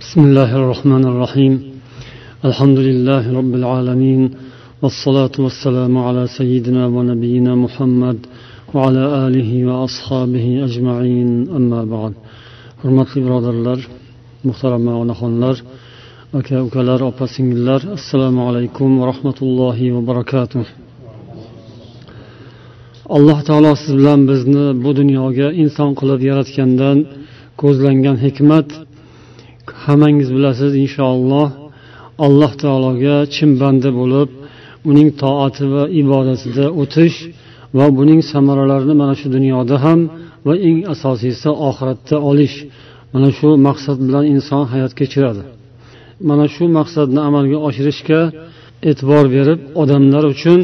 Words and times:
بسم 0.00 0.20
الله 0.28 0.50
الرحمن 0.60 1.04
الرحيم 1.12 1.54
الحمد 2.48 2.78
لله 2.88 3.24
رب 3.38 3.52
العالمين 3.60 4.20
والصلاة 4.82 5.34
والسلام 5.44 5.92
على 6.06 6.22
سيدنا 6.38 6.82
ونبينا 6.94 7.52
محمد 7.64 8.18
وعلى 8.74 9.04
آله 9.26 9.50
وأصحابه 9.68 10.46
أجمعين 10.68 11.30
أما 11.58 11.80
بعد 11.94 12.12
hurmatli 12.82 13.18
birodarlar 13.24 13.78
muhtarama 14.48 14.92
onaxonlar 15.02 15.56
aka 16.38 16.56
ukalar 16.66 17.00
opa 17.10 17.24
singillar 17.36 17.80
assalomu 17.96 18.40
alaykum 18.48 18.90
va 19.00 19.04
rahmatullohi 19.12 19.86
va 19.94 20.00
barakatuh 20.10 20.64
alloh 23.16 23.38
taolo 23.48 23.72
siz 23.82 23.92
bilan 23.98 24.20
bizni 24.30 24.64
bu 24.84 24.90
dunyoga 25.00 25.48
inson 25.62 25.90
qilib 25.98 26.20
yaratgandan 26.30 26.98
ko'zlangan 27.62 28.16
hikmat 28.26 28.68
hammangiz 29.83 30.29
bilasiz 30.35 30.71
inshaalloh 30.83 31.49
alloh 32.25 32.51
taologa 32.63 33.15
chin 33.35 33.49
banda 33.61 33.89
bo'lib 33.99 34.29
uning 34.89 35.09
toati 35.23 35.65
va 35.73 35.83
ibodatida 36.01 36.65
o'tish 36.81 37.17
va 37.77 37.85
buning 37.97 38.21
samaralarini 38.31 38.95
mana 39.01 39.13
shu 39.19 39.27
dunyoda 39.35 39.75
ham 39.85 39.99
va 40.47 40.53
eng 40.67 40.77
asosiysi 40.93 41.49
oxiratda 41.69 42.15
olish 42.29 42.55
mana 43.13 43.29
shu 43.37 43.47
maqsad 43.67 43.97
bilan 44.07 44.25
inson 44.33 44.63
hayot 44.71 44.93
kechiradi 44.99 45.43
mana 46.29 46.45
shu 46.53 46.63
maqsadni 46.77 47.19
amalga 47.29 47.57
oshirishga 47.67 48.21
e'tibor 48.89 49.25
berib 49.35 49.59
odamlar 49.81 50.23
uchun 50.33 50.59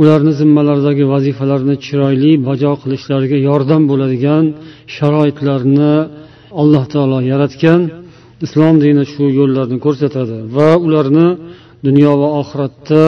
ularni 0.00 0.32
zimmalaridagi 0.40 1.04
vazifalarni 1.12 1.74
chiroyli 1.86 2.32
bajo 2.48 2.72
qilishlariga 2.82 3.38
yordam 3.48 3.82
bo'ladigan 3.90 4.44
sharoitlarni 4.96 5.94
alloh 6.60 6.84
taolo 6.92 7.18
yaratgan 7.32 7.80
islom 8.44 8.74
dini 8.84 9.04
shu 9.12 9.24
yo'llarni 9.38 9.78
ko'rsatadi 9.86 10.36
va 10.56 10.70
ularni 10.86 11.28
dunyo 11.86 12.12
va 12.20 12.28
oxiratda 12.40 13.04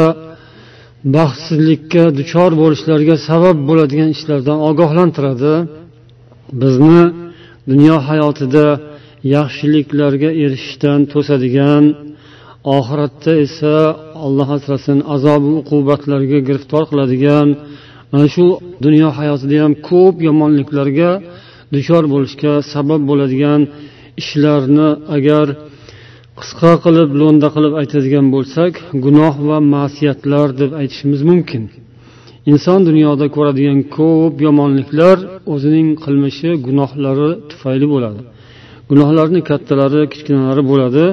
baxtsizlikka 1.16 2.04
duchor 2.18 2.50
bo'lishlariga 2.62 3.16
sabab 3.28 3.56
bo'ladigan 3.68 4.08
ishlardan 4.16 4.58
ogohlantiradi. 4.70 5.54
Bizni 6.62 7.02
dunyo 7.70 7.96
hayotida 8.08 8.66
yaxshiliklarga 9.36 10.30
erishishdan 10.44 11.00
to'sadigan 11.12 11.84
oxiratda 12.78 13.32
esa 13.46 13.74
alloh 14.26 14.48
asrasin 14.58 14.98
azobi 15.14 15.50
uqubatlarga 15.60 16.38
giriftor 16.48 16.82
qiladigan 16.90 17.48
mana 18.12 18.26
shu 18.34 18.44
dunyo 18.84 19.08
hayotida 19.18 19.56
ham 19.64 19.72
ko'p 19.90 20.16
yomonliklarga 20.28 21.10
duchor 21.74 22.04
bo'lishga 22.14 22.52
sabab 22.72 23.00
bo'ladigan 23.10 23.60
ishlarni 24.20 24.88
agar 25.16 25.46
qisqa 26.40 26.72
qilib 26.84 27.10
lo'nda 27.20 27.48
qilib 27.54 27.74
aytadigan 27.80 28.26
bo'lsak 28.34 28.72
gunoh 29.04 29.34
va 29.48 29.58
ma'siyatlar 29.74 30.48
deb 30.60 30.70
aytishimiz 30.80 31.20
mumkin. 31.30 31.62
Inson 32.52 32.80
dunyoda 32.88 33.26
ko'radigan 33.36 33.78
ko'p 33.96 34.34
yomonliklar 34.46 35.16
o'zining 35.54 35.88
qilmishi 36.04 36.50
gunohlari 36.66 37.30
tufayli 37.50 37.86
bo'ladi. 37.94 38.20
Gunohlarni 38.90 39.40
kattalari 39.50 40.02
kichkinalari 40.12 40.62
bo'ladi 40.70 41.04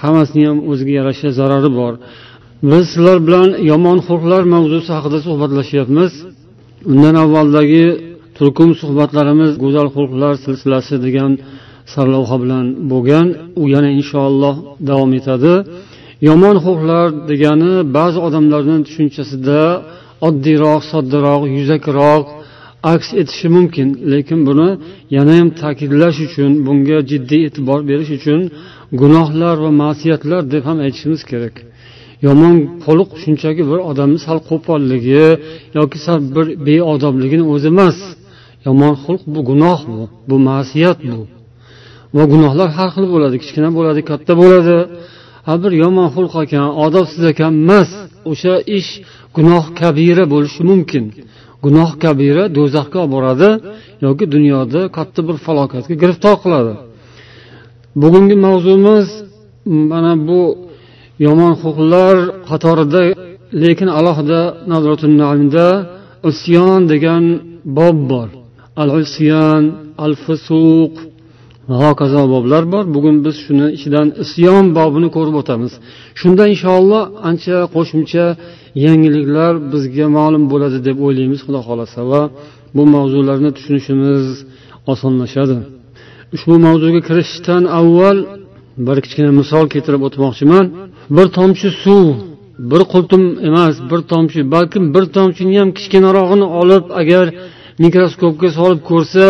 hammasini 0.00 0.44
ham 0.48 0.58
o'ziga 0.70 0.92
yarasha 1.00 1.28
zarari 1.38 1.70
bor. 1.80 1.92
Biz 2.70 2.84
sizlar 2.92 3.18
bilan 3.26 3.48
yomon 3.70 3.98
xulqlar 4.06 4.42
mavzusi 4.54 4.90
haqida 4.96 5.18
suhbatlashyapmiz. 5.26 6.12
Undan 6.92 7.14
avvaldagi 7.24 7.84
turkum 8.36 8.70
suhbatlarimiz 8.80 9.50
go'zal 9.64 9.88
xulqlar 9.96 10.34
silsilasi 10.44 10.94
degan 11.06 11.32
sarlavha 11.92 12.36
bilan 12.42 12.66
bo'lgan 12.90 13.26
u 13.60 13.64
yana 13.74 13.90
inshaalloh 13.98 14.56
davom 14.88 15.10
etadi. 15.20 15.54
Yomon 16.28 16.56
xulqlar 16.64 17.06
degani 17.30 17.72
ba'zi 17.96 18.18
odamlarni 18.26 18.76
tushunchasida 18.86 19.60
oddiyroq 20.28 20.80
soddaroq 20.92 21.42
yuzakroq 21.56 22.24
aks 22.92 23.08
etishi 23.20 23.48
mumkin. 23.56 23.88
Lekin 24.12 24.40
buni 24.48 24.68
yana 25.16 25.32
ham 25.38 25.48
ta'kidlash 25.62 26.18
uchun 26.26 26.50
bunga 26.66 26.98
jiddiy 27.10 27.42
e'tibor 27.48 27.80
berish 27.90 28.12
uchun 28.18 28.40
gunohlar 29.00 29.56
va 29.64 29.70
ma'siyatlar 29.82 30.42
deb 30.52 30.62
ham 30.68 30.78
aytishimiz 30.86 31.22
kerak. 31.30 31.54
Yomon 32.26 32.56
xulq 32.84 33.10
shunchaki 33.22 33.62
bir 33.70 33.80
odamni 33.90 34.18
sal 34.26 34.38
qo'polligi 34.50 35.26
yoki 35.78 35.98
sal 36.06 36.18
bir 36.34 36.46
beodobligini 36.66 37.44
o'zi 37.54 37.68
emas. 37.74 37.98
Yomon 38.66 38.94
xulq 39.04 39.22
bu 39.34 39.40
gunoh 39.50 39.80
bu 39.92 40.00
bu 40.28 40.36
ma'siyat 40.48 41.00
bu. 41.10 41.20
Va 42.16 42.24
gunohlar 42.32 42.68
har 42.76 42.88
xil 42.94 43.06
bo'ladi 43.14 43.36
kichkina 43.42 43.70
bo'ladi 43.76 44.00
katta 44.10 44.32
bo'ladi. 44.42 44.76
Ha 45.46 45.54
bir 45.62 45.72
yomon 45.82 46.08
xulq 46.14 46.34
ekan 46.44 46.66
odobsiz 46.84 47.24
ekan 47.32 47.52
emas 47.62 47.90
o'sha 48.30 48.54
ish 48.78 48.90
gunoh 49.36 49.64
kabira 49.80 50.24
bo'lishi 50.32 50.62
mumkin. 50.70 51.04
Gunoh 51.64 51.90
kabira 52.04 52.44
do'zaxga 52.56 52.98
olib 53.02 53.12
boradi 53.16 53.50
yoki 54.06 54.24
dunyoda 54.34 54.80
katta 54.96 55.20
bir 55.28 55.36
falokatga 55.46 55.94
giriftor 56.02 56.34
qiladi. 56.42 56.72
Bugungi 58.02 58.36
mavzumiz 58.46 59.06
mana 59.90 60.12
bu 60.28 60.40
yomon 61.26 61.52
xulqlar 61.62 62.16
qatorida 62.48 63.02
lekin 63.62 63.88
alohida 63.98 64.40
isyon 66.30 66.80
degan 66.92 67.24
bob 67.78 67.96
bor. 68.10 68.28
Al 68.82 68.90
isyon 69.04 69.62
al 70.04 70.14
fusuq 70.24 70.94
va 71.68 71.76
hokazo 71.84 72.20
boblar 72.34 72.62
bor 72.72 72.84
bugun 72.94 73.16
biz 73.24 73.36
shuni 73.44 73.66
ichidan 73.76 74.06
isyon 74.24 74.64
bobini 74.78 75.08
ko'rib 75.16 75.36
o'tamiz. 75.40 75.72
Shunda 76.20 76.44
inshaalloh 76.52 77.02
ancha 77.28 77.56
qo'shimcha 77.74 78.24
yangiliklar 78.84 79.52
bizga 79.72 80.06
ma'lum 80.18 80.44
bo'ladi 80.52 80.78
deb 80.88 80.96
o'ylaymiz 81.06 81.40
xudo 81.46 81.60
xohlasa. 81.66 82.00
Va 82.12 82.22
bu 82.76 82.82
mavzularni 82.94 83.50
tushunishimiz 83.56 84.24
osonlashadi. 84.92 85.56
Ushbu 86.34 86.54
mavzuga 86.66 87.00
kirishishdan 87.08 87.62
avval 87.80 88.18
bir 88.86 88.96
kichkina 89.04 89.30
misol 89.40 89.64
keltirib 89.72 90.02
o'tmoqchiman. 90.08 90.64
Bir 91.16 91.26
tomchi 91.36 91.68
suv 91.82 92.06
bir 92.70 92.82
qultum 92.92 93.22
emas 93.48 93.74
bir 93.90 94.00
tomchi 94.12 94.40
balkim 94.54 94.84
bir 94.94 95.04
tomchini 95.16 95.54
ham 95.60 95.70
kichkinarog'ini 95.78 96.46
olib 96.60 96.84
agar 97.00 97.26
mikroskopga 97.84 98.48
solib 98.58 98.80
ko'rsa 98.90 99.24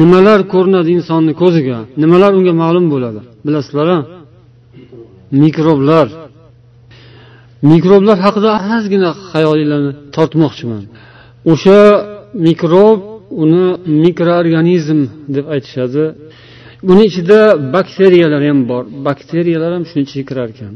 nimalar 0.00 0.40
ko'rinadi 0.52 0.90
insonni 0.98 1.32
ko'ziga? 1.42 1.78
Nimalar 2.02 2.32
unga 2.38 2.52
ma'lum 2.62 2.86
bo'ladi? 2.94 3.20
Bilasizlar 3.46 3.88
mikroblar. 5.42 6.06
Mikroblar 7.72 8.16
haqida 8.26 8.50
ozgina 8.76 9.10
xayolinglarni 9.30 9.92
tortmoqchiman. 10.16 10.82
O'sha 11.52 11.78
mikrob 12.46 12.98
uni 13.42 13.64
mikroorganizm 14.04 15.00
deb 15.34 15.44
aytishadi. 15.54 16.04
Buni 16.88 17.02
ichida 17.10 17.38
bakteriyalar 17.74 18.42
ham 18.48 18.58
bor. 18.70 18.82
Bakteriyalar 19.08 19.70
ham 19.76 19.84
shuni 19.90 20.02
ichiga 20.06 20.24
kirar 20.30 20.48
ekan. 20.54 20.72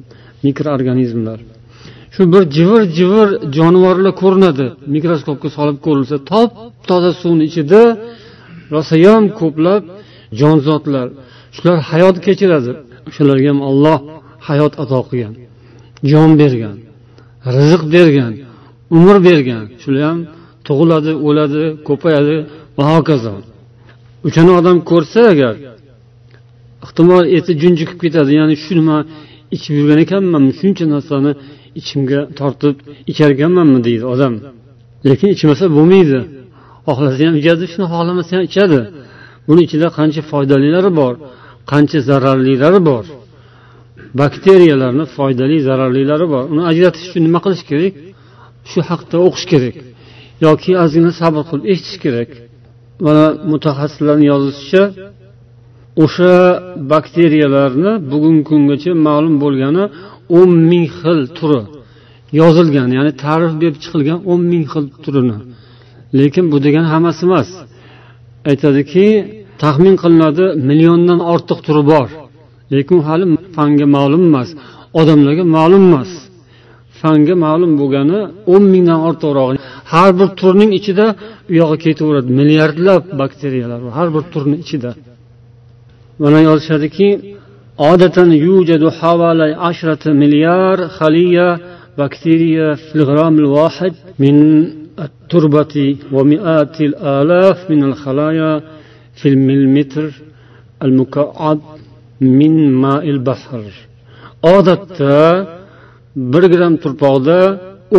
Mikroorganizmlar. 0.46 1.38
Shu 2.14 2.22
bir 2.32 2.42
jivir 2.56 2.82
jivir 2.98 3.28
jonivorlar 3.56 4.12
ko'rinadi. 4.22 4.66
Mikroskopga 4.94 5.48
solib 5.56 5.78
ko'rilsa 5.86 6.16
top 6.32 6.50
toza 6.88 7.12
suvni 7.20 7.44
ichida 7.50 7.80
rosayam 8.74 9.24
ko'plab 9.40 9.82
jonzotlar. 10.40 11.06
Shular 11.56 11.76
hayot 11.90 12.16
kechiradi. 12.26 12.72
O'shalarga 13.08 13.48
ham 13.52 13.60
olloh 13.70 13.98
hayot 14.48 14.72
ato 14.82 15.00
qilgan 15.08 15.34
jon 16.10 16.30
bergan 16.40 16.76
rizq 17.56 17.82
bergan 17.94 18.32
umr 18.96 19.16
bergan. 19.28 19.64
Shular 19.82 20.04
ham 20.10 20.20
tug'iladi 20.66 21.12
o'ladi 21.28 21.62
ko'payadi. 21.88 22.36
Va 22.76 22.84
hokazo. 22.92 23.34
O'shani 24.26 24.52
odam 24.60 24.76
ko'rsa 24.90 25.20
agar 25.32 25.54
ehtimol 26.84 27.24
eti 27.36 27.52
junjikib 27.62 27.98
ketadi. 28.04 28.30
Ya'ni 28.38 28.56
shu 28.64 28.72
nima 28.80 28.96
ichib 29.56 29.74
yurgan 29.78 29.98
ekanmanmi? 30.04 30.52
Shuncha 30.60 30.84
narsani 30.94 31.32
ichimga 31.80 32.20
tortib 32.38 32.76
ichar 33.10 33.28
ekanmanmi 33.36 33.80
deydi 33.86 34.04
odam. 34.14 34.34
Lekin 35.08 35.28
ichmasa 35.36 35.64
bo'lmaydi. 35.76 36.18
Xohlasa 36.86 37.20
ham 37.28 37.34
ichadi 37.40 37.64
shuni 37.72 37.86
xohlamasa 37.92 38.30
ham 38.36 38.42
ichadi. 38.50 38.80
Buni 39.48 39.60
ichida 39.66 39.88
qancha 39.98 40.22
foydalilari 40.30 40.90
bor 41.00 41.14
qancha 41.70 41.98
zararlilari 42.08 42.80
bor. 42.90 43.04
Bakteriyalarni 44.20 45.04
foydali 45.16 45.56
zararlilari 45.68 46.26
bor. 46.34 46.44
Uni 46.52 46.62
ajratish 46.70 47.04
uchun 47.08 47.22
nima 47.28 47.40
qilish 47.44 47.64
kerak? 47.70 47.94
Shu 48.70 48.80
haqda 48.90 49.16
o'qish 49.26 49.46
kerak. 49.52 49.74
Yoki 50.46 50.72
ozgina 50.84 51.12
sabr 51.20 51.42
qilib 51.50 51.64
eshitish 51.72 51.98
kerak. 52.04 52.30
Mana 53.06 53.24
mutaxassislarni 53.52 54.26
yozishicha 54.32 54.82
o'sha 56.04 56.32
bakteriyalarni 56.92 57.90
bugungi 58.10 58.42
kungacha 58.50 58.92
ma'lum 59.06 59.34
bo'lgani 59.44 59.84
o'n 60.38 60.50
ming 60.70 60.86
xil 60.98 61.20
turi 61.38 61.62
yozilgan 62.40 62.88
ya'ni 62.96 63.12
ta'rif 63.24 63.52
berib 63.60 63.76
chiqilgan 63.84 64.18
o'n 64.30 64.40
ming 64.52 64.64
xil 64.72 64.84
turini. 65.04 65.36
lekin 66.18 66.44
bu 66.52 66.56
degani 66.64 66.88
hammasi 66.94 67.22
emas. 67.28 67.48
Aytadiki 68.50 69.06
taxmin 69.62 69.94
qilinadi 70.02 70.44
milliondan 70.68 71.20
ortiq 71.32 71.58
turi 71.66 71.82
bor. 71.92 72.08
Lekin 72.74 72.98
hali 73.08 73.24
fanga 73.56 73.86
ma'lum 73.96 74.22
emas. 74.30 74.48
Odamlarga 75.00 75.44
ma'lum 75.56 75.84
emas. 75.90 76.10
Fanga 77.00 77.34
ma'lum 77.46 77.72
bo'lgani 77.80 78.18
o'n 78.54 78.64
mingdan 78.72 79.00
ortiqrog'i 79.08 79.58
har 79.92 80.10
bir 80.18 80.28
turning 80.40 80.70
ichida 80.78 81.06
u 81.50 81.52
yog'iga 81.60 81.78
ketaveradi. 81.84 82.28
Milliardlab 82.40 83.02
bakteriyalar 83.20 83.78
bor 83.84 83.92
har 83.98 84.08
bir 84.14 84.24
turni 84.32 84.56
ichida. 84.64 84.90
Mana 86.22 86.38
yozishadiki 86.48 87.08
odatan 87.90 88.30
yujadu 88.46 88.88
havalay 89.00 89.52
ashrati 89.68 90.08
milliard 90.22 90.80
xaliya 90.98 91.48
bakteriya 92.00 92.68
fil 92.86 93.02
gramil 93.10 93.48
vahid 93.56 93.94
min 94.22 94.36
التربة 95.05 95.75
ومئات 96.15 96.75
الآلاف 96.89 97.57
من 97.71 97.81
الخلايا 97.89 98.51
في 99.19 99.27
المليمتر 99.33 100.07
المكعب 100.85 101.59
من 102.39 102.53
ماء 102.83 103.03
البحر 103.15 103.63
odatda 104.55 105.17
bir 106.15 106.43
gramm 106.53 106.75
turpoqda 106.83 107.37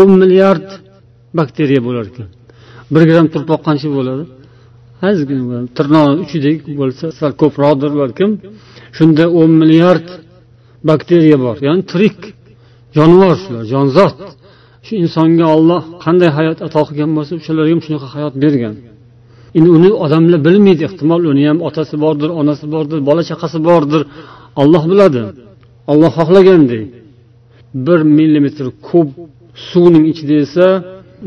o'n 0.01 0.11
milliard 0.23 0.69
bakteriya 1.39 1.81
bo'lar 1.87 2.05
ekan 2.11 2.29
bir 2.95 3.03
gramm 3.11 3.29
turpoq 3.35 3.61
qancha 3.69 3.89
bo'ladi 3.97 4.25
ozgina 5.09 5.59
tirnoqni 5.77 6.17
uchidek 6.25 6.59
bo'lsa 6.81 7.07
sal 7.19 7.33
ko'proqdir 7.43 7.93
balkim 8.03 8.31
shunda 8.97 9.25
o'n 9.41 9.51
milliard 9.63 10.07
bakteriya 10.91 11.37
bor 11.45 11.57
ya'ni 11.67 11.83
tirik 11.93 12.19
jonivor 12.97 13.35
shular 13.43 13.65
jonzot 13.73 14.17
Shu 14.86 14.94
insonga 15.04 15.46
olloh 15.56 15.82
qanday 16.04 16.30
hayot 16.38 16.60
ato 16.68 16.82
qilgan 16.88 17.12
bo'lsa 17.18 17.32
o'shalarga 17.40 17.72
ham 17.74 17.82
shunaqa 17.86 18.08
hayot 18.16 18.34
bergan. 18.44 18.76
Endi 19.58 19.70
uni 19.78 19.90
odamlar 20.06 20.40
bilmaydi 20.48 20.82
ehtimol 20.88 21.22
uni 21.32 21.44
ham 21.50 21.60
otasi 21.68 21.96
bordir 22.04 22.30
onasi 22.42 22.66
bordir 22.74 23.00
bola 23.10 23.24
chaqasi 23.30 23.60
bordir. 23.70 24.02
Olloh 24.62 24.84
biladi. 24.92 25.24
Olloh 25.92 26.12
xohlagandek 26.20 26.84
bir 27.86 28.00
millimetr 28.18 28.66
kub 28.88 29.10
suvning 29.70 30.06
ichida 30.12 30.36
esa 30.46 30.68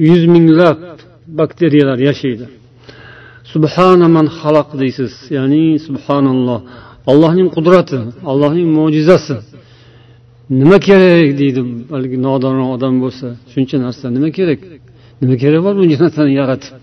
yuz 0.09 0.23
minglab 0.35 0.79
bakteriyalar 1.41 1.99
yashaydi. 2.09 2.47
Subhanaman 3.53 4.27
xalaq 4.41 4.69
deysiz 4.83 5.13
ya'ni 5.37 5.67
subhanalloh. 5.87 6.61
Allohning 7.11 7.49
qudrati 7.57 7.99
allohning 8.31 8.69
mo'jizasi. 8.79 9.37
Nima 10.51 10.79
kerak 10.89 11.39
deydi 11.41 11.61
haligi 11.95 12.19
nodonroq 12.27 12.69
odam 12.77 12.95
bo'lsa 13.05 13.27
shuncha 13.53 13.77
narsa 13.85 14.05
nima 14.17 14.31
kerak? 14.39 14.61
Nima 15.23 15.37
kerak 15.43 15.61
bor 15.67 15.75
buncha 15.81 15.99
narsani 16.05 16.33
yaratib? 16.41 16.75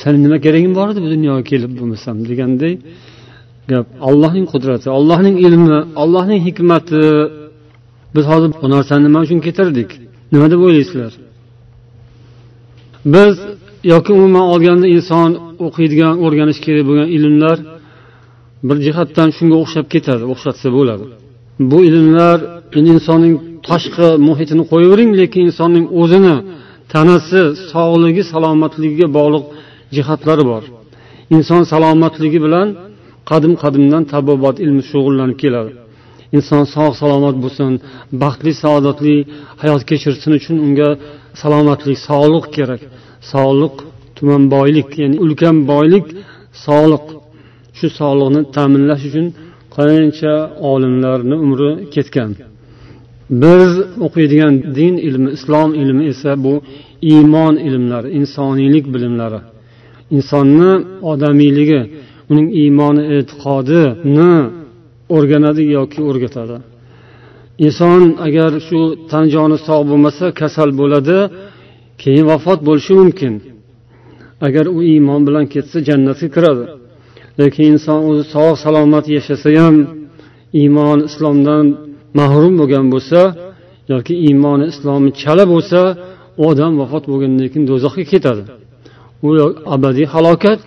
Sani 0.00 0.18
nima 0.24 0.38
keraging 0.44 0.74
bor 0.78 0.88
edi 0.92 1.00
bu 1.04 1.08
dunyoga 1.14 1.42
kelib 1.50 1.72
bo'lmasam 1.78 2.16
deganday 2.30 2.74
gap 3.70 3.86
allohning 4.08 4.46
qudrati 4.52 4.88
allohning 4.98 5.36
ilmi 5.46 5.78
allohning 6.02 6.40
hikmati. 6.46 7.02
Biz 8.16 8.24
hozir 8.32 8.50
bu 8.62 8.66
narsani 8.74 9.02
nima 9.06 9.18
uchun 9.26 9.38
keltirdik? 9.46 9.90
Nima 10.32 10.46
deb 10.52 10.60
o'ylaysizlar? 10.66 11.12
Biz 13.14 13.34
yoki 13.92 14.10
umuman 14.18 14.44
olganda 14.52 14.86
inson 14.96 15.30
o'qiydigan 15.66 16.14
o'rganish 16.24 16.60
kerak 16.66 16.84
bo'lgan 16.88 17.08
ilmlar 17.16 17.58
bir 18.68 18.76
jihatdan 18.86 19.28
shunga 19.36 19.56
o'xshab 19.62 19.86
ketadi 19.94 20.24
o'xshatsa 20.32 20.68
bo'ladi. 20.78 21.04
Bu 21.58 21.78
ilmlar 21.88 22.38
insonning 22.94 23.34
tashqi 23.68 24.08
muhitini 24.28 24.64
qo'yavering 24.70 25.10
lekin 25.20 25.40
insonning 25.48 25.86
o'zini 26.00 26.36
tanasi 26.92 27.42
sog'ligi 27.72 28.22
salomatligiga 28.32 29.06
bog'liq 29.18 29.44
jihatlari 29.96 30.44
bor. 30.52 30.62
Inson 31.36 31.62
salomatligi 31.72 32.38
bilan 32.46 32.68
qadim 33.30 33.52
qadimdan 33.62 34.02
tabobat 34.12 34.56
ilmi 34.64 34.82
shug'ullanib 34.90 35.36
keladi. 35.42 35.72
Inson 36.36 36.64
sog' 36.74 36.94
salomat 37.02 37.36
bo'lsin 37.44 37.72
baxtli 38.22 38.52
saodatli 38.62 39.16
hayot 39.62 39.82
kechirsin 39.90 40.32
uchun 40.38 40.56
unga 40.66 40.88
salomatlik 41.42 41.98
sog'liq 42.08 42.46
kerak. 42.56 42.82
Sog'liq 43.32 43.74
tuman 44.16 44.42
boylik 44.54 44.88
ya'ni 45.02 45.16
ulkan 45.24 45.56
boylik 45.72 46.06
sog'liq. 46.66 47.04
Shu 47.78 47.86
sog'liqni 48.00 48.40
ta'minlash 48.56 49.04
uchun 49.10 49.26
qancha 49.74 50.34
olimlarni 50.72 51.36
umri 51.44 51.70
ketgan? 51.94 52.30
Biz 53.42 53.70
o'qiydigan 54.06 54.54
din 54.78 54.94
ilmi 55.08 55.30
islom 55.36 55.70
ilmi 55.82 56.04
esa 56.12 56.32
bu 56.44 56.54
iymon 57.12 57.54
ilmlari 57.68 58.08
insoniylik 58.20 58.84
bilimlari. 58.94 59.40
Insonni 60.16 60.72
odamiyligi 61.12 61.80
uning 62.30 62.48
iymoni 62.62 63.02
e'tiqodini 63.16 64.32
o'rganadi 65.16 65.62
yoki 65.76 66.00
o'rgatadi. 66.08 66.56
Inson 67.66 68.02
agar 68.26 68.50
shu 68.66 68.80
tan 69.10 69.24
joni 69.34 69.58
sog' 69.66 69.84
bo'lmasa 69.90 70.26
kasal 70.40 70.70
bo'ladi 70.80 71.18
keyin 72.02 72.24
vafot 72.30 72.60
bo'lishi 72.68 72.92
mumkin. 73.00 73.34
Agar 74.46 74.64
u 74.76 74.78
iymon 74.92 75.20
bilan 75.28 75.44
ketsa 75.54 75.78
jannatga 75.88 76.28
kiradi. 76.36 76.64
Lekin 77.40 77.64
inson 77.74 77.98
o'zi 78.08 78.24
sog' 78.34 78.56
salomat 78.64 79.04
yashasa 79.16 79.50
ham 79.60 79.76
iymon 80.60 80.98
islomdan 81.08 81.66
mahrum 82.18 82.54
bo'lgan 82.60 82.86
bo'lsa 82.94 83.20
yoki 83.92 84.14
iymoni 84.26 84.64
islomi 84.72 85.10
chala 85.22 85.44
bo'lsa 85.54 85.80
u 86.40 86.42
odam 86.50 86.72
vafot 86.80 87.04
bo'lgandan 87.12 87.46
keyin 87.52 87.66
do'zaxga 87.70 88.04
ketadi. 88.12 88.42
U 89.26 89.28
yo 89.38 89.46
abadiy 89.74 90.06
halokat 90.14 90.60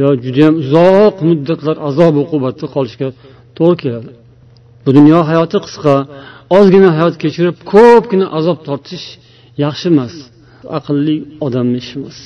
yo 0.00 0.08
judayam 0.24 0.54
uzoq 0.62 1.14
muddatlar 1.28 1.76
azob 1.88 2.14
uqubatda 2.22 2.66
qolishga 2.74 3.08
to'g'ri 3.58 3.76
keladi. 3.82 4.10
Bu 4.84 4.90
dunyo 4.98 5.18
hayoti 5.30 5.58
qisqa 5.66 5.94
ozgina 6.58 6.90
hayot 6.96 7.14
kechirib 7.22 7.56
ko'pgina 7.72 8.26
azob 8.38 8.58
tortish 8.66 9.06
yaxshi 9.64 9.86
emas 9.92 10.14
aqlli 10.78 11.16
odamni 11.46 11.78
ishi 11.82 11.94
emas. 12.00 12.18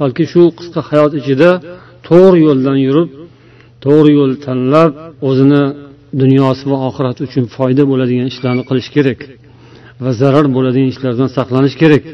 Balki 0.00 0.24
shu 0.32 0.42
qisqa 0.58 0.80
hayot 0.90 1.12
ichida 1.20 1.50
to'g'ri 2.08 2.38
yo'ldan 2.46 2.78
yurib 2.86 3.08
to'g'ri 3.84 4.10
yo'l 4.18 4.32
tanlab 4.46 4.92
o'zini 5.28 5.62
dunyosi 6.22 6.64
va 6.70 6.76
oxirati 6.88 7.20
uchun 7.28 7.44
foyda 7.56 7.82
bo'ladigan 7.90 8.26
ishlarni 8.32 8.62
qilish 8.68 8.90
kerak 8.96 9.20
va 10.02 10.10
zarar 10.20 10.46
bo'ladigan 10.56 10.88
ishlardan 10.94 11.28
saqlanish 11.36 11.76
kerak. 11.82 12.04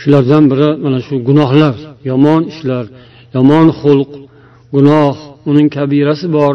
Shulardan 0.00 0.44
biri 0.50 0.68
mana 0.84 0.98
shu 1.06 1.14
gunohlar 1.28 1.74
yomon 2.10 2.42
ishlar 2.52 2.84
yomon 3.36 3.66
xulq 3.80 4.10
gunoh 4.74 5.16
uning 5.50 5.68
kabirasi 5.76 6.26
bor 6.36 6.54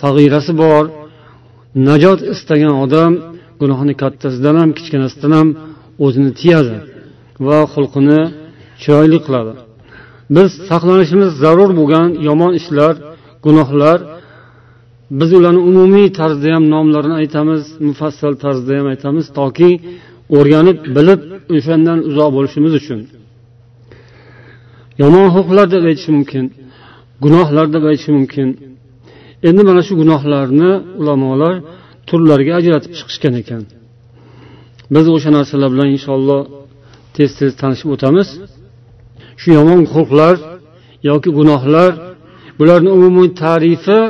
sag'irasi 0.00 0.52
bor. 0.62 0.84
Najot 1.88 2.20
istagan 2.34 2.74
odam 2.84 3.12
gunohni 3.60 3.94
kattasidan 4.02 4.56
ham 4.60 4.70
kichkinasidan 4.78 5.32
ham 5.38 5.48
o'zini 6.04 6.30
tiyadi 6.40 6.76
va 7.46 7.58
xulqini 7.74 8.20
chiroyli 8.82 9.18
qiladi. 9.26 9.52
Biz 10.36 10.50
saqlanishimiz 10.70 11.30
zarur 11.42 11.70
bo'lgan 11.78 12.08
yomon 12.28 12.52
ishlar 12.60 12.94
gunohlar. 13.46 13.98
Biz 15.20 15.30
ularni 15.38 15.60
umumiy 15.70 16.06
tarzda 16.18 16.48
ham 16.54 16.64
nomlarini 16.74 17.16
aytamiz 17.22 17.62
mufassal 17.88 18.34
tarzda 18.44 18.72
ham 18.78 18.86
aytamiz 18.92 19.26
toki 19.38 19.70
o'rganib 20.36 20.78
bilib 20.96 21.20
o'shandan 21.56 21.98
uzoq 22.08 22.30
bo'lishimiz 22.36 22.72
uchun. 22.80 23.00
Yomon 25.02 25.26
xulqlar 25.34 25.66
deb 25.74 25.82
aytish 25.90 26.08
mumkin 26.16 26.44
gunohlar 27.24 27.66
deb 27.74 27.84
aytish 27.90 28.10
mumkin. 28.16 28.48
Endi 29.48 29.62
mana 29.68 29.82
shu 29.86 29.94
gunohlarni 30.02 30.70
ulamolar 31.00 31.54
turlarga 32.08 32.52
ajratib 32.60 32.92
chiqishgan 32.98 33.34
ekan. 33.42 33.62
Biz 34.94 35.06
o'sha 35.14 35.30
narsalar 35.36 35.68
bilan 35.74 35.88
inshaalloh 35.96 36.42
tez 37.16 37.30
tez 37.38 37.52
tanishib 37.60 37.88
o'tamiz. 37.94 38.28
Shu 39.40 39.48
yomon 39.58 39.80
xulqlar 39.92 40.36
yoki 41.08 41.30
gunohlar 41.38 41.92
bularni 42.58 42.90
umumiy 42.96 43.28
tarifi 43.42 44.00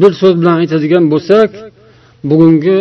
bir 0.00 0.12
so'z 0.20 0.34
bilan 0.40 0.56
aytadigan 0.62 1.04
bo'lsak 1.12 1.50
bugungi 2.30 2.78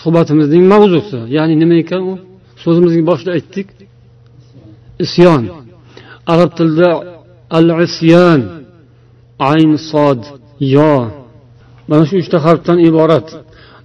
suhbatimizning 0.00 0.64
mavzusi. 0.72 1.18
Ya'ni 1.36 1.54
nima 1.62 1.74
ekan 1.82 2.02
u? 2.10 2.14
So'zimizni 2.62 3.02
boshida 3.10 3.30
aytdik. 3.36 3.66
Isyon. 5.04 5.42
Arab 6.32 6.50
tilida 6.58 6.90
al 7.58 7.68
isyon 7.86 8.40
ayn 9.50 9.72
sod 9.90 10.20
yo. 10.76 10.94
Mana 11.88 12.02
shu 12.08 12.14
uchta 12.22 12.38
harfdan 12.46 12.78
iborat. 12.88 13.28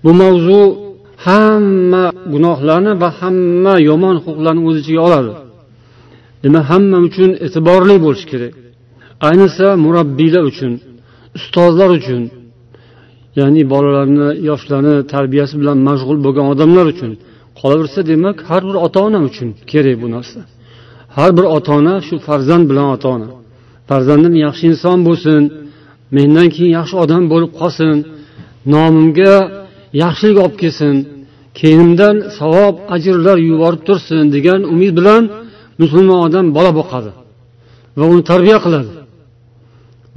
Bu 0.04 0.12
mavzu 0.22 0.62
hamma 1.26 2.06
gunohlarni 2.34 2.94
va 3.02 3.10
hamma 3.20 3.74
yomon 3.90 4.16
huquqlarni 4.26 4.62
o'z 4.70 4.76
ichiga 4.82 5.02
oladi. 5.08 5.32
Demak 6.44 6.66
hamma 6.72 6.98
uchun 7.08 7.30
e'tiborli 7.46 7.96
bo'lish 8.06 8.26
kerak? 8.32 8.54
Ayniqsa 9.28 9.68
murabbiylar 9.86 10.44
uchun 10.52 10.72
ustozlar 11.38 11.90
uchun 12.00 12.22
ya'ni 13.40 13.62
bolalarni 13.74 14.28
yoshlarni 14.50 14.96
tarbiyasi 15.14 15.56
bilan 15.62 15.78
mashg'ul 15.88 16.18
bo'lgan 16.26 16.46
odamlar 16.54 16.86
uchun. 16.94 17.12
Qolaversa 17.60 18.00
demak 18.12 18.38
har 18.50 18.62
bir 18.70 18.76
ota 18.86 19.00
ona 19.08 19.20
uchun 19.30 19.50
kerak 19.72 19.98
bu 20.04 20.08
narsa. 20.16 20.40
Har 21.16 21.30
bir 21.38 21.46
ota 21.56 21.72
ona 21.80 21.96
shu 22.08 22.16
farzand 22.28 22.64
bilan 22.70 22.88
ota 22.96 23.08
ona 23.16 23.30
farzandim 23.92 24.36
yaxshi 24.46 24.64
inson 24.72 25.00
bo'lsin 25.08 25.42
mendan 26.16 26.48
keyin 26.56 26.72
yaxshi 26.80 26.96
odam 27.04 27.24
bo'lib 27.34 27.52
qolsin 27.60 27.96
nomimga 28.74 29.36
yaxshilik 30.04 30.38
olib 30.44 30.56
kelsin 30.64 30.96
keyinimdan 31.60 32.16
savob 32.40 32.76
ajrlar 32.96 33.38
yuborib 33.50 33.82
tursin 33.88 34.24
degan 34.36 34.62
umid 34.74 34.92
bilan 35.00 35.24
musulmon 35.82 36.20
odam 36.28 36.46
bola 36.58 36.72
boqadi 36.80 37.12
va 38.00 38.06
uni 38.14 38.24
tarbiya 38.32 38.58
qiladi. 38.66 38.92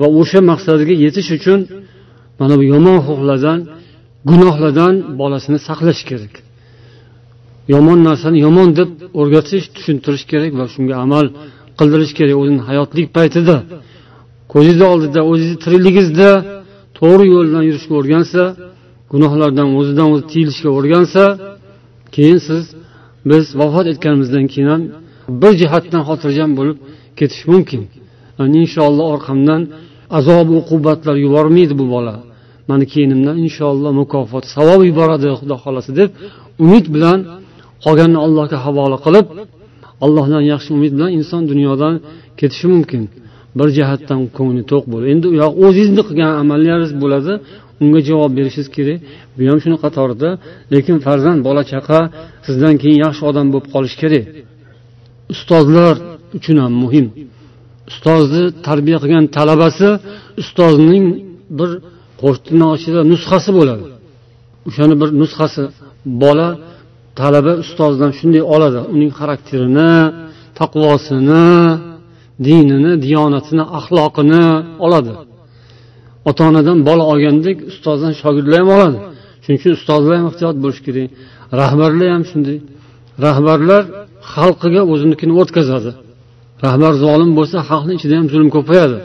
Va 0.01 0.07
o'sha 0.21 0.41
maqsadiga 0.51 0.95
yetish 1.05 1.31
uchun 1.39 1.61
mana 2.41 2.55
bu 2.59 2.65
yomon 2.75 2.99
xulqlardan 3.07 3.59
gunohlardan 4.31 4.95
bolasini 5.21 5.59
saqlash 5.69 6.03
kerak. 6.11 6.35
Yomon 7.75 7.99
narsani 8.09 8.39
yomon 8.47 8.69
deb 8.79 8.91
o'rgatish 9.21 9.65
tushuntirish 9.75 10.25
kerak 10.33 10.53
va 10.61 10.65
shunga 10.75 10.95
amal 11.05 11.27
qildirish 11.79 12.13
kerak 12.19 12.37
o'zini 12.43 12.63
hayotlik 12.69 13.09
paytida. 13.17 13.57
Ko'zingizni 14.53 14.87
oldida 14.93 15.21
o'zingizni 15.31 15.59
tirikligingizda 15.65 16.31
to'g'ri 16.99 17.25
yo'ldan 17.35 17.63
yurishga 17.69 17.95
o'rgansa 18.01 18.43
gunohlardan 19.13 19.69
o'zidan 19.79 20.07
o'zi 20.13 20.25
tiyilishga 20.33 20.71
o'rgansa 20.79 21.25
keyin 22.15 22.39
siz 22.49 22.65
biz 23.31 23.45
vafot 23.61 23.87
etganimizdan 23.93 24.45
keyin 24.53 24.69
ham 24.75 24.83
bir 25.43 25.53
jihatdan 25.61 26.03
xotirjam 26.09 26.51
bo'lib 26.59 26.77
ketish 27.19 27.43
mumkin. 27.53 27.83
Inshaalloh 28.63 29.07
orqamdan 29.15 29.63
azob 30.19 30.49
uqubatlar 30.61 31.17
yubormaydi 31.25 31.75
bu 31.81 31.87
bola. 31.95 32.15
Mani 32.71 32.85
keyinimdan 32.93 33.37
inshaalloh 33.45 33.93
mukofot 34.01 34.45
savob 34.55 34.81
yuboradi 34.91 35.27
xudo 35.41 35.55
xohlasa 35.63 35.91
deb 36.01 36.11
umid 36.65 36.87
bilan 36.95 37.19
qolganini 37.85 38.21
allohga 38.27 38.59
havola 38.67 38.97
qilib 39.07 39.27
allohdan 40.05 40.43
yaxshi 40.53 40.71
umid 40.77 40.93
bilan 40.97 41.11
inson 41.19 41.43
dunyodan 41.51 41.95
ketishi 42.41 42.67
mumkin. 42.75 43.03
Bir 43.59 43.69
jihatdan 43.77 44.21
ko'ngli 44.37 44.63
to'q 44.73 44.85
bo'lib. 44.93 45.07
Endi 45.15 45.27
u 45.33 45.35
yoq 45.43 45.53
o'zingizni 45.65 46.03
qilgan 46.09 46.33
amallaringiz 46.43 46.93
bo'ladi. 47.03 47.33
Unga 47.83 48.01
javob 48.09 48.33
berishingiz 48.39 48.69
kerak. 48.77 48.99
Bu 49.37 49.43
ham 49.51 49.59
shuni 49.65 49.77
qatorida 49.85 50.29
lekin 50.75 50.97
farzand 51.07 51.41
bola 51.49 51.63
chaqa 51.73 51.99
sizdan 52.47 52.75
keyin 52.83 52.99
yaxshi 53.05 53.23
odam 53.31 53.47
bo'lib 53.53 53.69
qolishi 53.75 53.97
kerak. 54.03 54.25
Ustozlar 55.35 55.95
uchun 56.39 56.57
ham 56.65 56.73
muhim. 56.83 57.07
Ustozni 57.91 58.43
tarbiya 58.67 58.99
qilgan 59.03 59.25
talabasi 59.39 59.89
ustozning 60.43 61.05
bir 61.59 61.71
qo'shtirnoqchida 62.23 63.01
nusxasi 63.13 63.51
bo'ladi. 63.59 63.85
O'shani 64.69 64.95
bir 65.01 65.09
nusxasi 65.21 65.63
bola 66.23 66.49
talaba 67.21 67.53
ustozdan 67.65 68.11
shunday 68.19 68.43
oladi. 68.55 68.81
Uning 68.95 69.11
xarakterini 69.19 69.93
taqvosini 70.61 71.47
dinini 72.47 72.93
diyonatini 73.05 73.65
axloqini 73.79 74.45
oladi. 74.87 75.13
Ota 76.29 76.43
onadan 76.51 76.79
bola 76.89 77.05
olgandek 77.13 77.57
ustozdan 77.73 78.13
shogirdlar 78.21 78.59
ham 78.63 78.71
oladi. 78.77 78.99
Shuning 79.43 79.59
uchun 79.61 79.73
ustozlar 79.79 80.15
ham 80.21 80.27
ehtiyot 80.31 80.57
bo'lishi 80.65 80.83
kerak. 80.87 81.09
Rahbarlar 81.61 82.09
ham 82.15 82.25
shunday. 82.31 82.59
Rahbarlar 83.27 83.83
xalqiga 84.33 84.83
o'zinikini 84.93 85.35
o'tkazadi. 85.41 85.91
Rahbar 86.65 86.93
zolim 87.05 87.31
bo'lsa 87.39 87.59
xalqni 87.69 87.93
ichida 87.99 88.15
ham 88.19 88.27
zulm 88.35 88.49
ko'payadi 88.57 88.99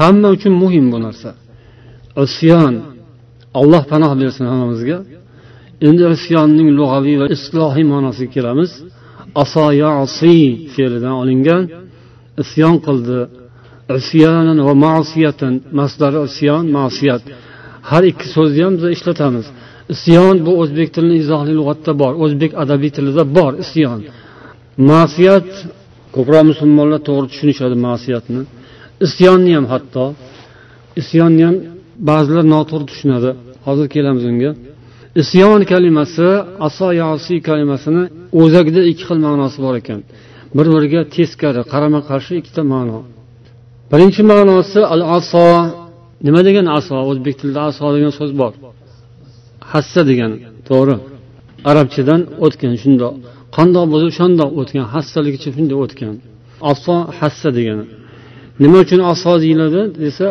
hamma 0.00 0.28
uchun 0.36 0.52
muhim 0.62 0.86
bu 0.92 0.98
narsa. 1.06 1.30
Isyon. 2.24 2.74
Alloh 3.60 3.82
panoh 3.92 4.12
bersin 4.22 4.44
hammamizga. 4.50 4.98
Endi 5.88 6.04
isyonning 6.16 6.68
lug'aviy 6.78 7.16
va 7.22 7.26
islohiy 7.36 7.86
ma'nosiga 7.92 8.30
kelamiz. 8.36 8.70
Asoyasi 9.42 10.38
fe'lidan 10.74 11.14
olingan. 11.22 11.62
Isyon 12.42 12.76
qildi. 12.86 13.18
Isyonan 13.98 14.58
va 14.68 14.74
masiyatan. 14.86 15.54
Masdari 15.78 16.18
isyon 16.28 16.64
masiyat. 16.78 17.22
Har 17.90 18.02
ikki 18.10 18.26
so'zni 18.34 18.60
ham 18.66 18.74
biz 18.78 18.84
ishlatamiz. 18.96 19.46
Isyon 19.94 20.36
bu 20.46 20.52
o'zbek 20.62 20.88
tilini 20.94 21.16
izohli 21.22 21.52
lug'atda 21.60 21.92
bor 22.02 22.12
o'zbek 22.24 22.52
adabiy 22.62 22.90
tilida 22.96 23.22
bor 23.36 23.52
isyon. 23.64 23.98
Masiyat 24.90 25.48
ko'proq 26.16 26.44
musulmonlar 26.50 27.00
to'g'ri 27.08 27.26
tushunishadi 27.32 27.76
masiyatni. 27.88 28.40
Isyonni 29.06 29.52
ham 29.56 29.66
hatto 29.72 30.04
isyonni 31.00 31.42
ham 31.48 31.56
ba'zilar 32.10 32.44
noto'g'ri 32.54 32.86
tushunadi. 32.90 33.30
Hozir 33.66 33.86
kelamiz 33.94 34.24
unga. 34.32 34.50
Isyon 35.22 35.60
kalimasi 35.72 36.28
aso 36.66 36.88
yosiy 37.02 37.38
kalimasini 37.48 38.02
o'zagida 38.42 38.80
ikki 38.90 39.04
xil 39.08 39.18
ma'nosi 39.26 39.58
bor 39.64 39.74
ekan. 39.80 40.00
Bir 40.56 40.66
biriga 40.74 41.00
teskari 41.14 41.62
qarama 41.72 42.00
qarshi 42.10 42.32
ikkita 42.40 42.62
ma'no. 42.72 42.98
Birinchi 43.92 44.22
ma'nosi 44.32 44.80
al 44.94 45.02
aso 45.18 45.44
nima 46.26 46.40
degani 46.48 46.70
aso? 46.78 46.94
O'zbek 47.10 47.34
tilida 47.40 47.60
aso 47.70 47.84
degan 47.96 48.12
so'z 48.18 48.32
bor. 48.40 48.52
Hassa 49.72 50.00
degani 50.10 50.36
to'g'ri. 50.68 50.96
Arabchadan 51.70 52.20
o'tgan 52.44 52.74
shundoq. 52.82 53.14
Qandoq 53.56 53.84
bo'lsa 53.92 54.06
o'shandoq 54.12 54.50
o'tgan 54.60 54.84
hassaligicha 54.94 55.50
shunday 55.56 55.76
o'tgan. 55.84 56.14
Aso 56.72 56.94
hassa 57.18 57.48
degani 57.58 57.84
nima 58.62 58.78
uchun 58.84 59.00
aso 59.12 59.32
deyiladi 59.44 59.82
desa 60.04 60.26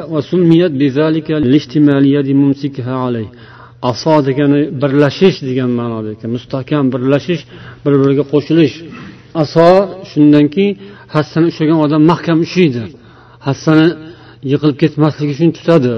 aso 3.91 4.13
degani 4.27 4.62
birlashish 4.82 5.38
degan 5.48 5.70
ma'noda 5.79 6.10
ekan. 6.15 6.29
Mustahkam 6.38 6.86
birlashish 6.94 7.41
bir 7.84 7.94
biriga 8.01 8.24
qo'shilish 8.34 8.75
aso 9.44 9.67
shundanki 10.12 10.65
hassani 11.15 11.46
ushlagan 11.51 11.79
odam 11.86 12.01
mahkam 12.12 12.38
ushlaydi 12.46 12.84
hassani 13.48 13.88
yiqilib 14.51 14.77
ketmasligi 14.84 15.32
uchun 15.36 15.50
tutadi. 15.58 15.94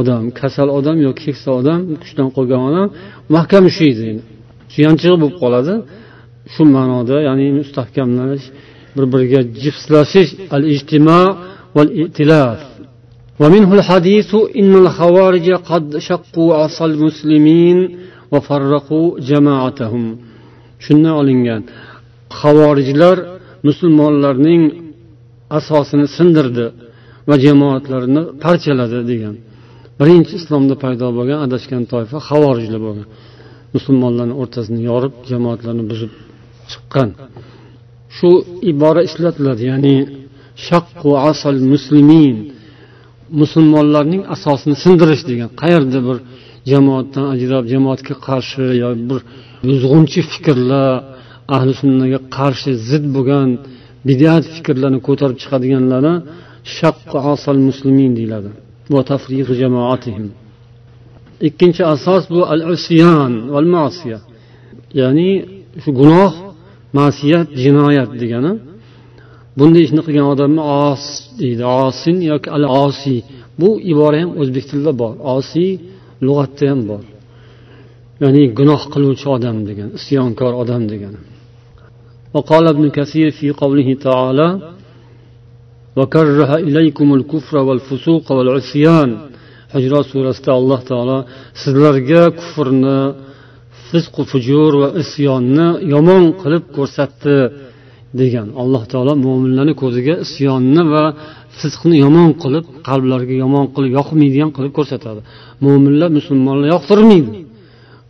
odam 0.00 0.24
kasal 0.40 0.68
odam 0.78 0.96
yoki 1.06 1.22
keksa 1.26 1.50
odam 1.60 1.80
kuchdan 2.02 2.28
qolgan 2.36 2.60
odam 2.68 2.88
mahkam 3.36 3.62
ushlaydi 3.70 4.08
suyanchig'i 4.74 5.16
bo'lib 5.22 5.36
qoladi 5.42 5.74
shu 6.54 6.62
ma'noda 6.76 7.16
ya'ni 7.28 7.46
mustahkamlanish 7.60 8.46
bir 8.94 9.04
biriga 9.12 9.40
jipslashish 9.62 10.30
al 10.56 10.62
ijtimo 10.74 11.22
val 11.76 11.90
itilaf 12.04 12.60
ومنه 13.42 13.70
الحديث 13.78 14.30
إن 14.60 14.72
الخوارج 14.82 15.46
قد 15.70 15.98
شقوا 16.08 16.50
عصا 16.60 16.84
المسلمين 16.92 17.78
وفرقوا 18.32 19.06
جماعتهم 19.30 20.04
shundan 20.84 21.14
olingan 21.20 21.62
havorijlar 22.40 23.18
musulmonlarning 23.66 24.62
asosini 25.58 26.06
sindirdi 26.16 26.66
va 27.28 27.36
jamoatlarini 27.44 28.22
parchaladi 28.44 29.00
degan 29.10 29.34
Birinchi 29.99 30.33
islomda 30.39 30.75
paydo 30.83 31.07
bo'lgan 31.17 31.39
adashgan 31.45 31.83
toifa 31.93 32.17
havorijlar 32.29 32.81
bo'lgan. 32.87 33.07
Musulmonlarni 33.75 34.35
o'rtasini 34.41 34.81
yorib 34.89 35.13
jamoatlarni 35.31 35.83
buzib 35.91 36.11
chiqqan. 36.71 37.09
Shu 38.15 38.29
ibora 38.71 39.01
ishlatiladi 39.09 39.63
ya'ni 39.71 39.95
shaqqu 40.67 41.09
asal 41.31 41.55
muslimin 41.73 42.35
musulmonlarning 43.41 44.21
asosini 44.35 44.75
sindirish 44.83 45.23
degan. 45.29 45.49
Qayerda 45.61 45.99
bir 46.07 46.17
jamoatdan 46.71 47.25
ajrab 47.33 47.63
jamoatga 47.73 48.15
qarshi 48.27 48.63
yo 48.83 48.89
bir 49.09 49.19
buzg'unchi 49.67 50.21
fikrlar 50.31 50.89
ahli 51.55 51.73
sunnaga 51.81 52.19
qarshi 52.37 52.71
zid 52.89 53.05
bo'lgan 53.15 53.49
bidat 54.07 54.43
fikrlarni 54.55 54.99
ko'tarib 55.07 55.37
chiqadiganlarni 55.43 56.15
shaqqu 56.77 57.17
asal 57.33 57.57
muslimin 57.67 58.11
deyiladi. 58.19 58.51
ikkinchi 61.48 61.82
asos 61.94 62.22
bu 62.32 62.40
al 62.54 62.62
usyon 62.74 63.32
val 63.54 63.68
masiya 63.76 64.18
ya'ni 65.00 65.30
shu 65.82 65.90
gunoh 66.00 66.32
masiyat 66.98 67.48
jinoyat 67.62 68.10
degani 68.20 68.52
bunday 69.58 69.82
ishni 69.86 70.00
qilgan 70.06 70.26
odamni 70.34 70.62
os 70.86 71.04
deydi 71.40 71.64
osin 71.86 72.16
yoki 72.30 72.48
al 72.56 72.64
osiy 72.84 73.20
bu 73.60 73.68
ibora 73.92 74.16
ham 74.22 74.30
o'zbek 74.40 74.64
tilida 74.70 74.92
bor 75.02 75.14
osiy 75.36 75.70
lug'atda 76.26 76.64
ham 76.70 76.80
bor 76.90 77.02
ya'ni 78.22 78.42
gunoh 78.58 78.82
qiluvchi 78.92 79.26
odam 79.36 79.56
degan 79.68 79.88
isyonkor 79.98 80.52
odam 80.62 80.84
degani 80.92 81.20
وقال 82.34 82.64
ابن 82.74 82.84
كثير 82.98 83.30
في 83.38 83.50
قوله 83.62 83.88
تعالى 84.06 84.48
وكره 85.98 86.50
إليكم 86.68 87.08
الكفر 87.18 87.54
والفسوق 87.66 88.26
والعصيان 88.36 89.10
hujrot 89.74 90.06
surasida 90.12 90.50
alloh 90.58 90.80
taolo 90.90 91.18
sizlarga 91.62 92.22
kufrni 92.40 92.98
fisqu 93.88 94.22
fujur 94.30 94.72
va 94.82 94.88
isyonni 95.02 95.66
yomon 95.94 96.24
qilib 96.42 96.64
ko'rsatdi 96.76 97.36
degan 98.20 98.48
alloh 98.62 98.82
taolo 98.92 99.12
mo'minlarni 99.26 99.74
ko'ziga 99.82 100.14
isyonni 100.26 100.82
va 100.94 101.04
fisqni 101.60 101.96
yomon 102.04 102.30
qilib 102.42 102.64
qalblariga 102.88 103.34
yomon 103.44 103.66
qilib 103.74 103.92
yoqmaydigan 103.98 104.50
qilib 104.56 104.72
ko'rsatadi 104.78 105.20
mo'minlar 105.64 106.08
musulmonlar 106.18 106.68
yoqtirmaydi 106.74 107.30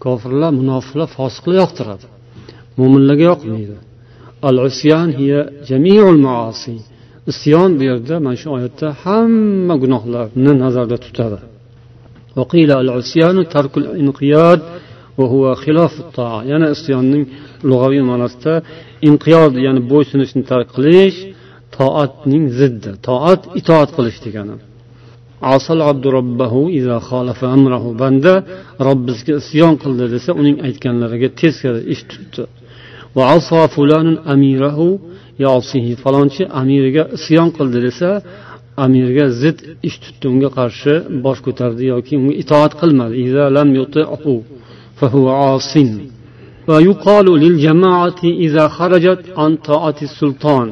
kofirlar 0.05 0.51
munofiqlar 0.61 1.09
fosiqlar 1.17 1.55
yoqtiradi 1.63 2.07
mo'minlarga 2.79 3.25
yoqmaydi 3.33 3.77
al 4.49 4.57
isyon 7.32 7.70
bu 7.78 7.84
yerda 7.90 8.16
mana 8.26 8.38
shu 8.42 8.48
oyatda 8.58 8.88
hamma 9.04 9.76
gunohlarni 9.84 10.52
nazarda 10.64 10.98
tutadi. 11.06 11.40
yana 16.52 16.68
isyonning 16.76 17.24
lug'aviy 17.70 18.04
ma'nosida 18.12 18.54
inqiyod 19.08 19.54
ya'ni 19.66 19.82
bo'ysunishni 19.92 20.44
tark 20.52 20.68
qilish 20.78 21.18
toatning 21.78 22.46
ziddi 22.60 22.92
toat 23.08 23.42
itoat 23.60 23.90
qilish 23.98 24.20
degani. 24.26 24.56
Asal 25.56 25.80
abdu 25.92 26.08
robbahu 26.18 26.62
iza 26.80 26.98
amrahu. 27.56 27.90
Banda 28.02 28.34
robbisiga 28.88 29.34
isyon 29.42 29.74
qildi 29.84 30.06
desa 30.14 30.32
uning 30.42 30.58
aytganlariga 30.68 31.30
teskari 31.42 31.82
ish 31.94 32.04
tutdi. 32.12 32.44
Va 33.16 33.24
aso 33.38 33.60
fulanun 33.76 34.18
amirahu 34.34 34.88
yosihi 35.45 35.93
falonchi 36.03 36.43
amiriga 36.61 37.05
isyon 37.17 37.49
qildi 37.57 37.79
desa 37.87 38.09
amirga 38.85 39.27
zid 39.41 39.59
ish 39.89 39.97
tutdi 40.05 40.25
unga 40.33 40.51
qarshi 40.59 40.93
bosh 41.25 41.41
ko'tardi 41.47 41.85
yoki 41.93 42.13
unga 42.21 42.35
itoat 42.43 42.73
qilmadi 42.81 43.21
ويقال 46.73 47.27
للجماعة 47.45 48.23
إذا 48.25 48.65
خرجت 48.77 49.23
عن 49.41 49.51
طاعة 49.57 49.99
السلطان 50.09 50.69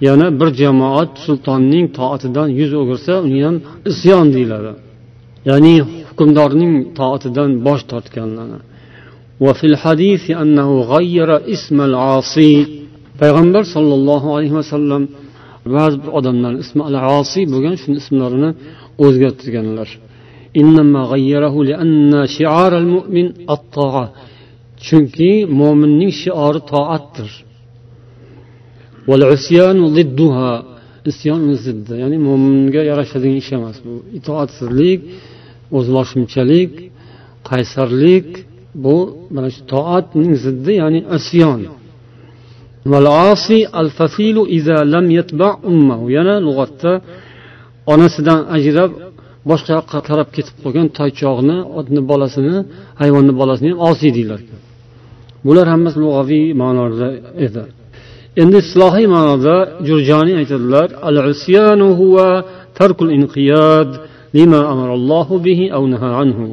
yana 0.00 0.40
bir 0.40 0.48
jamoat 0.62 1.10
sultonning 1.26 1.86
toatidan 1.98 2.48
yuz 2.60 2.72
o'girsa 2.80 3.12
uni 3.26 3.40
ham 3.46 3.56
isyon 3.90 4.26
deyiladi 4.34 4.72
ya'ni 5.48 5.74
hukmdorning 6.08 6.74
toatidan 6.98 7.50
bosh 7.66 7.82
tortganlarni 7.92 8.60
وفي 9.44 9.66
الحديث 9.72 10.24
أنه 10.30 10.80
غير 10.94 11.28
اسم 11.54 11.80
العاصي 11.80 12.77
payg'ambar 13.21 13.63
sollallohu 13.75 14.27
alayhi 14.35 14.55
vasallam 14.59 15.03
ba'zi 15.75 15.97
bir 16.03 16.11
odamlar 16.19 16.53
ismi 16.63 16.81
al 16.89 16.95
osiy 17.19 17.45
bo'lgan 17.53 17.75
shuni 17.81 17.97
ismlarini 18.01 18.49
o'zgartirganlar. 19.05 19.89
Chunki 24.85 25.31
mo'minning 25.59 26.11
shiori 26.21 26.61
toatdir. 26.71 27.29
Isyon 31.11 31.41
ziddi 31.65 31.93
ya'ni 32.03 32.17
mo'minga 32.27 32.81
yarashadigan 32.91 33.37
ish 33.43 33.51
emas. 33.57 33.77
Bu 33.85 33.93
itoatsizlik 34.19 34.99
o'zboshimchalik 35.77 36.71
qaysarlik 37.49 38.27
bu 38.83 38.95
mana 39.33 39.49
shu 39.55 39.61
toatning 39.73 40.31
ziddi 40.45 40.71
ya'ni 40.81 40.99
isyon. 41.17 41.59
Yana 46.15 46.35
lug'atda 46.47 46.91
onasidan 47.93 48.39
ajrab 48.55 48.91
boshqa 49.49 49.71
yoqqa 49.77 49.99
qarab 50.09 50.29
ketib 50.35 50.55
qolgan 50.63 50.87
toychoqni 50.97 51.57
otni 51.79 52.01
bolasini 52.11 52.55
hayvonni 53.01 53.33
bolasini 53.41 53.69
ham 53.73 53.79
osiy 53.89 54.11
deydilar 54.17 54.41
bular 55.45 55.67
hammasi 55.73 55.97
lug'aviy 56.03 56.45
ma'noda 56.61 57.07
edi. 57.45 57.63
Endi 58.41 58.57
islohiy 58.65 59.07
ma'noda 59.15 59.55
jurjoniy 59.87 60.35
aytadilar 60.41 60.87
al 61.07 61.17
usyanu 61.33 61.87
huwa 62.01 62.27
tarkul 62.79 63.11
inqiyad 63.17 63.89
lima 64.37 64.61
amarallohu 64.73 65.35
bihi 65.45 65.65
aw 65.77 65.83
naha 65.93 66.09
anhu. 66.23 66.47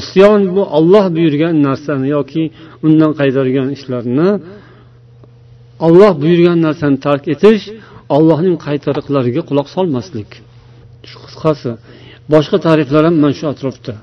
Isyon 0.00 0.40
bu 0.54 0.62
olloh 0.78 1.04
buyurgan 1.16 1.54
narsani 1.66 2.08
yoki 2.16 2.42
undan 2.86 3.10
qaytargan 3.20 3.68
ishlarni 3.76 4.28
olloh 5.85 6.13
buyurgan 6.21 6.59
narsani 6.67 6.97
tark 7.05 7.23
etish 7.33 7.63
ollohning 8.15 8.55
qaytariqlariga 8.65 9.41
quloq 9.49 9.67
solmaslik 9.75 10.29
shu 11.09 11.17
qisqasi 11.25 11.71
boshqa 12.33 12.57
tariflar 12.67 13.03
ham 13.07 13.15
mana 13.23 13.35
shu 13.39 13.45
atrofda 13.53 13.95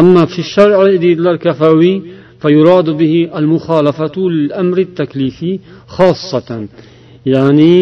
أما 0.00 0.22
في 0.32 0.38
الشرع 0.46 0.78
deydilar 1.04 1.36
kafaviy 1.46 2.02
فيراد 2.42 2.88
به 3.00 3.14
المخالفة 3.40 4.16
للأمر 4.16 4.78
التكليفي 4.78 5.60
خاصة 5.86 6.68
ya'ni 7.34 7.76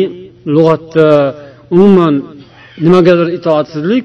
lug'atda 0.54 1.08
umuman 1.74 2.14
nimagadir 2.84 3.28
itoatsizlik 3.38 4.04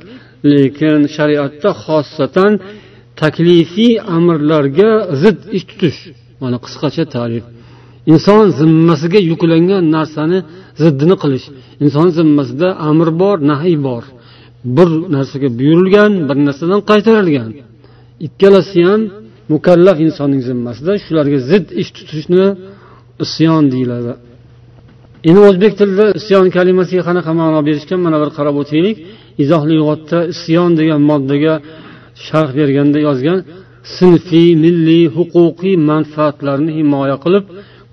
lekin 0.51 0.99
shariatda 1.15 1.69
xossatan 1.85 2.51
taklifiy 3.21 3.93
amrlarga 4.17 4.91
zid 5.21 5.39
ish 5.57 5.65
tutish 5.69 5.99
mana 6.41 6.57
qisqacha 6.65 7.05
tarif 7.15 7.43
Inson 8.12 8.44
zimmasiga 8.58 9.20
yuklangan 9.30 9.84
narsani 9.96 10.38
ziddini 10.82 11.16
qilish. 11.22 11.46
Inson 11.84 12.08
zimmasida 12.18 12.68
amr 12.90 13.08
bor 13.22 13.36
nahiy 13.50 13.76
bor. 13.88 14.04
Bir 14.76 14.88
narsaga 15.16 15.48
buyurilgan 15.58 16.12
bir 16.28 16.36
narsadan 16.46 16.80
qaytarilgan. 16.90 17.50
Ikkalasi 18.26 18.80
ham 18.88 19.00
mukallaf 19.52 19.96
insonning 20.06 20.42
zimmasida 20.48 20.92
shularga 21.04 21.38
zid 21.50 21.66
ish 21.82 21.90
tutishni 21.96 22.44
isyon 23.24 23.64
deyiladi. 23.72 24.12
Endi 25.28 25.40
o'zbek 25.48 25.72
tilida 25.78 26.06
isyon 26.20 26.46
kalimasiga 26.56 27.02
qanaqa 27.08 27.32
ma'no 27.40 27.60
berishgan 27.68 28.00
mana 28.06 28.16
bir 28.22 28.30
qarab 28.36 28.56
o'taylik. 28.62 28.96
Izohli 29.42 29.74
lug'atda 29.80 30.18
isyon 30.34 30.70
degan 30.80 31.00
moddaga 31.10 31.54
sharh 32.26 32.50
berganda 32.58 32.98
yozgan 33.08 33.38
sinfiy 33.96 34.50
milliy 34.64 35.04
huquqiy 35.16 35.74
manfaatlarni 35.90 36.70
himoya 36.78 37.16
qilib 37.24 37.44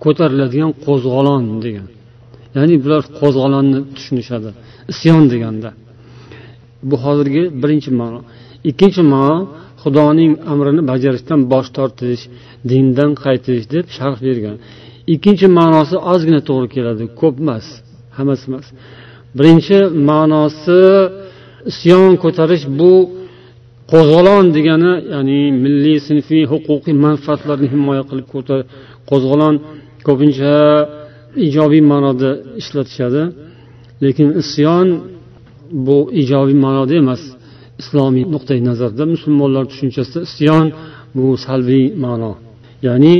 ko'tariladigan 0.03 0.71
qo'zg'olon 0.85 1.43
degan. 1.65 1.87
Ya'ni 2.55 2.75
bular 2.83 3.01
qo'zg'olonni 3.19 3.79
tushunishadi. 3.95 4.49
Isyon 4.91 5.23
deganda. 5.33 5.69
Bu 6.89 6.95
hozirgi 7.05 7.43
birinchi 7.61 7.91
ma'no. 8.01 8.19
Ikkinchi 8.69 9.01
ma'no 9.13 9.37
xudoning 9.81 10.31
amrini 10.51 10.81
bajarishdan 10.91 11.39
bosh 11.51 11.69
tortish 11.77 12.23
dindan 12.69 13.11
qaytish 13.23 13.63
deb 13.73 13.85
sharh 13.97 14.19
bergan. 14.27 14.55
Ikkinchi 15.13 15.47
ma'nosi 15.59 15.95
ozgina 16.11 16.41
to'g'ri 16.49 16.67
keladi. 16.75 17.03
Ko'p 17.19 17.35
emas 17.43 17.65
hammasi 18.17 18.43
emas. 18.49 18.67
Birinchi 19.37 19.77
ma'nosi 20.09 20.81
isyon 21.71 22.11
ko'tarish 22.23 22.65
bu 22.79 22.93
qo'zg'olon 23.91 24.45
degani 24.55 24.93
ya'ni 25.13 25.39
milliy 25.63 25.97
sinfiy 26.07 26.43
huquqiy 26.51 26.95
manfaatlarni 27.05 27.67
himoya 27.73 28.03
qilib 28.09 28.27
qo'zg'olon 29.09 29.55
ko'pincha 30.09 30.53
ijobiy 31.45 31.83
ma'noda 31.91 32.29
ishlatishadi 32.61 33.23
lekin 34.03 34.29
isyon 34.41 34.87
bu 35.85 35.97
ijobiy 36.21 36.57
ma'noda 36.65 36.93
emas. 37.03 37.21
Islomiy 37.81 38.25
nuqtai 38.33 38.59
nazarda 38.69 39.03
musulmonlar 39.13 39.63
tushunchasida 39.71 40.19
isyon 40.29 40.65
bu 41.15 41.25
salbiy 41.45 41.85
ma'no. 42.03 42.31
Ya'ni 42.87 43.15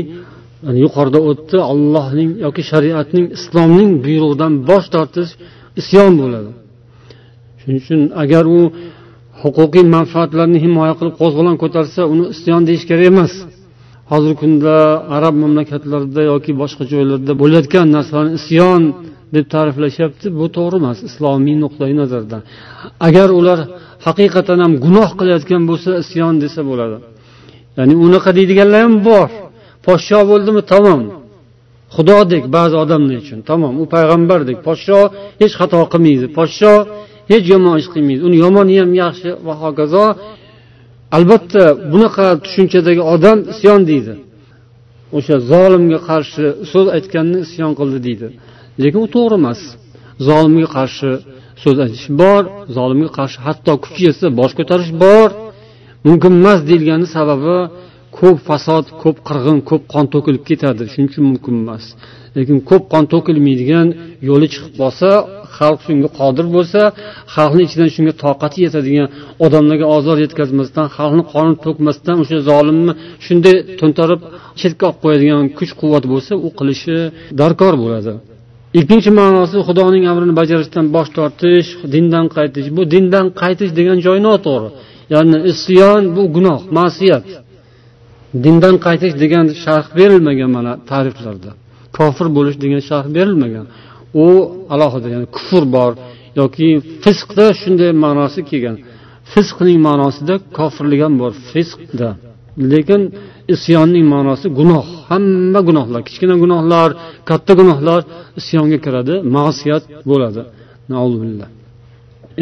yuqorida 0.84 1.19
o'tdi 1.30 1.58
allohning 1.71 2.30
yoki 2.45 2.63
shariatning 2.71 3.25
islomning 3.38 3.91
buyrug'idan 4.06 4.54
bosh 4.69 4.88
tortish 4.95 5.32
isyon 5.82 6.12
bo'ladi. 6.21 6.52
Shuning 7.60 7.80
uchun 7.84 8.02
agar 8.23 8.43
u 8.58 8.60
huquqiy 9.41 9.86
manfaatlarni 9.95 10.60
himoya 10.65 10.93
qilib 10.99 11.15
qo'zg'olon 11.21 11.58
ko'tarsa 11.63 12.02
uni 12.13 12.25
isyon 12.36 12.62
deyish 12.67 12.86
kerak 12.89 13.06
emas. 13.13 13.34
Hozirgi 14.12 14.38
kunda 14.41 14.76
arab 15.17 15.36
mamlakatlarida 15.43 16.22
yoki 16.32 16.52
boshqa 16.62 16.84
joylarda 16.91 17.34
bo'layotgan 17.41 17.86
narsalarni 17.95 18.34
isyon 18.41 18.82
deb 19.36 19.45
ta'riflashyapti. 19.54 20.26
Bu 20.39 20.45
to'g'ri 20.58 20.78
emas 20.82 21.00
islomiy 21.10 21.58
nuqtai 21.63 21.91
nazardan 22.02 22.41
agar 23.08 23.30
ular 23.39 23.60
haqiqatdan 24.08 24.60
ham 24.63 24.74
gunoh 24.86 25.10
qilayotgan 25.19 25.62
bo'lsa 25.69 25.89
isyon 26.04 26.34
desa 26.43 26.62
bo'ladi. 26.69 26.98
Ya'ni 27.78 27.95
unaqa 28.06 28.30
deydiganlar 28.38 28.82
ham 28.88 28.95
bor. 29.10 29.30
Podsho 29.86 30.19
bo'ldimi? 30.32 30.62
Tamom. 30.74 31.02
Xudodek 31.95 32.43
ba'zi 32.56 32.76
odamlar 32.84 33.17
uchun. 33.24 33.39
Tamom. 33.50 33.74
U 33.82 33.84
payg'ambardek. 33.93 34.58
Podsho 34.67 35.00
hech 35.41 35.54
xato 35.60 35.80
qilmaydi. 35.93 36.26
Podsho 36.38 36.74
hech 37.32 37.45
yomon 37.54 37.76
ish 37.82 37.89
qilmaydi. 37.93 38.22
Uni 38.28 38.38
yomoni 38.45 38.76
ham 38.82 38.91
yaxshi 39.04 39.30
va 39.48 39.54
hokazo 39.63 40.06
albatta 41.17 41.63
bunaqa 41.91 42.28
tushunchadagi 42.45 43.02
odam 43.13 43.38
isyon 43.54 43.82
deydi. 43.91 44.13
O'sha 45.17 45.36
zolimga 45.52 46.00
qarshi 46.10 46.45
so'z 46.72 46.88
aytganni 46.98 47.38
isyon 47.48 47.72
qildi 47.80 48.00
deydi. 48.08 48.28
Lekin 48.82 49.00
u 49.06 49.08
to'g'ri 49.15 49.36
emas. 49.41 49.62
Zolimga 50.28 50.67
qarshi 50.78 51.12
so'z 51.63 51.78
aytish 51.86 52.08
bor 52.22 52.41
zolimga 52.78 53.10
qarshi 53.17 53.39
hatto 53.48 53.74
kuch 53.84 53.98
yetsa 54.08 54.28
bosh 54.39 54.54
ko'tarish 54.60 54.91
bor. 55.04 55.30
Mumkin 56.08 56.32
emas 56.41 56.60
deyilgani 56.69 57.08
sababi 57.15 57.58
ko'p 58.17 58.38
fasod 58.48 58.86
ko'p 59.02 59.17
qirg'in 59.28 59.58
ko'p 59.69 59.84
qon 59.93 60.06
to'kilib 60.13 60.43
ketadi. 60.50 60.84
Shuning 60.91 61.10
uchun 61.12 61.24
mumkin 61.32 61.56
emas. 61.63 61.86
Lekin 62.38 62.58
ko'p 62.70 62.84
qon 62.94 63.04
to'kilmaydigan 63.13 63.88
yo'li 64.30 64.48
chiqib 64.54 64.74
qolsa 64.82 65.10
xalq 65.58 65.80
shunga 65.88 66.10
qodir 66.20 66.46
bo'lsa 66.56 66.82
xalqni 67.36 67.62
ichidan 67.68 67.89
shunga 67.96 68.13
toqati 68.24 68.58
yetadigan 68.65 69.08
odamlarga 69.46 69.86
ozor 69.98 70.18
yetkazmasdan 70.26 70.86
xalqni 70.98 71.24
qonini 71.34 71.58
to'kmasdan 71.65 72.15
o'sha 72.24 72.38
zolimni 72.50 72.94
shunday 73.26 73.56
to'ntarib 73.80 74.22
chetga 74.62 74.84
olib 74.89 75.00
qo'yadigan 75.04 75.44
kuch 75.58 75.72
quvvat 75.82 76.04
bo'lsa 76.13 76.34
u 76.48 76.50
qilishi 76.60 76.98
darkor 77.42 77.74
bo'ladi. 77.84 78.13
Ikkinchi 78.80 79.12
ma'nosi 79.20 79.58
xudoning 79.68 80.04
amrini 80.12 80.34
bajarishdan 80.42 80.86
bosh 80.96 81.10
tortish 81.18 81.70
dindan 81.94 82.26
qaytish. 82.36 82.68
Bu 82.78 82.82
dindan 82.94 83.26
qaytish 83.42 83.72
degan 83.80 83.98
joyi 84.06 84.22
noto'g'ri. 84.30 84.70
Ya'ni 85.13 85.38
isyon 85.52 86.02
bu 86.15 86.24
gunoh 86.36 86.62
ma'siyat. 86.78 87.26
Dindan 88.44 88.76
qaytish 88.86 89.13
degan 89.24 89.46
sharh 89.63 89.88
berilmagan 89.98 90.50
mana 90.58 90.74
ta'riflarda. 90.89 91.52
Kofir 92.00 92.28
bo'lish 92.38 92.58
degan 92.64 92.82
sharh 92.90 93.08
berilmagan. 93.16 93.66
U 94.24 94.28
alohida 94.74 95.08
ya'ni 95.14 95.28
kufr 95.36 95.64
bor 95.76 95.92
yoki 96.40 96.68
fisqda 97.04 97.46
shunday 97.62 97.92
ma'nosi 98.06 98.40
kelgan. 98.50 98.76
Fisqning 99.34 99.80
ma'nosida 99.88 100.36
kofirlik 100.58 101.00
ham 101.06 101.14
bor 101.22 101.32
fisqda. 101.52 102.10
Lekin 102.72 103.02
isyonning 103.56 104.06
ma'nosi 104.14 104.48
gunoh 104.60 104.86
hamma 105.10 105.60
gunohlar 105.70 106.02
kichkina 106.08 106.36
gunohlar 106.44 106.90
katta 107.30 107.54
gunohlar 107.60 108.02
isyonga 108.40 108.78
kiradi 108.86 109.16
ma'siyat 109.36 109.84
bo'ladi. 110.10 110.42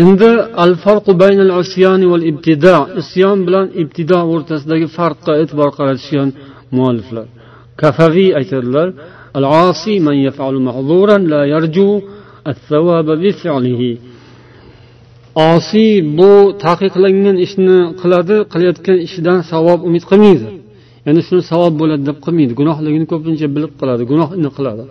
Endi 0.03 0.31
al 0.63 0.73
farqu 0.83 1.11
baynal 1.23 1.51
usyani 1.61 2.05
val 2.13 2.23
ibtido 2.31 2.75
isyon 3.01 3.37
bilan 3.47 3.67
ibtido 3.81 4.19
o'rtasidagi 4.33 4.87
farqqa 4.97 5.31
e'tibor 5.41 5.69
qaratishgan 5.77 6.29
mualliflar. 6.77 7.25
Kafaviy 7.81 8.29
aytadilar 8.39 8.87
al 9.38 9.44
asi 9.68 9.94
man 10.06 10.16
yafalu 10.26 10.58
mahzuran 10.68 11.22
la 11.32 11.40
yarju 11.54 11.90
الثواب 12.52 13.08
بفعله 13.22 13.82
osiy 15.54 15.92
bu 16.18 16.32
taqiqlangan 16.64 17.36
ishni 17.46 17.78
qiladi 18.00 18.36
qilayotgan 18.52 18.98
ishidan 19.06 19.38
savob 19.52 19.80
umid 19.88 20.04
qilmaydi 20.10 20.46
ya'ni 21.06 21.20
shuni 21.26 21.42
savob 21.52 21.72
bo'ladi 21.80 22.02
deb 22.08 22.18
qilmaydi 22.24 22.52
gunohligini 22.60 23.06
ko'pincha 23.12 23.46
bilib 23.56 23.72
qiladi 23.80 24.02
gunohni 24.12 24.48
qiladi 24.56 24.84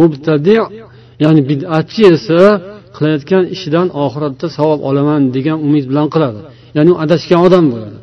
mubtadi 0.00 0.54
ya'ni 1.24 1.40
bid'atchi 1.50 2.02
esa 2.16 2.40
qilayotgan 2.96 3.44
ishidan 3.54 3.86
oxiratda 4.04 4.46
savob 4.58 4.80
olaman 4.88 5.20
degan 5.36 5.58
umid 5.66 5.84
bilan 5.90 6.06
qiladi 6.14 6.40
ya'ni 6.76 6.90
u 6.94 6.96
adashgan 7.04 7.40
odam 7.46 7.64
bo'ladi 7.72 7.93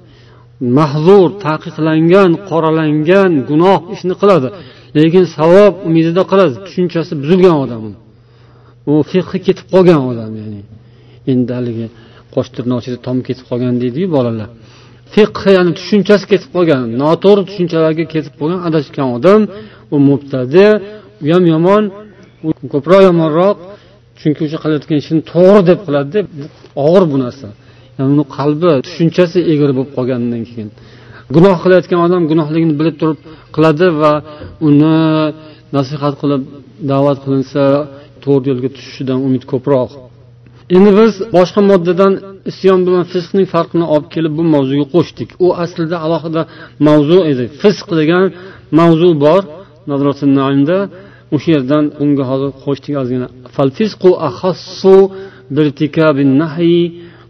Mahzur 0.78 1.28
taqiqlangan 1.46 2.30
qoralangan 2.50 3.32
gunoh 3.50 3.80
ishni 3.94 4.14
qiladi. 4.20 4.48
Lekin 4.96 5.24
savob 5.36 5.72
umidida 5.88 6.22
qiladi. 6.30 6.54
Tushunchasi 6.66 7.12
buzilgan 7.22 7.56
odam 7.64 7.82
u 8.90 8.92
fiqhi 9.12 9.38
ketib 9.46 9.66
qolgan 9.74 10.00
odam 10.10 10.32
ya'ni. 10.40 10.60
Endi 11.32 11.50
haligi 11.58 11.86
qosh 12.34 12.48
tirnochida 12.56 12.98
tom 13.06 13.18
ketib 13.26 13.44
qolgan 13.50 13.74
deydiyu 13.82 14.08
bolalar. 14.16 14.48
Fiqh 15.14 15.42
ya'ni 15.56 15.72
tushunchasi 15.78 16.24
ketib 16.32 16.50
qolgan 16.56 16.82
noto'g'ri 17.02 17.42
tushunchalarga 17.48 18.04
ketib 18.14 18.34
qolgan 18.40 18.60
adashgan 18.68 19.08
odam 19.16 19.40
u 19.94 19.96
mubtadi 20.08 20.66
u 21.24 21.26
ham 21.34 21.44
yomon 21.54 21.82
u 22.46 22.50
ko'proq 22.72 23.00
yomonroq 23.08 23.56
chunki 24.20 24.40
o'sha 24.46 24.58
qilayotgan 24.62 24.96
ishini 25.02 25.22
to'g'ri 25.32 25.60
deb 25.70 25.78
qiladida 25.86 26.20
og'ir 26.86 27.04
bu 27.12 27.16
narsa. 27.24 27.48
Uni 28.12 28.24
qalbi 28.36 28.70
tushunchasi 28.86 29.38
egri 29.52 29.72
bo'lib 29.76 29.92
qolgandan 29.96 30.42
keyin. 30.50 30.68
Gunoh 31.34 31.56
qilayotgan 31.62 32.00
odam 32.06 32.22
gunohligini 32.30 32.74
bilib 32.80 32.96
turib 33.00 33.18
qiladi 33.54 33.86
va 34.02 34.12
uni 34.68 34.96
nasihat 35.76 36.14
qilib 36.22 36.42
da'vat 36.90 37.18
qilinsa 37.24 37.62
to'g'ri 38.24 38.46
yo'lga 38.50 38.68
tushishidan 38.76 39.18
umid 39.26 39.44
ko'proq. 39.52 39.90
Endi 40.76 40.90
biz 41.00 41.12
boshqa 41.36 41.60
moddadan 41.70 42.12
isyon 42.50 42.80
bilan 42.86 43.04
fisqning 43.12 43.46
farqini 43.54 43.86
olib 43.94 44.08
kelib 44.14 44.32
bu 44.38 44.44
mavzuga 44.54 44.86
qo'shdik. 44.94 45.28
U 45.44 45.46
aslida 45.64 45.96
alohida 46.06 46.42
mavzu 46.88 47.18
edi. 47.32 47.44
Fisq 47.62 47.88
degan 48.00 48.24
mavzu 48.80 49.08
bor 49.24 49.42
o'sha 51.34 51.48
yerdan 51.56 51.84
unga 52.02 52.24
hozir 52.30 52.50
qo'shdik 52.64 52.94
ozgina 53.02 53.26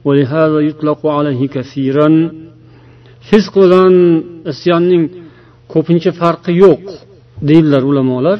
ولهذا 0.05 0.59
يطلق 0.69 1.01
عليه 1.17 1.41
كثيرا 1.55 2.09
fisq 3.29 3.53
bilan 3.63 3.93
isyonning 4.51 5.03
ko'pincha 5.73 6.11
farqi 6.21 6.51
yo'q 6.63 6.85
deydilar 7.49 7.83
ulamolar 7.91 8.39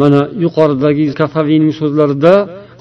mana 0.00 0.20
yuqoridagi 0.44 1.04
kafaviyning 1.20 1.72
so'zlarida 1.80 2.34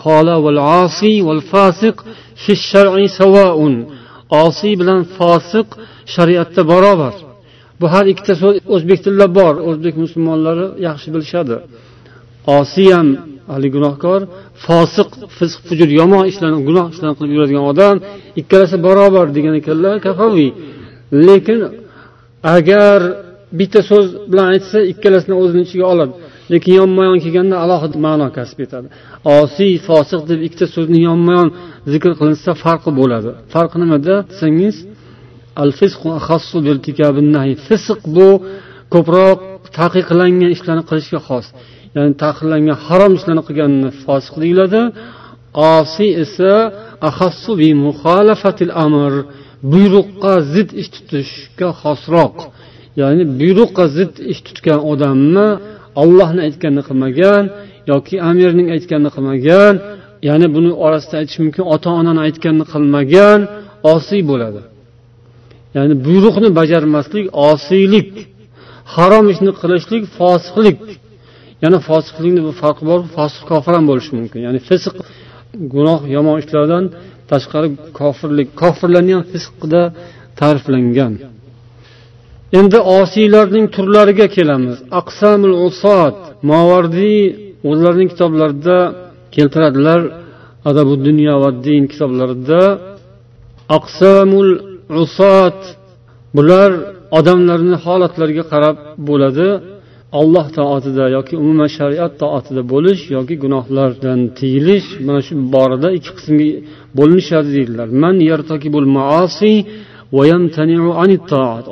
qola 0.03 0.35
val 0.45 0.59
asi 0.83 1.13
val 1.27 1.41
fasiq 1.51 1.97
fi 2.43 2.51
shar'i 2.69 3.07
savaun 3.19 3.73
osiy 4.45 4.73
bilan 4.81 4.99
fosiq 5.17 5.67
shariatda 6.15 6.61
barobar 6.71 7.13
bu 7.79 7.85
har 7.93 8.05
ikkita 8.11 8.33
so'z 8.41 8.55
o'zbek 8.75 8.99
tilida 9.05 9.27
bor 9.39 9.53
o'zbek 9.69 9.95
musulmonlari 10.03 10.65
yaxshi 10.87 11.07
bilishadi 11.15 11.55
osiy 12.59 12.89
ham 12.95 13.07
haligi 13.52 13.72
gunohkor 13.76 14.20
fosiq 14.66 15.10
fisq 15.38 15.58
fujur 15.68 15.88
yomon 16.00 16.24
ishlarni 16.30 16.60
gunoh 16.68 16.86
ishlarni 16.92 17.16
qilib 17.18 17.32
yuradigan 17.36 17.64
odam 17.72 17.96
ikkalasi 18.40 18.76
barobar 18.86 19.26
degan 19.36 19.54
ekanlar 19.60 19.94
kafaviy 20.06 20.50
lekin 21.26 21.60
agar 22.56 22.98
bitta 23.58 23.80
so'z 23.90 24.06
bilan 24.30 24.46
aytsa 24.54 24.78
ikkalasini 24.92 25.34
o'zini 25.42 25.62
ichiga 25.66 25.86
oladi. 25.92 26.12
Lekin 26.52 26.72
yonma 26.80 27.02
yon 27.08 27.18
kelganda 27.24 27.56
alohida 27.64 27.98
ma'no 28.06 28.28
kasb 28.38 28.58
etadi. 28.66 28.88
Osiy 29.38 29.74
fosiq 29.88 30.22
deb 30.30 30.40
ikkita 30.46 30.66
so'zni 30.74 31.00
yonma 31.08 31.32
yon 31.38 31.48
zikr 31.92 32.12
qilinsa 32.20 32.50
farqi 32.64 32.90
bo'ladi. 33.00 33.30
Farqi 33.54 33.76
nimada? 33.82 34.14
Desangiz 34.30 34.76
al 35.62 35.70
fisq 37.68 38.00
bu 38.16 38.28
ko'proq 38.94 39.38
taqiqlangan 39.78 40.50
ishlarni 40.56 40.84
qilishga 40.90 41.20
xos. 41.28 41.46
Ya'ni 41.96 42.12
taqiqlangan 42.24 42.78
harom 42.86 43.12
ishlarni 43.18 43.42
qilganini 43.48 43.90
fosiq 44.04 44.34
deyiladi. 44.42 44.80
Osiy 45.74 46.10
esa 46.24 46.52
amr 48.84 49.12
buyruqqa 49.72 50.34
zid 50.52 50.68
ish 50.80 50.90
tutishga 50.94 51.68
xosroq. 51.80 52.36
Ya'ni 53.00 53.24
buyruqqa 53.40 53.84
zid 53.96 54.12
ish 54.32 54.40
tutgan 54.46 54.80
odamni 54.92 55.48
ollohni 56.02 56.40
aytganini 56.48 56.82
qilmagan 56.88 57.44
yoki 57.92 58.14
amirning 58.30 58.68
aytganini 58.76 59.10
qilmagan 59.16 59.74
ya'ni 60.28 60.46
buni 60.54 60.70
orasida 60.86 61.14
aytish 61.20 61.38
mumkin 61.44 61.64
ota 61.74 61.90
onani 62.00 62.20
aytganini 62.26 62.66
qilmagan 62.72 63.40
osiy 63.94 64.22
bo'ladi. 64.30 64.60
Ya'ni 65.76 65.94
buyruqni 66.06 66.48
bajarmaslik 66.58 67.26
osiylik 67.50 68.10
harom 68.94 69.26
ishni 69.32 69.50
qilishlik 69.60 70.02
fosiqlik. 70.18 70.78
Yana 71.64 71.78
fosiqlikni 71.88 72.40
bir 72.46 72.54
farqi 72.62 72.84
bor 72.90 73.00
fosiq 73.16 73.42
kofir 73.50 73.72
ham 73.76 73.84
bo'lishi 73.90 74.12
mumkin. 74.18 74.40
Ya'ni 74.46 74.60
fisq 74.68 74.94
gunoh 75.74 76.00
yomon 76.16 76.36
ishlardan 76.42 76.84
tashqari 77.30 77.68
kofirlik 78.00 78.48
kofirlarni 78.62 79.12
ham 79.16 79.24
fisqda 79.32 79.82
ta'riflangan. 80.40 81.12
Endi 82.58 82.78
osiylarning 82.98 83.66
turlariga 83.76 84.26
kelamiz. 84.36 84.76
Aqsamul 85.00 85.54
usot 85.68 86.16
movardiy 86.50 87.18
o'zlarining 87.70 88.08
kitoblarida 88.12 88.78
keltiradilar. 89.34 90.00
Adabu 90.70 90.94
dunyo 91.06 91.34
va 91.42 91.50
din 91.66 91.82
kitoblarida 91.92 92.62
aqsamul 93.78 94.50
usot 95.02 95.58
bular 96.36 96.70
odamlarni 97.18 97.76
holatlariga 97.84 98.44
qarab 98.52 98.76
bo'ladi. 99.08 99.48
Alloh 100.12 100.46
toatida 100.58 101.04
yoki 101.16 101.34
umuman 101.42 101.68
shariat 101.78 102.12
toatida 102.22 102.62
bo'lish 102.72 103.02
yoki 103.16 103.34
gunohlardan 103.44 104.20
tiyilish 104.38 104.88
mana 105.06 105.20
shu 105.26 105.34
borada 105.54 105.88
ikki 105.98 106.10
qismga 106.18 106.50
bo'linishadi 106.98 107.50
deydilar. 107.56 107.88
Man 108.02 108.16
maasi 108.98 109.52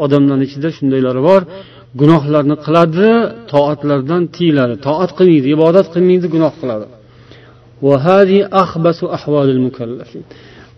odamlarni 0.05 0.45
ichida 0.49 0.69
shundaylari 0.77 1.21
bor. 1.29 1.43
Gunohlarni 2.01 2.57
qiladi 2.67 3.09
toatlardan 3.53 4.23
tiyiladi. 4.37 4.75
Toat 4.87 5.11
qilmaydi 5.19 5.49
ibodat 5.57 5.87
qilmaydi 5.95 6.27
gunoh 6.35 6.53
qiladi. 6.61 6.87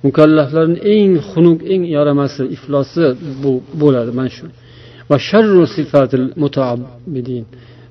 Mukallaflarni 0.06 0.78
eng 0.94 1.12
xunuk 1.30 1.58
eng 1.72 1.82
yaramasi 1.96 2.42
iflosi 2.56 3.04
bu 3.42 3.52
bo'ladi 3.82 4.10
mana 4.18 4.30
shu. 4.36 4.46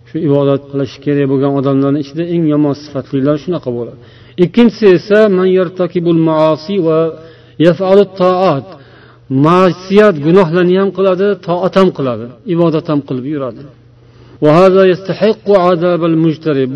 Shu 0.09 0.15
ibodat 0.27 0.61
qilish 0.71 0.95
kerak 1.03 1.25
bo'lgan 1.31 1.51
odamlarni 1.59 1.99
ichida 2.05 2.23
eng 2.33 2.43
yomon 2.53 2.73
sifatlilar 2.83 3.35
shunaqa 3.43 3.69
bo'ladi. 3.77 3.97
Ikkinchisi 4.43 4.85
esa 4.97 5.19
ma'siyat 9.45 10.15
gunohlarni 10.25 10.75
ham 10.81 10.89
qiladi 10.97 11.27
toat 11.47 11.73
ham 11.79 11.89
qiladi 11.97 12.25
ibodat 12.53 12.85
ham 12.91 12.99
qilib 13.07 13.25
yuradi. 13.33 13.63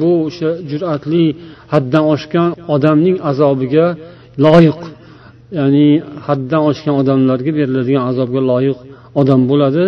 Bu 0.02 0.12
o'sha 0.28 0.50
jur'atli 0.72 1.26
haddan 1.74 2.04
oshgan 2.14 2.50
odamning 2.76 3.18
azobiga 3.32 3.86
loyiq 4.46 4.80
ya'ni 5.60 5.88
haddan 6.28 6.62
oshgan 6.70 6.96
odamlarga 7.02 7.52
beriladigan 7.60 8.04
azobga 8.12 8.42
loyiq 8.52 8.80
odam 9.19 9.41
bo'ladi. 9.52 9.86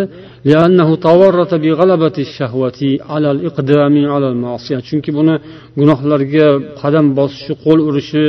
chunki 4.88 5.10
buni 5.18 5.34
gunohlarga 5.78 6.48
qadam 6.80 7.06
bosishi 7.18 7.52
qo'l 7.64 7.78
urishi 7.88 8.24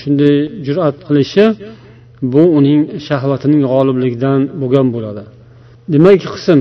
shunday 0.00 0.36
jur'at 0.66 0.96
qilishi 1.06 1.44
bu 2.32 2.42
uning 2.58 2.80
shahvatining 3.06 3.62
g'olibligidan 3.72 4.40
bo'lgan 4.60 4.86
bo'ladi. 4.96 5.22
Demak 5.92 6.12
ikki 6.18 6.28
qism 6.36 6.60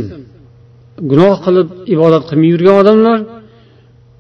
gunoh 1.11 1.35
qilib 1.45 1.67
ibodat 1.95 2.23
qilmay 2.29 2.49
yurgan 2.53 2.75
odamlar 2.83 3.19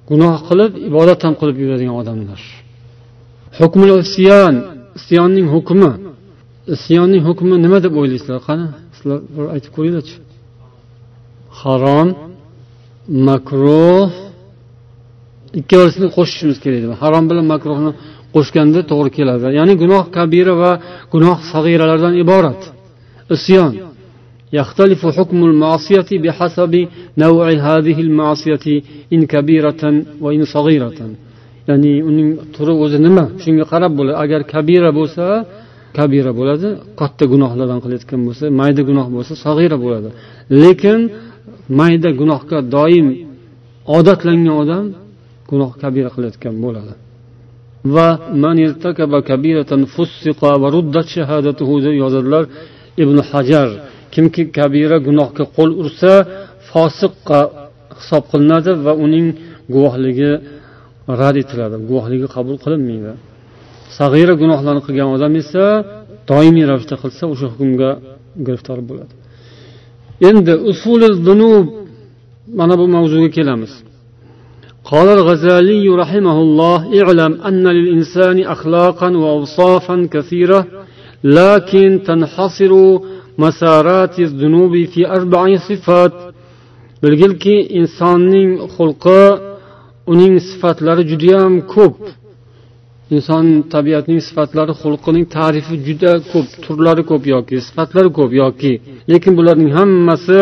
gunoh 0.09 0.35
qilib 0.47 0.71
ibodat 0.89 1.19
ham 1.25 1.33
qilib 1.39 1.57
yuradigan 1.63 1.95
odamlar. 2.01 2.41
Hukmul 3.59 3.91
isyon 4.05 4.53
isyonning 4.99 5.47
hukmi. 5.55 5.91
Isyonning 6.75 7.21
hukmi 7.27 7.55
nima 7.65 7.77
deb 7.85 7.93
o'ylaysizlar 7.99 8.39
qani? 8.47 8.65
sizlar 9.04 9.18
bir 9.34 9.44
aytib 9.54 9.72
ko'ringlarchi 9.76 10.14
harom 11.60 12.08
makruh 13.28 14.08
ikkalasini 15.60 16.08
qo'shishimiz 16.16 16.58
kerak 16.64 16.82
harom 17.02 17.24
bilan 17.30 17.46
makruhni 17.54 17.90
qo'shganda 18.34 18.80
to'g'ri 18.90 19.10
keladi 19.18 19.46
ya'ni 19.58 19.74
gunoh 19.82 20.04
kabira 20.16 20.54
va 20.62 20.72
gunoh 21.14 21.38
sag'iralardan 21.52 22.14
iborat 22.22 22.60
isyon 23.36 23.72
يختلف 24.60 25.06
حكم 25.16 25.38
المعصية 25.50 26.10
بحسب 26.24 26.72
نوع 27.24 27.46
هذه 27.68 27.98
المعصية 28.06 28.66
إن 29.14 29.20
كبيرة 29.34 29.82
وإن 30.24 30.42
صغيرة 30.54 31.00
ya'ni 31.68 31.92
uning 32.10 32.28
turi 32.54 32.72
o'zi 32.84 32.98
nima 33.06 33.24
shunga 33.42 33.64
qarab 33.72 33.92
bo'ladi 33.98 34.16
agar 34.24 34.40
kabira 34.52 34.90
bo'lsa 34.98 35.24
kabira 35.97 36.31
bo'ladi 36.39 36.67
katta 36.99 37.23
gunohlardan 37.33 37.79
qilayotgan 37.83 38.21
bo'lsa 38.27 38.45
mayda 38.61 38.81
gunoh 38.89 39.07
bo'lsa 39.15 39.33
sag'ira 39.45 39.77
bo'ladi. 39.85 40.09
Lekin 40.63 40.99
mayda 41.79 42.09
gunohga 42.21 42.57
doim 42.75 43.07
odatlangan 43.97 44.55
odam 44.63 44.85
gunoh 45.51 45.71
kabira 45.81 46.09
qilayotgan 46.15 46.55
bo'ladi. 46.65 46.93
Va 47.95 48.07
yozadilar 52.03 52.43
ibn 53.03 53.17
hajar. 53.29 53.67
Kimki 54.13 54.43
kabira 54.57 54.97
gunohga 55.07 55.43
qo'l 55.57 55.71
ursa 55.81 56.11
fosiqqa 56.69 57.39
hisob 57.99 58.23
qilinadi 58.31 58.71
va 58.85 58.93
uning 59.05 59.27
guvohligi 59.73 60.31
rad 61.21 61.35
etiladi 61.43 61.75
guvohligi 61.89 62.27
qabul 62.35 62.55
qilinmaydi. 62.63 63.11
sag'ira 63.98 64.34
gunohlarni 64.42 64.82
qilgan 64.86 65.08
odam 65.16 65.32
esa 65.42 65.64
doimiy 66.30 66.64
ravishda 66.70 66.96
qilsa 67.02 67.24
o'sha 67.32 67.46
hukmga 67.52 67.90
giriftor 68.46 68.78
bo'ladi 68.88 69.14
endi 70.28 70.52
usuli 70.70 71.08
dunub 71.28 71.66
mana 72.58 72.74
bu 72.80 72.84
mavzuga 72.96 73.30
kelamiz 73.38 73.72
قال 74.92 75.08
الغزالي 75.18 75.84
رحمه 76.02 76.36
الله 76.44 76.80
اعلم 77.00 77.32
أن 77.48 77.64
للإنسان 77.76 78.38
أخلاقا 78.54 79.08
وأوصافا 79.22 79.96
كثيرة 80.14 80.60
لكن 81.38 81.88
تنحصر 82.08 82.72
مسارات 83.44 84.14
الذنوب 84.28 84.72
في 84.92 85.00
أربع 85.16 85.42
صفات 85.68 86.12
bilgilki 87.02 87.56
insonning 87.80 88.50
xulqi 88.74 89.22
uning 90.12 90.34
sifatlari 90.48 91.02
judayam 91.10 91.54
ko'p 91.74 91.96
Inson 93.15 93.45
tabiatining 93.73 94.21
sifatlari 94.27 94.73
xulqining 94.81 95.25
tarifi 95.37 95.75
juda 95.87 96.11
ko'p 96.31 96.47
turlari 96.65 97.03
ko'p 97.11 97.23
yoki 97.35 97.55
sifatlari 97.67 98.09
ko'p 98.17 98.31
yoki 98.43 98.71
lekin 99.11 99.31
bularning 99.39 99.71
hammasi 99.79 100.39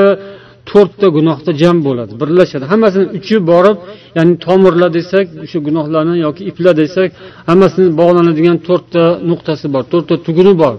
to'rtta 0.72 1.08
gunohda 1.18 1.52
jam 1.62 1.78
bo'ladi 1.88 2.14
birlashadi. 2.22 2.66
Hammasini 2.72 3.06
uchi 3.18 3.36
borib 3.52 3.78
ya'ni 4.18 4.34
tomirlar 4.46 4.90
desak 5.00 5.26
o'sha 5.46 5.60
gunohlarni 5.68 6.16
yoki 6.26 6.42
iplar 6.52 6.74
desak 6.84 7.10
hammasini 7.50 7.90
bog'lanadigan 8.00 8.58
to'rtta 8.68 9.04
nuqtasi 9.30 9.66
bor 9.74 9.84
to'rtta 9.92 10.16
tuguni 10.26 10.54
bor. 10.64 10.76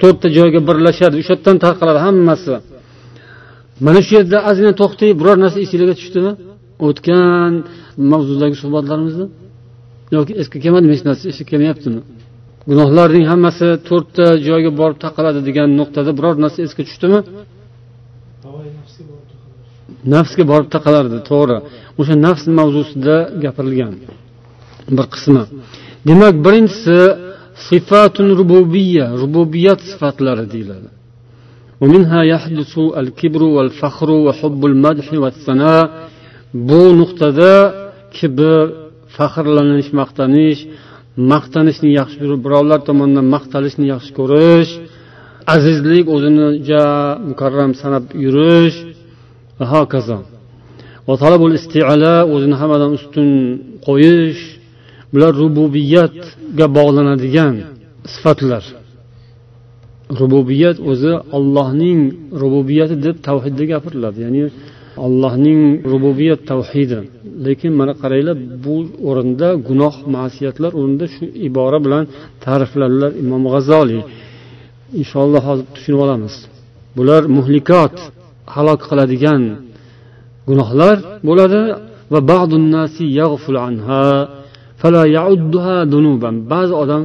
To'rtta 0.00 0.26
joyga 0.36 0.60
birlashadi 0.68 1.14
o'sha 1.20 1.32
yerdan 1.34 1.56
tarqaladi 1.64 2.00
hammasi. 2.06 2.54
Mana 3.86 4.00
shu 4.06 4.12
yerda 4.18 4.38
ozgina 4.50 4.72
to'xtayib 4.80 5.16
biror 5.20 5.36
narsa 5.44 5.58
esinglarga 5.64 5.94
tushdimi? 6.00 6.32
O'tgan 6.86 7.52
mavzudagi 8.12 8.56
suhbatlarimizda 8.62 9.24
yoki 10.14 10.32
eski 10.40 10.56
kelmadimi 10.64 10.92
hech 10.96 11.04
narsa 11.08 11.24
esga 11.32 11.44
kelmayaptimi? 11.50 12.00
Gunohlarning 12.70 13.24
hammasi 13.32 13.68
to'rtta 13.88 14.26
joyga 14.46 14.70
borib 14.80 14.98
taqaladi 15.06 15.40
degan 15.48 15.68
nuqtada 15.80 16.10
biror 16.18 16.34
narsa 16.44 16.58
esga 16.66 16.82
tushdimi? 16.88 17.20
Nafsga 20.14 20.44
borib 20.52 20.68
taqalardi 20.76 21.18
to'g'ri. 21.30 21.58
O'sha 22.00 22.14
nafs 22.26 22.44
mavzusida 22.58 23.16
gapirilgan 23.44 23.92
bir 24.96 25.06
qismi. 25.14 25.42
Demak 26.08 26.34
birinchisi 26.46 26.98
sifatun 27.68 28.28
rububiya 28.38 29.06
rububiyat 29.22 29.80
sifatlari 29.90 30.44
deyiladi. 30.54 30.88
Bu 36.68 36.80
nuqtada 37.00 37.52
kibr 38.16 38.52
faxrlanish 39.16 39.90
maqtanish 40.00 40.60
maqtanishni 41.32 41.90
yaxshi 42.00 42.16
ko'rib 42.22 42.40
birovlar 42.46 42.80
tomonidan 42.88 43.26
maqtalishni 43.34 43.86
yaxshi 43.94 44.12
ko'rish 44.18 44.72
azizlik 45.54 46.06
o'zini 46.14 46.46
ja 46.70 46.84
mukarram 47.30 47.72
sanab 47.82 48.04
yurish 48.24 48.76
va 49.58 49.64
hokazo 49.74 50.18
o'zini 52.34 52.56
hammadan 52.60 52.90
ustun 52.98 53.28
qo'yish 53.86 54.42
bular 55.12 55.32
rububiyatga 55.42 56.66
bog'lanadigan 56.78 57.54
sifatlar. 58.12 58.64
Rububiyat 60.20 60.76
o'zi 60.90 61.12
ollohning 61.36 62.00
rububiyati 62.42 62.96
deb 63.06 63.16
tavhidda 63.28 63.64
gapiriladi 63.72 64.18
ya'ni 64.26 64.44
allohning 65.06 65.60
rububiyat 65.92 66.40
tavhidi. 66.50 66.98
Lekin 67.44 67.72
mana 67.80 67.92
qaranglar 68.02 68.36
bu 68.64 68.76
o'rinda 69.08 69.48
gunoh 69.68 69.94
masiyatlar 70.16 70.72
o'rnida 70.80 71.06
shu 71.14 71.24
ibora 71.48 71.78
bilan 71.86 72.04
ta'rifladilar 72.44 73.10
imom 73.22 73.42
g'azoliy 73.54 74.02
inshaalloh 75.00 75.42
hozir 75.48 75.66
tushunib 75.74 76.00
olamiz. 76.06 76.34
Bular 76.96 77.22
muhlikot 77.38 77.94
halok 78.54 78.80
qiladigan 78.90 79.42
gunohlar 80.48 80.96
bo'ladi 81.28 81.60
va 82.12 82.20
ba'zi 86.52 86.74
odam 86.82 87.02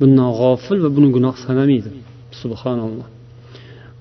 bundan 0.00 0.30
g'ofil 0.40 0.78
va 0.84 0.90
buni 0.96 1.08
gunoh 1.16 1.34
sanamaydi. 1.44 1.90
Subhanalloh. 2.42 3.06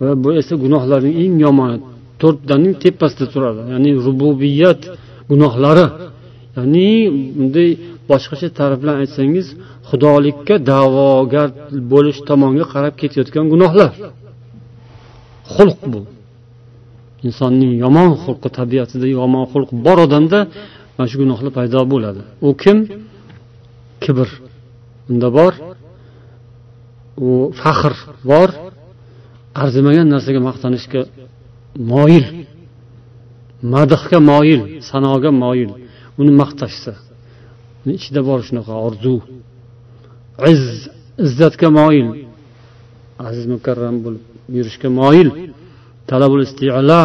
Va 0.02 0.12
bu 0.24 0.30
esa 0.42 0.54
gunohlarning 0.64 1.16
eng 1.24 1.36
yomoni 1.46 1.78
to'rttaning 2.22 2.74
tepasida 2.84 3.26
turadi 3.34 3.62
ya'ni 3.74 3.92
rububiyat 4.06 4.82
gunohlari. 5.34 5.86
Ya'ni 6.58 6.90
bunday 7.38 7.70
boshqacha 8.10 8.48
ta'rif 8.60 8.80
bilan 8.84 8.98
aytsangiz 9.04 9.48
xudolikka 9.90 10.56
da'vogar 10.72 11.50
bo'lish 11.92 12.20
tomonga 12.30 12.66
qarab 12.74 12.94
ketayotgan 13.02 13.46
gunohlar. 13.54 13.92
Xulq 15.56 15.80
bu. 15.94 16.02
Insonning 17.28 17.74
yomon 17.84 18.10
xulqi 18.24 18.50
tabiatida 18.60 19.08
yomon 19.20 19.46
xulq 19.52 19.70
bor 19.86 19.98
odamda 20.06 20.40
mana 20.96 21.08
shu 21.12 21.18
gunohlar 21.24 21.52
paydo 21.58 21.80
bo'ladi. 21.94 22.22
U 22.48 22.50
kim? 22.62 22.78
Kibr. 24.04 24.30
Unda 25.12 25.30
bor. 25.38 25.54
U 27.28 27.30
faxr 27.62 27.94
bor. 28.32 28.50
Arzimagan 29.62 30.08
narsaga 30.14 30.40
maqtanishga 30.50 31.02
moyil. 31.92 32.26
Madhga 33.74 34.20
moyil 34.32 34.62
sanoga 34.92 35.32
moyil. 35.44 35.72
Uni 36.20 36.32
maqtashsa 36.42 36.94
uni 37.84 37.94
ichida 38.00 38.22
bor 38.30 38.40
shunaqa 38.48 38.74
orzu. 38.88 39.16
Izz 40.54 40.68
izzatga 41.26 41.70
moyil. 41.80 42.08
Aziz 43.28 43.46
mukarram 43.56 43.96
bo'lib 44.06 44.24
yurishga 44.56 44.90
moyil. 45.02 45.30
Talabul 46.10 46.42
isti'la. 46.48 47.04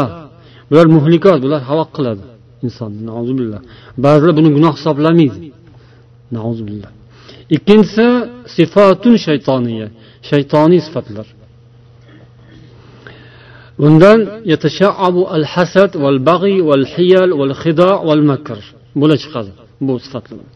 Bular 0.69 0.87
muhlikot 0.97 1.39
bular 1.45 1.61
halok 1.71 1.91
qiladi 1.97 2.25
insonni 2.67 3.11
ba'zilar 4.05 4.33
buni 4.39 4.51
gunoh 4.57 4.75
hisoblamaydi. 4.79 5.39
Ikkinchisi 7.57 8.07
sifatun 8.57 9.15
shaytoniya 9.27 9.87
shaytoniy 10.31 10.81
sifatlar. 10.87 11.27
Bundan 13.81 14.21
yatashaabu 14.53 15.23
al 15.37 15.45
hasad 15.53 15.91
val 16.03 16.19
bag'iy 16.31 16.59
val 16.69 16.85
hiyal 16.95 17.31
val 17.41 17.55
xido 17.63 17.91
val 18.09 18.23
makr 18.31 18.59
bo'la 19.01 19.17
chiqadi 19.23 19.53
bu 19.87 19.95
sifatlar 20.05 20.47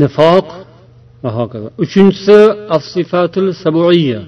nifoq 0.00 0.48
va 1.22 1.30
hokazo 1.38 1.68
uchinchisi 1.84 2.38
as 2.76 2.84
sifatul 2.94 3.48
sabuiya 3.62 4.20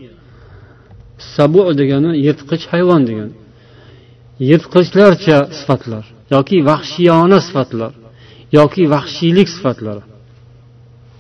sabu 1.37 1.63
degani 1.81 2.11
yirtqich 2.27 2.65
hayvon 2.73 3.03
degani. 3.09 3.35
Yirtqichlarcha 4.49 5.39
sifatlar 5.59 6.05
yoki 6.35 6.59
vahshiyona 6.71 7.39
sifatlar 7.47 7.93
yoki 8.59 8.83
vahshiylik 8.95 9.49
sifatlari 9.57 10.03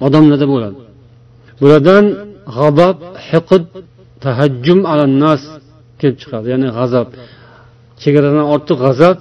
odamlarda 0.06 0.46
bo'ladi. 0.52 0.78
Bulardan 1.60 2.04
g'azob 2.56 2.98
hiqid 3.28 3.64
tahajjum 4.24 4.80
alannas 4.92 5.42
kelib 6.00 6.16
chiqadi. 6.22 6.46
Ya'ni 6.52 6.68
g'azab. 6.76 7.08
Chegaradan 8.02 8.46
ortiq 8.54 8.78
g'azab 8.84 9.18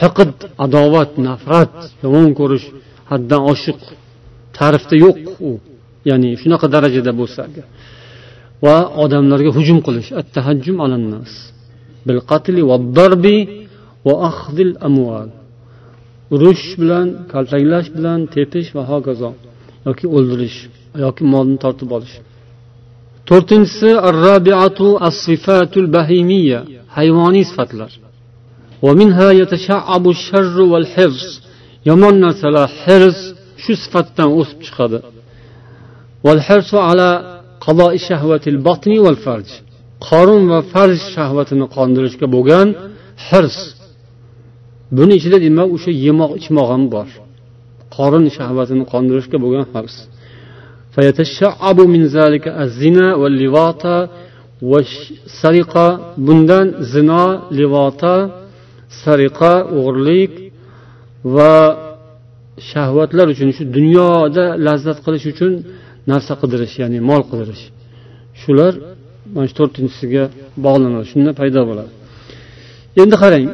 hiqid 0.00 0.32
adovat 0.64 1.10
nafrat 1.26 1.74
yomon 2.04 2.30
ko'rish 2.40 2.66
haddan 3.10 3.42
oshiq 3.52 3.80
ta'rifda 4.56 4.94
yo'q 5.04 5.18
u. 5.48 5.50
Ya'ni 6.10 6.30
shunaqa 6.42 6.66
darajada 6.74 7.12
bo'lsa 7.20 7.40
agar. 7.48 7.66
Va 8.64 8.76
odamlarga 9.04 9.50
hujum 9.56 9.78
qilish. 9.86 10.08
Attahajjum 10.20 10.76
alannas 10.84 11.32
bil 12.06 12.20
qatli 12.30 12.60
va 12.70 12.76
darbi 12.98 13.38
va 14.06 14.14
akhdil 14.30 14.72
amval 14.88 15.28
urush 16.34 16.64
bilan 16.80 17.06
kaltaklash 17.32 17.88
bilan 17.96 18.20
tepish 18.34 18.68
va 18.76 18.82
hokazo 18.92 19.30
yoki 19.86 20.06
o'ldirish 20.16 20.58
yoki 21.04 21.22
molni 21.32 21.56
tortib 21.64 21.90
olish. 21.96 22.14
To'rtinchisi 23.32 23.90
arrabiatu 24.08 24.86
as 25.06 25.16
sifatul 25.26 25.88
bahimiya 25.96 26.60
hayvoniy 26.96 27.44
sifatlar. 27.50 27.92
Yomon 31.88 32.14
narsalar 32.24 32.68
hirs 32.84 33.18
shu 33.62 33.72
sifatdan 33.82 34.28
o'sib 34.40 34.58
chiqadi. 34.66 34.98
Qorin 40.08 40.42
va 40.52 40.60
farj 40.72 40.98
shahvatini 41.14 41.66
qondirishga 41.76 42.26
bo'lgan 42.34 42.68
hirs 43.28 43.58
buni 44.96 45.12
ichida 45.18 45.38
demak 45.46 45.68
o'sha 45.76 45.90
yemoq 46.06 46.30
ichmoq 46.40 46.68
ham 46.72 46.82
bor. 46.94 47.08
Qorin 47.96 48.24
shahvatini 48.36 48.84
qondirishga 48.92 49.38
bo'lgan 49.44 49.64
hirs 49.74 49.96
bundan 56.26 56.66
zino 56.92 57.24
livota 57.58 58.14
sariqa 59.02 59.52
o'g'irlik 59.78 60.32
va 61.36 61.54
shahvatlar 62.70 63.26
uchun 63.34 63.48
shu 63.56 63.62
dunyoda 63.76 64.44
lazzat 64.66 64.98
qilish 65.04 65.26
uchun 65.32 65.52
narsa 66.10 66.32
qidirish 66.42 66.74
ya'ni 66.82 66.98
mol 67.10 67.22
qidirish 67.30 67.64
shular 68.42 68.72
mana 69.34 69.46
shu 69.50 69.54
to'rtinchisiga 69.60 70.24
bog'lanadi 70.64 71.06
shunda 71.12 71.30
paydo 71.40 71.60
bo'ladi 71.70 71.92
endi 73.02 73.16
qarang 73.22 73.46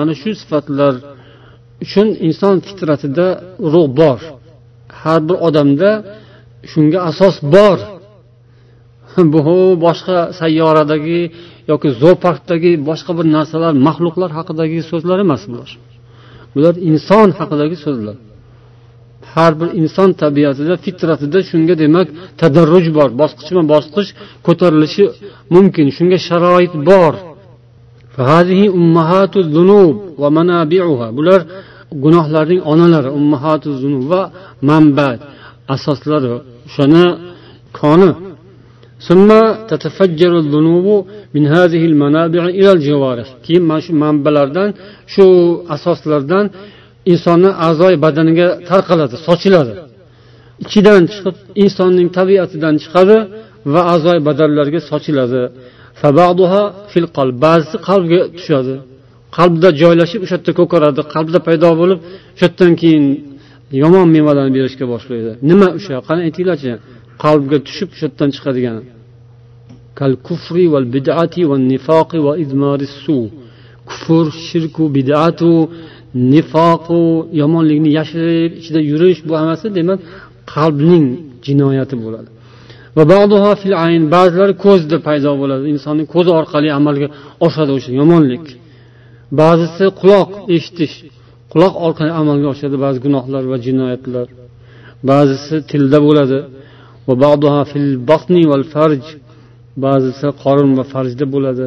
mana 0.00 0.12
shu 0.20 0.30
sifatlar 0.42 0.94
uchun 1.84 2.08
inson 2.26 2.56
fitratida 2.66 3.26
urug' 3.66 3.90
bor. 4.00 4.18
Har 5.00 5.20
bir 5.28 5.36
odamda 5.48 5.90
shunga 6.70 6.98
asos 7.10 7.36
bor. 7.54 7.78
Bu 9.32 9.40
boshqa 9.86 10.18
sayyoradagi 10.40 11.20
yoki 11.70 11.88
zooparkdagi 12.02 12.72
boshqa 12.88 13.12
bir 13.18 13.26
narsalar 13.36 13.72
maxluqlar 13.86 14.30
haqidagi 14.38 14.78
so'zlar 14.90 15.18
emas 15.26 15.42
bular. 15.50 15.70
Bular 16.54 16.74
inson 16.90 17.28
haqidagi 17.40 17.76
so'zlar. 17.84 18.16
Har 19.34 19.52
bir 19.60 19.68
inson 19.80 20.10
tabiatida 20.22 20.74
fitratida 20.84 21.38
shunga 21.50 21.74
demak 21.82 22.08
tadarruj 22.40 22.86
bor 22.98 23.08
bosqichma 23.20 23.62
bosqich 23.72 24.08
ko'tarilishi 24.46 25.04
mumkin 25.54 25.86
shunga 25.96 26.18
sharoit 26.28 26.74
bor. 26.90 27.14
Bular 31.18 31.40
gunohlarning 32.03 32.61
onalari 32.71 33.09
ummahatu 33.19 33.69
zunub 33.81 34.03
va 34.11 34.21
manba 34.69 35.09
asoslari 35.75 36.29
o'shani 36.67 37.05
koni 37.79 38.11
ثم 39.07 39.29
تتفجر 39.71 40.31
الذنوب 40.43 40.87
من 41.35 41.43
هذه 41.55 41.83
المنابع 41.91 42.43
إلى 42.59 42.71
الجوارح 42.77 43.27
keyin 43.45 43.63
mana 43.69 43.81
shu 43.85 43.93
manbalardan 44.03 44.69
shu 45.13 45.25
asoslardan 45.75 46.45
insonni 47.11 47.51
a'zoyi 47.67 47.97
badaniga 48.05 48.47
tarqaladi 48.69 49.15
sochiladi 49.27 49.73
ichidan 50.63 51.01
chiqib 51.13 51.35
insonning 51.63 52.09
tabiatidan 52.17 52.75
chiqadi 52.83 53.17
va 53.73 53.81
a'zoyi 53.93 54.21
badanlarga 54.29 54.79
sochiladi 54.91 55.41
ba'zisi 57.45 57.77
qalbga 57.87 58.21
tushadi 58.37 58.75
Qalbda 59.36 59.68
joylashib 59.82 60.20
o'sha 60.24 60.36
yerda 60.36 60.52
ko'karadi 60.60 61.00
qalbda 61.14 61.38
paydo 61.46 61.70
bo'lib 61.80 61.98
o'sha 62.34 62.46
yerdan 62.46 62.72
keyin 62.82 63.04
yomon 63.82 64.06
mevalarni 64.16 64.52
berishga 64.58 64.86
boshlaydi. 64.92 65.30
Nima 65.50 65.68
o'sha 65.78 65.94
qani 66.08 66.20
aytinglarchi 66.28 66.72
qalbga 67.24 67.58
tushib 67.66 67.88
o'sha 67.94 68.04
yerdan 68.06 68.30
chiqadigani 68.36 68.82
kufr 73.90 74.24
shirku 74.48 74.84
bidatu 74.96 75.52
nifoqu 76.32 77.02
yomonlikni 77.42 77.90
yashirib 77.98 78.50
ichida 78.60 78.80
yurish 78.90 79.20
bu 79.28 79.32
hammasi 79.40 79.66
demak 79.78 79.98
qalbning 80.54 81.04
jinoyati 81.46 81.96
bo'ladi. 82.04 82.28
Va 82.96 83.02
ba'zilari 84.14 84.54
ko'zda 84.64 84.96
paydo 85.08 85.30
bo'ladi. 85.42 85.64
Insonning 85.74 86.06
ko'zi 86.14 86.30
orqali 86.40 86.68
amalga 86.78 87.08
oshadi 87.46 87.70
o'sha 87.76 87.90
yomonlik. 88.00 88.44
Ba'zisi 89.40 89.84
quloq 90.00 90.28
eshitish 90.56 90.94
quloq 91.52 91.74
orqali 91.86 92.12
amalga 92.20 92.48
oshadi 92.54 92.76
ba'zi 92.84 92.98
gunohlar 93.06 93.42
va 93.52 93.56
jinoyatlar. 93.66 94.26
Ba'zisi 95.10 95.54
tilda 95.70 95.98
bo'ladi. 96.06 96.38
Ba'zisi 99.84 100.26
qorin 100.42 100.70
va 100.78 100.84
farjda 100.92 101.26
bo'ladi. 101.34 101.64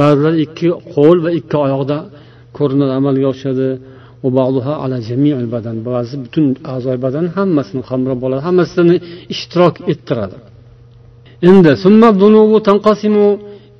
Ba'zilar 0.00 0.34
ikki 0.44 0.68
qo'l 0.94 1.16
va 1.24 1.30
ikki 1.38 1.56
oyoqda 1.66 1.98
ko'rinadi 2.58 2.92
amalga 3.00 3.26
oshadi. 3.34 3.68
Ba'zi 5.88 6.14
butun 6.24 6.46
a'zoy 6.74 6.96
badan 7.04 7.26
hammasini 7.36 7.82
qamrab 7.90 8.20
oladi 8.26 8.42
hammasini 8.48 8.96
ishtirok 9.34 9.74
ettiradi. 9.92 10.36
Endi 11.50 11.72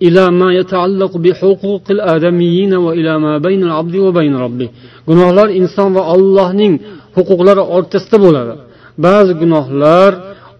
إلى 0.05 0.31
ما 0.31 0.49
يتعلق 0.59 1.17
بحقوق 1.17 1.85
الآدميين 1.89 2.73
وإلى 2.85 3.13
ما 3.19 3.33
بين 3.37 3.61
العبد 3.63 3.95
وبين 3.95 4.35
ربه 4.35 4.69
gunohlar 5.07 5.47
inson 5.59 5.89
va 5.97 6.03
allohning 6.13 6.73
huquqlari 7.17 7.63
o'rtasida 7.75 8.17
bo'ladi 8.25 8.53
ba'zi 9.05 9.33
gunohlar 9.41 10.11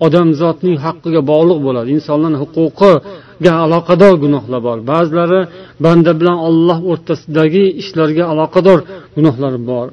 odamzodning 0.05 0.75
haqqiga 0.85 1.21
bog'liq 1.31 1.59
bo'ladi 1.67 1.89
insonlarni 1.97 2.37
huquqiga 2.43 3.53
aloqador 3.65 4.13
gunohlar 4.23 4.59
bor 4.67 4.77
ba'zilari 4.91 5.41
banda 5.85 6.11
bilan 6.19 6.37
olloh 6.47 6.77
o'rtasidagi 6.91 7.63
ishlarga 7.81 8.23
aloqador 8.33 8.79
gunohlar 9.17 9.53
bor 9.71 9.87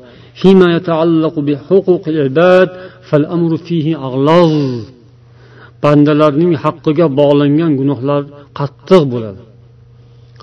Bandalarning 5.84 6.54
haqqiga 6.64 7.06
bog'langan 7.20 7.72
gunohlar 7.80 8.22
qattiq 8.60 9.04
bo'ladi. 9.14 9.42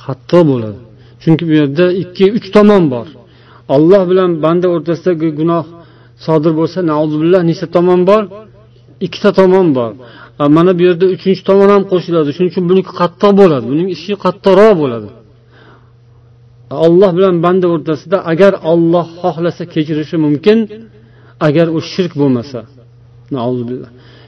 Qattiq 0.05 0.43
bo'ladi. 0.51 0.79
Chunki 1.23 1.45
bu 1.49 1.53
yerda 1.61 1.87
ikki 2.03 2.27
uch 2.37 2.47
tomon 2.57 2.85
bor. 2.95 3.07
Olloh 3.75 4.03
bilan 4.11 4.31
banda 4.45 4.67
o'rtasidagi 4.75 5.29
gunoh 5.41 5.65
sodir 6.27 6.53
bo'lsa 6.61 6.79
nauzubillah 6.91 7.41
nechta 7.51 7.67
tomon 7.77 8.01
bor? 8.11 8.23
Ikkita 9.07 9.31
tomon 9.41 9.67
bor. 9.79 9.93
Mana 10.57 10.73
bu 10.79 10.83
yerda 10.89 11.07
uchinchi 11.15 11.43
tomon 11.51 11.69
ham 11.75 11.83
qo'shiladi. 11.93 12.29
Shuning 12.37 12.51
uchun 12.53 12.65
buniki 12.71 12.93
qattiq 13.01 13.33
bo'ladi. 13.41 13.65
Buning 13.73 13.89
ishi 13.97 14.13
qattiqroq 14.25 14.75
bo'ladi. 14.83 15.09
Olloh 16.87 17.11
bilan 17.17 17.35
banda 17.45 17.67
o'rtasida 17.75 18.19
agar 18.33 18.53
olloh 18.73 19.07
xohlasa 19.23 19.63
kechirishi 19.75 20.17
mumkin 20.27 20.59
agar 21.49 21.67
u 21.77 21.79
shirk 21.93 22.13
bo'lmasa 22.21 22.61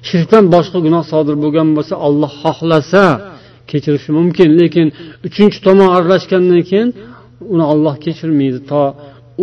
shirkdan 0.09 0.45
boshqa 0.55 0.79
gunoh 0.87 1.05
sodir 1.13 1.37
bo'lgan 1.45 1.69
bo'lsa 1.77 1.95
olloh 2.07 2.33
xohlasa 2.43 3.05
kechirishi 3.71 4.11
mumkin. 4.19 4.49
Lekin 4.61 4.87
uchinchi 5.29 5.59
tomon 5.67 5.89
aralashgandan 5.97 6.63
keyin 6.71 6.89
uni 7.53 7.65
olloh 7.73 7.95
kechirmaydi 8.05 8.61
to 8.71 8.83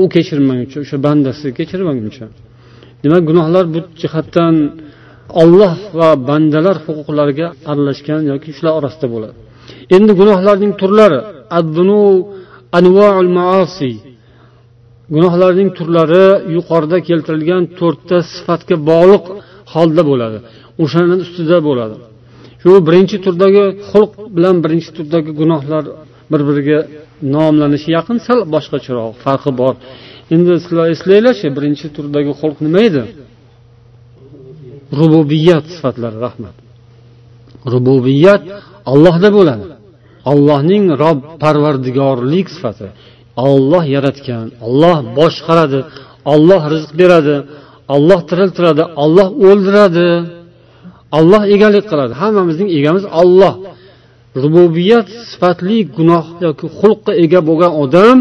u 0.02 0.04
kechirmaguncha 0.16 0.78
o'sha 0.84 0.98
bandasi 1.06 1.48
kechirmaguncha. 1.58 2.26
Demak 3.04 3.24
gunohlar 3.30 3.66
bu 3.74 3.80
jihatdan 4.02 4.56
olloh 5.42 5.74
va 6.00 6.10
bandalar 6.30 6.78
huquqlariga 6.86 7.48
aralashgan 7.72 8.22
yoki 8.32 8.50
shular 8.58 8.74
orasida 8.80 9.08
bo'ladi. 9.14 9.36
Endi 9.96 10.12
gunohlarning 10.22 10.74
turlari 10.82 11.20
maasi. 13.40 13.92
Gunohlarning 15.16 15.70
turlari 15.78 16.26
yuqorida 16.56 16.98
keltirilgan 17.10 17.64
to'rtta 17.80 18.18
sifatga 18.34 18.76
bog'liq 18.92 19.26
holda 19.74 20.04
bo'ladi. 20.10 20.38
O'shani 20.84 21.16
ustida 21.24 21.58
bo'ladi. 21.68 21.96
Shu 22.62 22.72
birinchi 22.88 23.18
turdagi 23.26 23.64
xulq 23.90 24.12
bilan 24.36 24.56
birinchi 24.64 24.90
turdagi 24.98 25.32
gunohlar 25.40 25.84
bir 26.32 26.42
biriga 26.50 26.80
nomlanishi 27.36 27.90
yaqin 27.98 28.18
sal 28.28 28.40
boshqacharoq 28.56 29.14
farqi 29.26 29.52
bor. 29.62 29.74
Endi 30.36 30.54
sizlar 30.64 30.86
eslanglarchi 30.96 31.48
birinchi 31.58 31.88
turdagi 31.96 32.32
xulq 32.40 32.58
nima 32.66 32.80
edi? 32.90 33.04
Rububiyat 35.00 35.66
sifatlari 35.76 36.18
rahmat. 36.26 36.56
Rububiyat 37.74 38.44
ollohda 38.94 39.30
bo'ladi. 39.38 39.66
Ollohning 40.32 40.86
rob 41.04 41.20
parvardigorlik 41.44 42.48
sifati. 42.56 42.88
Olloh 43.50 43.84
yaratgan 43.96 44.46
olloh 44.68 44.98
boshqaradi 45.20 45.80
olloh 46.34 46.62
rizq 46.74 46.92
beradi 47.02 47.36
olloh 47.94 48.20
tiriltiradi 48.30 48.84
olloh 49.04 49.28
o'ldiradi 49.48 50.08
olloh 51.18 51.44
egalik 51.56 51.86
qiladi. 51.92 52.14
Hammamizning 52.22 52.70
egamiz 52.78 53.06
olloh 53.22 53.54
rububiyat 54.44 55.08
sifatli 55.30 55.78
gunoh 55.98 56.26
yoki 56.46 56.66
xulqqa 56.80 57.12
ega 57.24 57.40
bo'lgan 57.50 57.72
odam 57.84 58.18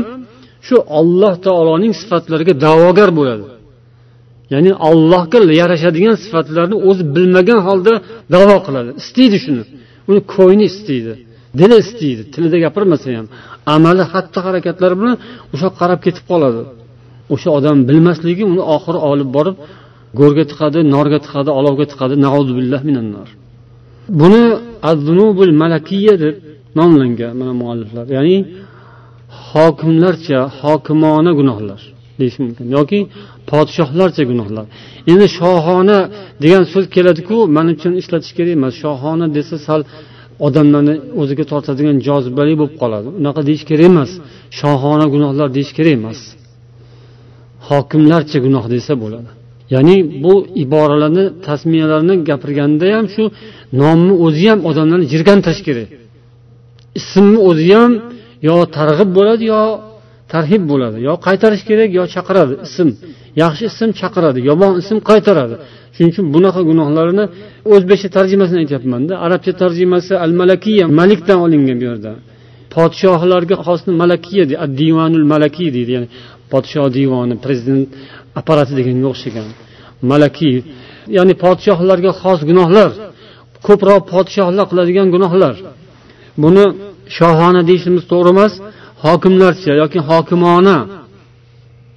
shu 0.67 0.77
olloh 0.99 1.35
taoloning 1.47 1.93
sifatlariga 2.01 2.55
da'vogar 2.65 3.11
bo'ladi. 3.19 3.45
Ya'ni 4.53 4.73
allohga 4.89 5.39
yarashadigan 5.61 6.17
sifatlarni 6.25 6.77
o'zi 6.89 7.03
bilmagan 7.17 7.61
holda 7.67 7.93
davo 8.35 8.57
qiladi. 8.67 8.91
Istaydi 9.03 9.37
shuni. 9.45 9.65
Uni 10.11 10.21
ko'ngli 10.35 10.65
istaydi 10.73 11.13
dili 11.61 11.77
istaydi 11.85 12.23
tilida 12.35 12.59
gapirmasa 12.65 13.07
ham 13.19 13.27
amali 13.75 14.05
xatti 14.13 14.39
harakatlari 14.47 14.95
bilan 15.01 15.17
o'sha 15.55 15.69
qarab 15.81 16.01
ketib 16.07 16.25
qoladi. 16.33 16.61
O'sha 17.35 17.49
odam 17.59 17.77
bilmasligi 17.89 18.45
uni 18.53 18.63
oxiri 18.77 18.99
olib 19.11 19.29
borib 19.37 19.57
go'rga 20.21 20.45
tiqadi 20.51 20.79
norga 20.95 21.19
tiqadi 21.25 21.51
olovga 21.59 21.85
tiqadi. 21.93 22.15
Buni 24.21 24.43
aznubul 24.91 25.53
malakiya 25.63 26.15
deb 26.25 26.35
nomlangan 26.79 27.33
mana 27.41 27.53
mualliflar. 27.63 28.05
Ya'ni 28.17 28.37
hokimlarcha 29.51 30.41
hokimona 30.61 31.33
gunohlar 31.39 31.81
deyish 32.21 32.39
mumkin. 32.45 32.67
Yoki 32.77 33.01
podshohlarcha 33.51 34.23
gunohlar. 34.31 34.67
Endi 35.13 35.27
shohona 35.39 35.99
degan 36.45 36.63
so'z 36.73 36.87
keladiku 36.97 37.37
man 37.57 37.67
uchun 37.75 37.93
ishlatish 38.01 38.33
kerak 38.39 38.53
emas 38.59 38.75
shohona 38.85 39.27
desa 39.37 39.57
sal 39.67 39.81
odamlarni 40.47 40.95
o'ziga 41.21 41.45
tortadigan 41.53 41.97
jozibali 42.09 42.55
bo'lib 42.61 42.77
qoladi. 42.83 43.09
Unaqa 43.21 43.41
deyish 43.49 43.65
kerak 43.71 43.87
emas. 43.93 44.11
Shohona 44.61 45.07
gunohlar 45.15 45.49
deyish 45.57 45.73
kerak 45.79 45.95
emas. 46.01 46.21
Hokimlarcha 47.69 48.39
gunoh 48.47 48.65
desa 48.75 48.93
bo'ladi. 49.03 49.31
Ya'ni 49.75 49.97
bu 50.25 50.35
iboralarni 50.65 51.25
tasmiyalarni 51.47 52.15
gapirganda 52.29 52.87
ham 52.97 53.07
shu 53.15 53.25
nomni 53.81 54.15
o'zi 54.27 54.45
ham 54.51 54.61
odamlarni 54.71 55.07
jirkantirish 55.13 55.63
kerak 55.69 55.89
ismni 57.01 57.39
o'zi 57.51 57.69
ham 57.79 57.93
yo 58.49 58.57
targ'ib 58.79 59.11
bo'ladi 59.19 59.45
yo 59.55 59.63
tarhib 60.33 60.63
bo'ladi 60.71 60.99
yo 61.09 61.13
qaytarish 61.27 61.65
kerak 61.69 61.91
yo 61.99 62.05
chaqiradi 62.15 62.55
ism. 62.67 62.89
Yaxshi 63.43 63.65
ism 63.73 63.91
chaqiradi 64.01 64.41
yomon 64.51 64.73
ism 64.83 64.99
qaytaradi. 65.11 65.55
Shuning 65.95 66.11
uchun 66.15 66.27
bunaqa 66.35 66.61
gunohlarni 66.71 67.25
o'zbekcha 67.75 68.09
tarjimasini 68.17 68.59
aytyapmanda. 68.65 69.15
Arabcha 69.27 69.53
tarjimasi 69.63 70.13
al 70.25 70.33
malakiya 70.41 70.85
malikdan 71.01 71.39
olingan 71.47 71.77
bu 71.81 71.85
yerda. 71.91 72.13
Podshohlarga 72.75 73.57
xosni 73.67 73.93
malakiya 74.03 74.45
divanul 74.81 75.27
malakiy 75.33 75.69
deydi 75.77 75.91
ya'ni 75.97 76.09
podshoh 76.55 76.87
divoni 76.97 77.35
prezident 77.45 77.85
apparati 78.41 78.73
deganga 78.79 79.07
o'xshagan. 79.13 79.49
Malakiy 80.11 80.57
ya'ni 81.17 81.35
podshohlarga 81.45 82.13
xos 82.23 82.41
gunohlar 82.51 82.91
ko'proq 83.67 84.03
podshohlar 84.13 84.65
qiladigan 84.71 85.09
gunohlar. 85.15 85.55
Buni 86.43 86.65
shohona 87.17 87.61
deyishimiz 87.69 88.05
to'g'ri 88.13 88.31
emas 88.37 88.53
hokimlarcha 89.05 89.73
yoki 89.83 90.01
hokimona 90.11 90.77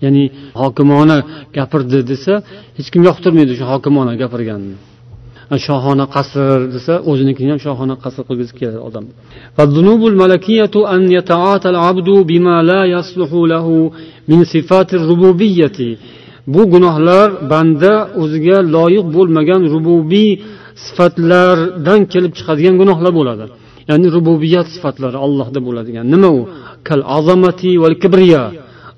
ya'ni 0.04 0.24
hokimona 0.62 1.18
gapirdi 1.58 2.00
desa 2.12 2.34
hech 2.78 2.90
kim 2.94 3.02
yoqtirmaydi 3.10 3.54
shu 3.60 3.66
hokimona 3.74 4.12
gapirganini. 4.22 4.78
Shohona 5.68 6.06
qasr 6.16 6.58
desa 6.76 6.94
o'zinikini 7.12 7.50
ham 7.54 7.62
shohona 7.68 7.96
qasr 8.04 8.22
qilgisi 8.30 8.54
keladi 8.60 8.80
odam. 8.88 9.04
Bu 16.54 16.62
gunohlar 16.74 17.28
banda 17.52 17.94
o'ziga 18.22 18.58
loyiq 18.76 19.06
bo'lmagan 19.16 19.62
rububiy 19.74 20.32
sifatlardan 20.86 22.02
kelib 22.14 22.32
chiqadigan 22.38 22.76
gunohlar 22.82 23.14
bo'ladi. 23.20 23.46
Ya'ni 23.90 24.08
rububiyat 24.16 24.68
sifatlari 24.76 25.18
allohda 25.26 25.60
bo'ladigan 25.68 26.06
nima 26.14 26.30
u? 26.38 26.42
Kal 26.88 27.02
azamati 27.18 27.72
val 27.84 27.96
kibriya 28.04 28.44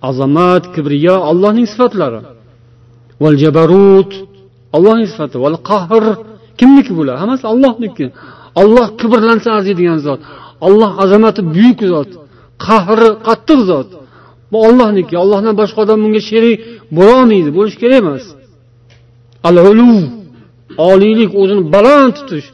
azamat 0.10 0.64
kibriya 0.76 1.16
allohning 1.32 1.68
sifatlari. 1.74 2.20
Val 3.24 3.36
jabarut 3.44 4.12
allohning 4.76 5.08
sifati. 5.14 5.36
Val 5.46 5.58
qahr 5.70 6.04
kimniki 6.60 6.92
bular? 7.00 7.16
Hammasi 7.22 7.46
allohniki. 7.54 8.06
Olloh 8.62 8.88
kibrlansa 9.00 9.50
arziydigan 9.58 10.00
zot. 10.08 10.20
Olloh 10.68 10.92
azamati 11.04 11.42
buyuk 11.56 11.80
zot. 11.94 12.10
Qahri 12.66 13.10
qattiq 13.28 13.60
zot. 13.72 13.90
Bu 14.52 14.58
ollohniki 14.68 15.16
ollohdan 15.24 15.54
boshqa 15.62 15.80
odam 15.86 16.00
bunga 16.04 16.22
sherik 16.30 16.58
bo'lolmaydi. 16.98 17.50
Bo'lishi 17.58 17.78
kerak 17.84 18.00
emas. 18.04 18.26
Al 19.48 19.58
uluv 19.72 19.98
oliylik 20.90 21.32
o'zini 21.42 21.64
baland 21.76 22.14
tutish. 22.18 22.48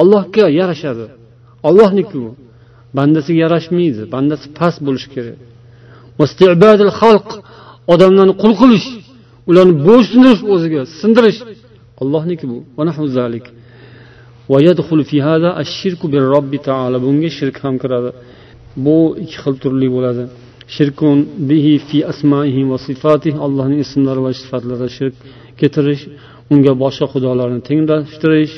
Allohga 0.00 0.46
yarashadi. 0.60 1.06
Ollohniki 1.68 2.16
u. 2.26 2.28
Bandasiga 2.96 3.38
yarashmaydi. 3.44 4.02
Bandasi 4.14 4.46
past 4.58 4.78
bo'lishi 4.86 5.08
kerak. 5.14 5.38
Xalq. 7.00 7.28
Odamlarni 7.92 8.34
qul 8.42 8.52
qilish. 8.60 8.88
Ularni 9.50 9.74
bo'ysundirish 9.86 10.42
o'ziga. 10.54 10.80
Sindirish. 11.00 11.40
Allohniki 12.02 12.46
bu. 12.52 12.56
Bunga 17.06 17.30
shirk 17.38 17.56
ham 17.64 17.74
kiradi. 17.82 18.10
Bu 18.84 18.96
ikki 19.24 19.36
xil 19.42 19.54
turli 19.62 19.88
bo'ladi. 19.96 20.24
Shirkun 20.74 21.18
bihi 21.48 21.74
fi 21.88 21.98
asmaihi 22.12 22.62
va 22.70 22.78
sifatihi 22.88 23.38
allohning 23.46 23.80
ismlari 23.86 24.20
va 24.26 24.30
sifatlarida 24.40 24.88
shirk 24.96 25.14
keltirish 25.60 26.02
unga 26.52 26.72
boshqa 26.82 27.06
xudolarni 27.12 27.60
tenglashtirish 27.68 28.54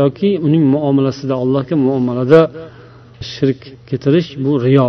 yoki 0.00 0.30
uning 0.46 0.64
muomalasida 0.74 1.34
allohga 1.42 1.76
muomalada 1.86 2.40
shirk 3.32 3.60
keltirish 3.88 4.28
bu 4.44 4.52
riyo. 4.64 4.88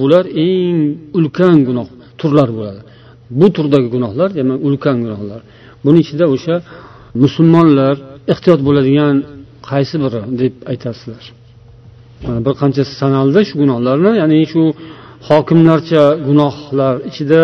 Bular 0.00 0.24
eng 0.46 0.78
ulkan 1.18 1.56
gunoh 1.68 1.88
turlar 2.20 2.48
bo'ladi. 2.58 2.80
Bu 3.40 3.46
turdagi 3.56 3.88
gunohlar 3.94 4.28
demak 4.38 4.58
ulkan 4.66 4.96
gunohlar. 5.04 5.40
Buni 5.84 5.98
ichida 6.04 6.24
o'sha 6.34 6.54
musulmonlar 7.24 7.94
ehtiyot 8.32 8.60
bo'ladigan 8.68 9.14
qaysi 9.70 9.96
biri 10.04 10.20
deb 10.40 10.54
aytasizlar 10.72 11.24
mana 12.24 12.38
bir 12.46 12.54
qanchasi 12.62 12.92
sanaldi 13.02 13.40
shu 13.48 13.54
gunohlarni 13.62 14.12
ya'ni 14.20 14.38
shu 14.52 14.62
hokimlarcha 15.28 16.02
gunohlar 16.28 16.94
ichida 17.10 17.42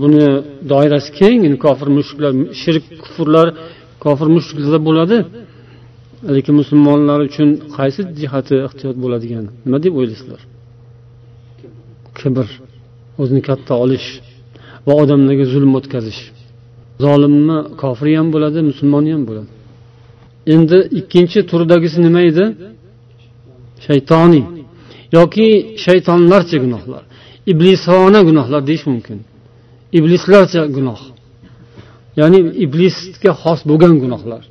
buni 0.00 0.26
doirasi 0.72 1.10
keng 1.20 1.42
kofir 1.64 1.88
mushriklar 1.98 2.32
shirk 2.62 2.84
kufrlar 3.02 3.48
kofir 4.04 4.28
mushriklarda 4.36 4.80
bo'ladi. 4.88 5.18
Lekin 6.36 6.54
musulmonlar 6.60 7.18
uchun 7.28 7.48
qaysi 7.76 8.00
jihati 8.20 8.54
ehtiyot 8.66 8.96
bo'ladigan? 9.04 9.44
Nima 9.64 9.78
deb 9.84 9.92
o'ylaysizlar? 9.98 10.40
Kibr. 12.18 12.46
O'zini 13.22 13.42
katta 13.48 13.72
olish. 13.84 14.08
Va 14.86 14.92
odamlarga 15.02 15.44
zulm 15.54 15.72
o'tkazish. 15.78 16.20
Zolimmi 17.04 17.58
kofiri 17.82 18.12
ham 18.18 18.28
bo'ladi 18.34 18.58
musulmoni 18.70 19.10
ham 19.14 19.22
bo'ladi. 19.28 19.50
Endi 20.54 20.78
ikkinchi 21.00 21.38
turdagisi 21.50 21.98
nima 22.06 22.20
edi? 22.30 22.44
Shaytoniy 23.86 24.44
yoki 25.16 25.48
shaytonlarcha 25.84 26.56
gunohlar. 26.64 27.02
Iblisona 27.52 28.20
gunohlar 28.28 28.60
deyish 28.68 28.84
mumkin. 28.92 29.18
Iblislarcha 29.98 30.62
gunoh. 30.76 31.00
Ya'ni 32.20 32.38
iblisga 32.64 33.32
xos 33.42 33.60
bo'lgan 33.70 33.94
gunohlar. 34.02 34.42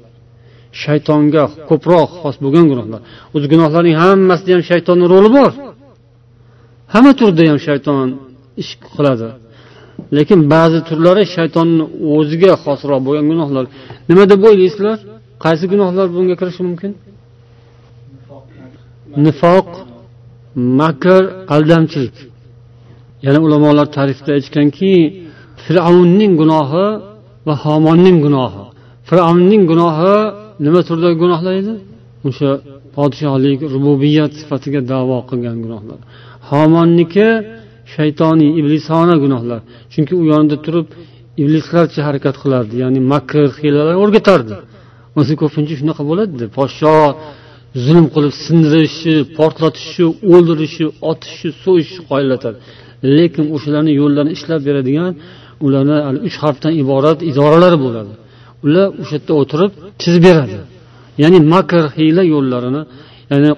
Shaytonga 0.84 1.43
ko'proq 1.69 2.09
xos 2.21 2.36
bo'lgan 2.43 2.65
gunohlar. 2.71 3.01
O'zi 3.36 3.47
gunohlarning 3.53 3.95
hammasida 4.03 4.51
ham 4.55 4.63
shaytonni 4.71 5.05
roli 5.13 5.29
bor. 5.38 5.51
Hamma 6.93 7.11
turda 7.19 7.43
ham 7.51 7.59
shayton 7.67 8.07
ish 8.61 8.71
qiladi. 8.93 9.27
Lekin 10.17 10.39
ba'zi 10.53 10.79
turlari 10.89 11.23
shaytonni 11.35 11.83
o'ziga 12.15 12.51
xosroq 12.63 13.01
bo'lgan 13.07 13.25
gunohlar. 13.31 13.65
Nima 14.09 14.23
deb 14.31 14.41
o'ylaysizlar 14.49 14.97
qaysi 15.43 15.65
gunohlar 15.73 16.07
bunga 16.15 16.35
kirishi 16.41 16.61
mumkin? 16.67 16.91
Nifoq 19.25 19.67
makr 20.79 21.21
aldamchilik. 21.55 22.17
Yana 23.25 23.39
ulamolar 23.45 23.87
tarifda 23.97 24.31
aytganki 24.39 24.91
fir'avnning 25.63 26.33
gunohi 26.41 26.85
va 27.47 27.53
homonning 27.65 28.17
gunohi. 28.25 28.63
Fir'avnning 29.07 29.63
gunohi 29.71 30.15
nima 30.65 30.81
turdagi 30.87 31.15
gunohlar 31.23 31.53
edi? 31.61 31.73
O'sha 32.27 32.49
podshohlik 32.95 33.59
rububiyat 33.73 34.31
sifatiga 34.39 34.81
davo 34.91 35.17
qilgan 35.29 35.57
gunohlar. 35.65 35.99
Homonniki 36.49 37.27
shaytoniy 37.95 38.51
iblisona 38.59 39.15
gunohlar. 39.23 39.59
Chunki 39.93 40.13
u 40.21 40.23
yonida 40.31 40.57
turib 40.65 40.87
iblislarcha 41.41 42.01
harakat 42.07 42.35
qilardi. 42.43 42.73
Ya'ni 42.83 42.99
makr 43.13 43.43
hiylalar 43.61 43.95
o'rgatardi. 44.03 44.53
O'zi 45.19 45.33
ko'pincha 45.41 45.75
shunaqa 45.81 46.03
bo'ladida. 46.09 46.45
Podsho 46.57 46.95
zulm 47.85 48.05
qilib 48.15 48.33
sindirishi 48.45 49.15
portlatishi 49.37 50.05
o'ldirishi 50.33 50.85
otishi 51.11 51.49
so'yishi 51.63 51.99
qoyillatadi. 52.09 52.57
Lekin 53.17 53.45
o'shalarni 53.55 53.91
yo'llarini 54.01 54.31
ishlab 54.37 54.61
beradigan 54.67 55.11
ularni 55.65 55.97
uch 56.27 56.37
harfdan 56.43 56.73
iborat 56.83 57.19
idoralar 57.29 57.73
bo'ladi. 57.85 58.13
Ular 58.65 58.87
o'sha 59.01 59.15
yerda 59.17 59.33
o'tirib 59.41 59.71
chizib 60.01 60.23
beradi. 60.27 60.57
Ya'ni 61.21 61.39
makr 61.53 61.83
hiyla 61.97 62.23
yo'llarini 62.33 62.81
ya'ni 63.31 63.51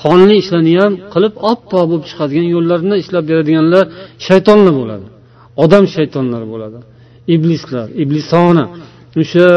qonli 0.00 0.34
ishlarni 0.42 0.74
ham 0.82 0.92
qilib 1.14 1.34
oppoq 1.50 1.84
bo'lib 1.90 2.04
chiqadigan 2.10 2.46
yo'llarini 2.54 2.96
ishlab 3.02 3.24
beradiganlar 3.30 3.84
shaytonlar 4.26 4.72
bo'ladi. 4.80 5.06
Odam 5.64 5.84
shaytonlari 5.94 6.46
bo'ladi. 6.52 6.78
Iblislar 7.34 7.88
iblisona. 8.02 8.64
O'sha 9.22 9.48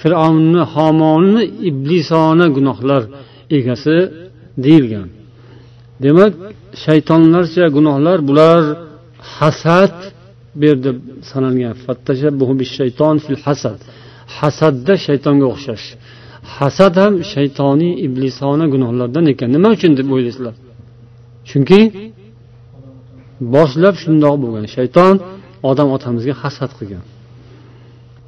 fir'avnni 0.00 0.62
homonni 0.74 1.42
iblisona 1.70 2.46
gunohlar 2.56 3.02
egasi 3.58 3.96
deyilgan. 4.64 5.08
Demak 6.04 6.32
shaytonlarcha 6.84 7.64
gunohlar 7.76 8.18
bular 8.28 8.62
hasad 9.36 9.94
bu 10.58 10.62
yerda 10.68 10.90
sanalgan 11.30 11.74
hasad. 13.46 13.80
Hasadda 14.38 14.94
shaytonga 15.06 15.46
o'xshash. 15.54 15.86
Hasad 16.56 16.94
ham 17.02 17.14
shaytoniy 17.32 17.92
iblisona 18.06 18.66
gunohlardan 18.74 19.24
ekan. 19.32 19.48
Nima 19.56 19.68
uchun 19.76 19.92
deb 19.98 20.08
o'ylaysizlar? 20.14 20.54
Chunki 21.48 21.80
boshlab 23.54 23.94
shundoq 24.02 24.34
bo'lgan. 24.42 24.64
Shayton 24.76 25.14
odam 25.70 25.88
otamizga 25.96 26.34
hasad 26.42 26.70
qilgan. 26.78 27.04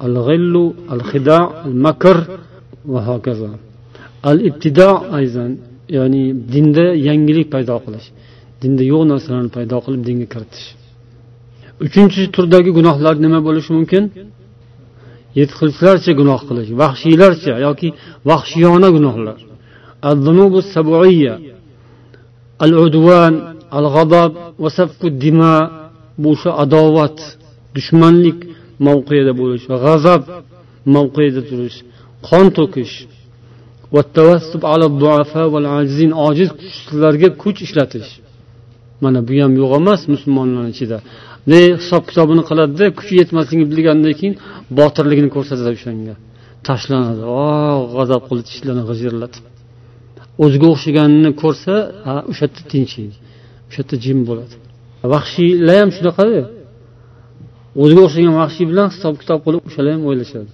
Al 0.05 0.15
g'illu 0.27 0.65
al 0.93 1.01
hida 1.09 1.39
al 1.65 1.75
makr 1.85 2.17
va 2.91 2.99
hokazo. 3.09 3.49
Al 4.29 4.37
ibtido 4.49 4.89
ayzan 5.19 5.51
ya'ni 5.97 6.23
dinda 6.53 6.85
yangilik 7.07 7.47
paydo 7.53 7.75
qilish 7.85 8.07
dinda 8.61 8.83
yo'q 8.91 9.03
narsalarni 9.11 9.51
paydo 9.57 9.77
qilib 9.85 10.01
dinga 10.09 10.27
kiritish. 10.33 10.67
Uchinchi 11.85 12.21
turdagi 12.35 12.71
gunohlar 12.77 13.15
nima 13.25 13.39
bo'lishi 13.47 13.71
mumkin? 13.77 14.03
Yirtqichlarcha 15.39 16.11
gunoh 16.19 16.41
qilish 16.47 16.69
vahshiylarcha 16.81 17.53
yoki 17.67 17.87
vahshiyona 18.29 18.89
gunohlar. 18.95 19.39
Al 22.63 22.73
udvan 22.85 23.33
al 23.77 23.85
g'adob 23.95 24.31
va 24.63 24.69
dima 25.23 25.55
bu 26.21 26.27
o'sha 26.35 26.51
adovat 26.63 27.17
dushmanlik 27.75 28.39
mavqeida 28.87 29.33
bo'lish 29.41 29.65
g'azab 29.83 30.21
mavqeida 30.95 31.41
turish 31.49 31.77
qon 32.27 32.45
to'kish 32.57 32.95
ojiz 36.27 36.49
kuchsizlarga 36.59 37.29
kuch 37.41 37.59
ishlatish. 37.65 38.09
Mana 39.03 39.19
bu 39.27 39.35
ham 39.43 39.53
yo'q 39.61 39.71
emas 39.81 40.01
musulmonlarni 40.13 40.71
ichida. 40.75 40.97
ne 41.50 41.60
hisob 41.80 42.02
kitobini 42.10 42.42
qiladida 42.48 42.86
kuchi 42.98 43.14
yetmasligini 43.20 43.66
bilgandan 43.72 44.14
keyin 44.20 44.34
botirligini 44.78 45.30
ko'rsatadi 45.36 45.70
o'shanga 45.78 46.14
tashlanadi 46.68 47.22
g'azab 47.96 48.22
qilib 48.28 48.44
tishlarini 48.50 48.84
g'ijirlatib 48.90 49.44
o'ziga 50.44 50.66
o'xshaganini 50.74 51.30
ko'rsa 51.42 51.74
o'sha 52.30 52.44
yerda 52.46 52.62
tinchiydi 52.72 53.16
o'sha 53.68 53.78
yerda 53.82 53.96
jim 54.04 54.18
bo'ladi 54.28 54.54
vahshiylar 55.12 55.76
ham 55.82 55.90
shunaqada 55.96 56.42
o'ziga 57.82 58.02
o'xshagan 58.06 58.34
vahshiy 58.42 58.66
bilan 58.70 58.86
hisob 58.94 59.14
kitob 59.22 59.40
qilib 59.46 59.62
o'shalar 59.68 59.92
ham 59.96 60.04
o'ylashadi 60.10 60.52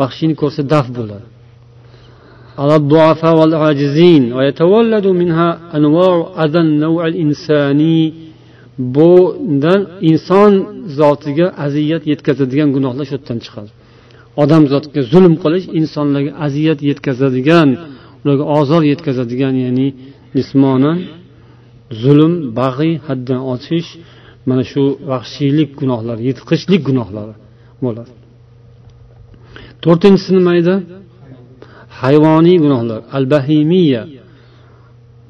vahshiyni 0.00 0.34
ko'rsa 0.42 0.60
daf 0.74 0.88
bo'ladi 0.98 1.28
على 2.62 2.74
الضعفاء 2.76 3.34
والعاجزين 3.38 4.32
ويتولد 4.36 5.06
منها 5.06 5.48
أنواع 5.76 6.44
أذى 6.44 6.58
النوع 6.58 7.06
الإنساني 7.06 8.14
bundan 8.77 9.81
inson 10.11 10.51
zotiga 10.99 11.47
aziyat 11.65 12.03
yetkazadigan 12.11 12.69
gunohlar 12.75 13.05
shu 13.09 13.13
yerdan 13.17 13.39
chiqadi. 13.45 13.69
Odam 14.43 14.63
zotiga 14.73 15.01
zulm 15.13 15.33
qilish 15.43 15.65
insonlarga 15.79 16.31
aziyat 16.45 16.79
yetkazadigan 16.89 17.69
ularga 18.23 18.45
ozor 18.59 18.81
yetkazadigan 18.91 19.55
ya'ni 19.65 19.87
jismonan 20.37 20.97
zulm 22.03 22.33
bag'iy 22.59 22.93
haddan 23.07 23.41
oshish 23.53 23.89
mana 24.49 24.63
shu 24.71 24.83
vahshiylik 25.11 25.69
gunohlari 25.79 26.21
yirtqichlik 26.29 26.81
gunohlari 26.89 27.33
bo'ladi. 27.85 28.11
To'rtinchisi 29.83 30.31
nima 30.37 30.53
edi 30.61 30.75
hayvoniy 32.01 32.57
gunohlar. 32.65 32.99
Al 33.17 33.25
bahimiya 33.33 34.03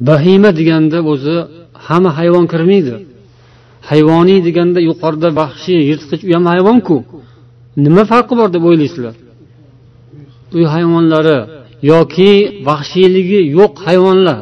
bahima 0.10 0.50
deganda 0.60 0.98
o'zi 1.12 1.36
hamma 1.88 2.12
hayvon 2.20 2.46
kirmaydi. 2.54 2.96
Hayvoniy 3.90 4.40
deganda 4.48 4.80
yuqorida 4.90 5.30
vahshiy 5.40 5.82
yirtqich 5.90 6.22
u 6.30 6.32
ham 6.36 6.46
hayvonku. 6.54 6.98
Nima 7.86 8.04
farqi 8.12 8.34
bor 8.40 8.50
deb 8.56 8.64
o'ylaysizlar? 8.70 9.16
Uy 10.56 10.66
hayvonlari 10.76 11.40
yoki 11.92 12.32
vahshiyligi 12.68 13.40
yo'q 13.58 13.74
hayvonlar. 13.88 14.40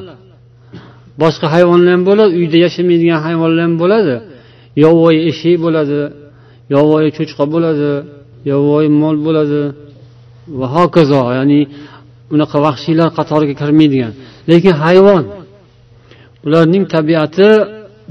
Boshqa 1.21 1.47
hayvonlar 1.55 1.91
ham 1.95 2.03
bo'ladi 2.09 2.31
uyda 2.41 2.57
yashamaydigan 2.65 3.19
hayvonlar 3.27 3.61
ham 3.67 3.75
bo'ladi. 3.83 4.15
Yovvoyi 4.83 5.19
eshak 5.29 5.55
bo'ladi 5.65 5.99
yovvoyi 6.73 7.09
cho'chqa 7.17 7.43
bo'ladi 7.53 7.91
yovvoyi 8.51 8.89
mol 9.01 9.17
bo'ladi. 9.27 9.61
Va 10.59 10.67
hokazo 10.75 11.21
ya'ni 11.37 11.59
unaqa 12.33 12.57
vahshiylar 12.67 13.09
qatoriga 13.17 13.55
kirmaydigan. 13.61 14.13
Lekin 14.51 14.73
hayvon 14.83 15.23
ularning 16.45 16.83
tabiati 16.95 17.49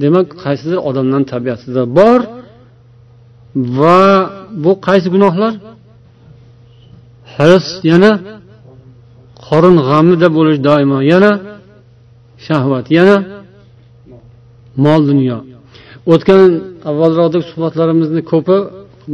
demak 0.02 0.26
qaysidir 0.44 0.78
odamlarni 0.88 1.26
tabiatida 1.34 1.82
bor 1.98 2.20
va 3.78 4.00
bu 4.64 4.72
qaysi 4.86 5.08
gunohlar? 5.14 5.52
Hirs 7.34 7.68
yana 7.90 8.12
qorin 9.46 9.76
g'amida 9.88 10.28
bo'lish 10.36 10.58
doimo 10.68 10.98
yana 11.12 11.32
shahvat 12.46 12.86
yana 12.98 13.16
mol 14.84 15.00
dunyo. 15.10 15.38
O'tgan 16.12 16.42
avvalroqdagi 16.90 17.44
suhbatlarimizni 17.50 18.22
ko'pi 18.32 18.56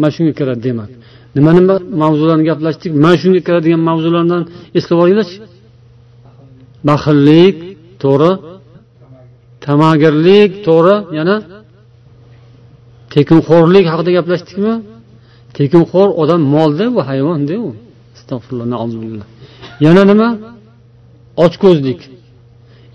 mana 0.01 0.11
shunga 0.17 0.33
kiradi 0.39 0.63
demak. 0.69 0.91
Nima 1.37 1.51
nima 1.59 1.75
mavzularni 2.03 2.45
gaplashdik? 2.51 2.91
Mana 3.05 3.17
shunga 3.23 3.41
kiradigan 3.47 3.83
mavzulardan 3.89 4.43
eslab 4.79 4.99
olinglarchi? 5.05 5.37
Baxillik 6.89 7.57
to'g'ri. 8.03 8.31
Tamagirlik 9.67 10.51
to'g'ri 10.67 10.97
yana 11.19 11.37
tekinxo'rlik 13.15 13.85
haqida 13.93 14.11
gaplashdikmi? 14.19 14.75
Tekinxo'r 15.59 16.09
odam 16.23 16.43
molda 16.55 16.87
u 16.97 16.99
hayvonda 17.09 17.55
u. 17.67 17.69
Astag'firulloh 18.17 19.27
yana 19.85 20.03
nima? 20.11 20.29
Ochko'zlik 21.45 22.01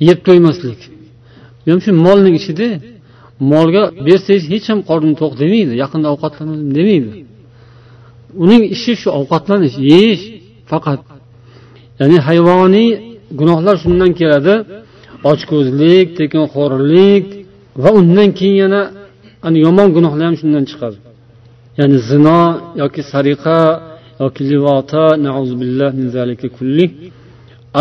yeb 0.08 0.20
to'ymaslik. 0.28 0.80
Ham 1.68 1.80
shu 1.86 1.92
molning 2.06 2.36
ichida 2.42 2.68
molga 3.52 3.84
bersangiz 4.08 4.44
hech 4.54 4.66
ham 4.72 4.80
qorni 4.90 5.14
to'q 5.22 5.34
demaydi 5.42 5.74
yaqinda 5.84 6.08
ovqatlanaman 6.14 6.70
demaydi. 6.78 7.10
Uning 8.44 8.64
ishi 8.76 8.94
shu 9.02 9.10
ovqatlanish 9.20 9.76
yeyish 9.92 10.24
faqat 10.72 11.02
ya'ni 12.00 12.18
hayvoniy 12.28 12.90
gunohlar 13.40 13.76
shundan 13.84 14.12
keladi. 14.20 14.56
Ochko'zlik 15.30 16.08
tekinxo'rlik 16.20 17.26
va 17.84 17.90
undan 18.00 18.30
keyin 18.40 18.58
yana 18.64 18.82
ana 19.46 19.58
yomon 19.66 19.90
gunohlar 19.96 20.26
ham 20.30 20.36
shundan 20.42 20.64
chiqadi. 20.72 20.98
Ya'ni 21.80 21.98
zino 22.10 22.40
yoki 22.82 23.02
sariqa 23.12 23.60
yoki 24.22 24.42
livota 24.52 25.06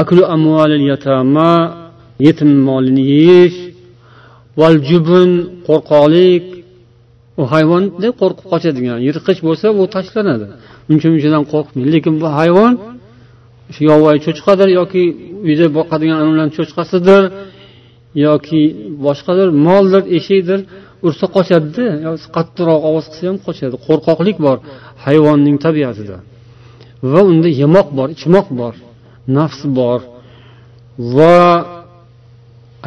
aklu 0.00 0.22
amvalil 0.34 0.84
yatama 0.92 1.52
yetim 2.26 2.50
molini 2.68 3.02
yeyish 3.14 3.58
val 4.60 4.76
jubun 4.88 5.30
qo'rqoqlik. 5.68 6.44
U 7.40 7.42
hayvonda 7.52 8.08
qo'rqib 8.20 8.46
qochadigan? 8.52 8.98
Yirtqich 9.06 9.40
bo'lsa 9.46 9.66
u 9.80 9.82
tashlanadi. 9.94 10.46
Uncha 10.90 11.08
munchadan 11.14 11.44
qo'rqmaydi. 11.52 11.88
Lekin 11.94 12.14
bu 12.22 12.28
hayvon 12.38 12.72
shu 13.74 13.82
yovvoyi 13.90 14.18
cho'chqadir 14.26 14.68
yoki 14.78 15.02
uyda 15.48 15.66
boqadigan 15.78 16.16
anavilarni 16.22 16.52
cho'chqasidir 16.58 17.22
yoki 18.26 18.62
boshqadir 19.06 19.48
moldir 19.66 20.02
eshikdir 20.18 20.60
ursa 21.06 21.26
qochadida 21.36 21.84
qattiqroq 22.36 22.80
ovoz 22.88 23.06
qilsa 23.10 23.24
ham 23.30 23.38
qochadi. 23.46 23.76
Qo'rqoqlik 23.86 24.36
bor 24.46 24.56
hayvonning 25.06 25.56
tabiatida. 25.66 26.16
Va 27.12 27.20
unda 27.30 27.48
yemoq 27.62 27.88
bor 27.98 28.08
ichmoq 28.16 28.46
bor 28.60 28.74
nafs 29.36 29.60
bor 29.78 30.00
va 31.16 31.38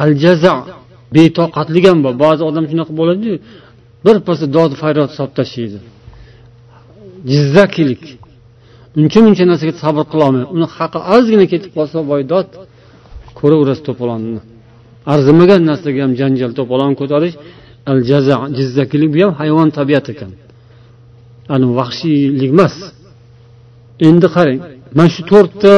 al 0.04 0.12
jaza 0.24 0.54
betoqatlik 1.14 1.84
ham 1.90 1.98
bor. 2.04 2.14
Ba'zi 2.24 2.42
odam 2.50 2.64
shunaqa 2.70 2.92
bo'ladiyu 3.00 3.34
birpasda 4.04 4.46
dod 4.56 4.72
faryod 4.82 5.10
solib 5.16 5.34
tashlaydi. 5.40 5.78
Jizzakilik 7.32 8.02
uncha 9.00 9.18
muncha 9.24 9.44
narsaga 9.50 9.72
sabr 9.82 10.02
qilolmaydi 10.12 10.46
uni 10.56 10.66
haqi 10.76 10.98
ozgina 11.16 11.44
ketib 11.52 11.70
qolsa 11.76 11.98
voy 12.10 12.22
dod 12.32 12.48
ko'raverasiz 13.38 13.82
to'polonni. 13.88 14.40
Arzimagan 15.12 15.62
narsaga 15.70 16.00
ham 16.04 16.12
janjal 16.20 16.50
to'polon 16.58 16.92
ko'tarish 17.00 17.36
al 17.90 17.98
jaza 18.10 18.36
jizzakilik 18.58 19.10
bu 19.14 19.18
ham 19.24 19.32
hayvon 19.40 19.68
tabiati 19.78 20.10
ekan. 20.14 20.32
Ani 21.54 21.66
vahshiylik 21.78 22.50
emas. 22.56 22.74
Endi 24.08 24.28
qarang 24.36 24.58
mana 24.96 25.10
shu 25.14 25.22
to'rtta 25.32 25.74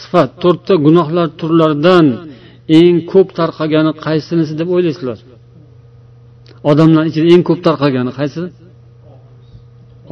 sifat 0.00 0.30
to'rtta 0.42 0.74
gunohlar 0.86 1.28
turlaridan 1.40 2.06
eng 2.78 2.96
ko'p 3.12 3.28
tarqagani 3.38 3.92
qaysinisi 4.06 4.52
deb 4.60 4.68
o'ylaysizlar? 4.74 5.18
Odamlar 6.70 7.04
ichida 7.10 7.26
eng 7.34 7.42
ko'p 7.48 7.60
tarqagani 7.66 8.12
qaysi? 8.18 8.42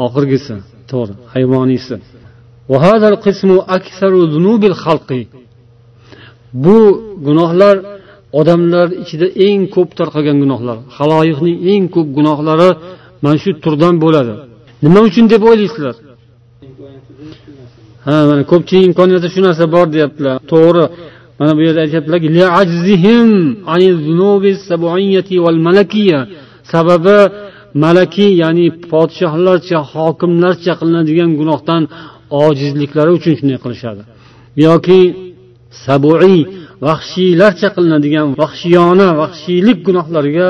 Oxirgisi 0.04 0.54
to'g'ri 0.90 1.14
hayvoniysi. 1.32 1.96
Bu 6.64 6.76
gunohlar 7.26 7.76
odamlar 8.40 8.88
ichida 9.02 9.26
eng 9.46 9.62
ko'p 9.74 9.90
tarqagan 9.98 10.36
gunohlar. 10.42 10.76
Haloyiqning 10.96 11.56
eng 11.72 11.84
ko'p 11.94 12.08
gunohlari 12.18 12.70
mana 13.22 13.36
shu 13.42 13.50
turdan 13.64 13.94
bo'ladi. 14.04 14.32
Nima 14.84 15.00
uchun 15.08 15.24
deb 15.32 15.42
o'ylaysizlar? 15.48 15.94
Ha 18.06 18.16
mana 18.30 18.42
ko'pchilik 18.52 18.84
imkoniyatida 18.90 19.28
shu 19.34 19.40
narsa 19.46 19.64
bor 19.74 19.86
deyaptilar. 19.94 20.34
To'g'ri. 20.52 20.84
Mana 21.40 21.52
bu 21.56 21.60
yerda 21.66 21.80
aytyaptilarki 21.86 22.28
sababi 26.72 27.18
malakiy 27.84 28.30
ya'ni 28.42 28.66
podshohlarcha 28.90 29.78
hokimlarcha 29.92 30.72
qilinadigan 30.80 31.30
gunohdan 31.40 31.82
ojizliklari 32.44 33.10
uchun 33.18 33.32
shunday 33.38 33.58
qilishadi. 33.64 34.02
Yoki 34.66 35.00
sabuiy 35.84 36.38
vahshiylarcha 36.86 37.68
qilinadigan 37.76 38.26
vahshiyona 38.40 39.08
vahshiylik 39.20 39.78
gunohlariga 39.86 40.48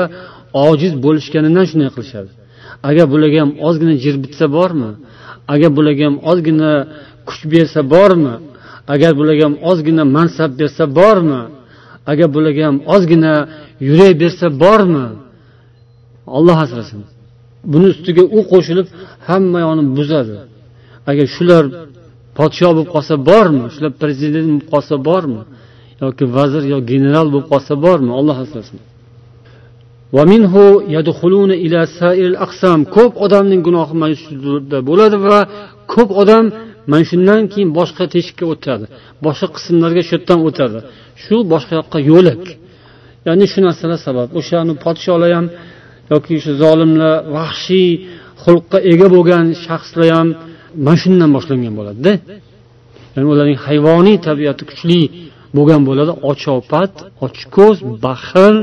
ojiz 0.67 0.93
bo'lishganidan 1.05 1.65
shunday 1.71 1.89
qilishadi. 1.95 2.31
Agar 2.89 3.05
bularga 3.13 3.39
ham 3.43 3.51
ozgina 3.67 3.95
jir 4.03 4.15
bitsa 4.23 4.45
bormi? 4.57 4.91
Agar 5.53 5.69
bularga 5.77 6.03
ham 6.09 6.15
ozgina 6.31 6.71
kuch 7.27 7.43
bersa 7.53 7.81
bormi? 7.93 8.35
Agar 8.93 9.11
bularga 9.19 9.43
ham 9.47 9.55
ozgina 9.71 10.03
mansab 10.15 10.51
bersa 10.59 10.83
bormi? 10.99 11.41
Agar 12.11 12.27
bularga 12.35 12.63
ham 12.69 12.77
ozgina 12.93 13.33
yurak 13.87 14.13
bersa 14.21 14.47
bormi? 14.63 15.05
Olloh 16.37 16.57
asrasin. 16.65 17.01
Buni 17.71 17.87
ustiga 17.93 18.23
u 18.37 18.39
qo'shilib 18.51 18.87
hamma 19.27 19.59
yoni 19.65 19.83
buzadi. 19.97 20.35
Agar 21.11 21.27
shular 21.35 21.63
podsho 22.37 22.69
bo'lib 22.75 22.89
qolsa 22.95 23.15
bormi 23.29 23.65
shular 23.73 23.91
prezident 24.01 24.47
bo'lib 24.51 24.67
qolsa 24.73 24.95
bormi 25.09 25.41
yoki 26.03 26.25
vazir 26.37 26.63
yo 26.73 26.77
general 26.91 27.27
bo'lib 27.33 27.47
qolsa 27.53 27.73
bormi 27.85 28.11
olloh 28.19 28.37
asrasin 28.45 28.79
ko'p 32.95 33.13
odamning 33.25 33.61
gunohi 33.67 33.93
mana 34.01 34.15
shuda 34.23 34.79
bo'ladi 34.89 35.17
va 35.27 35.39
ko'p 35.93 36.09
odam 36.21 36.45
mana 36.91 37.03
shundan 37.11 37.41
keyin 37.51 37.69
boshqa 37.79 38.03
teshikka 38.13 38.45
o'tadi 38.53 38.85
boshqa 39.25 39.47
qismlarga 39.55 40.01
shu 40.07 40.13
yerdan 40.17 40.39
o'tadi. 40.47 40.79
Shu 41.23 41.35
boshqa 41.53 41.73
yoqqa 41.79 41.99
yo'lak. 42.11 42.43
Ya'ni 43.27 43.45
shu 43.51 43.59
narsalar 43.67 43.99
sabab. 44.07 44.27
O'shani 44.39 44.73
podsholar 44.85 45.31
ham 45.37 45.47
yoki 46.11 46.33
shu 46.43 46.51
zolimlar 46.63 47.15
vahshiy 47.35 47.89
xulqqa 48.43 48.77
ega 48.91 49.07
bo'lgan 49.15 49.45
shaxslar 49.65 50.09
ham 50.17 50.29
mana 50.85 50.97
shundan 51.03 51.29
boshlangan 51.35 51.73
bo'ladida. 51.79 52.13
Ya'ni 53.13 53.27
ularning 53.33 53.59
hayvoniy 53.67 54.17
tabiati 54.27 54.63
kuchli 54.69 54.99
bo'lgan 55.57 55.81
bo'ladi. 55.89 56.11
Ochopat 56.31 56.93
ochko'z 57.25 57.77
baxil 58.05 58.55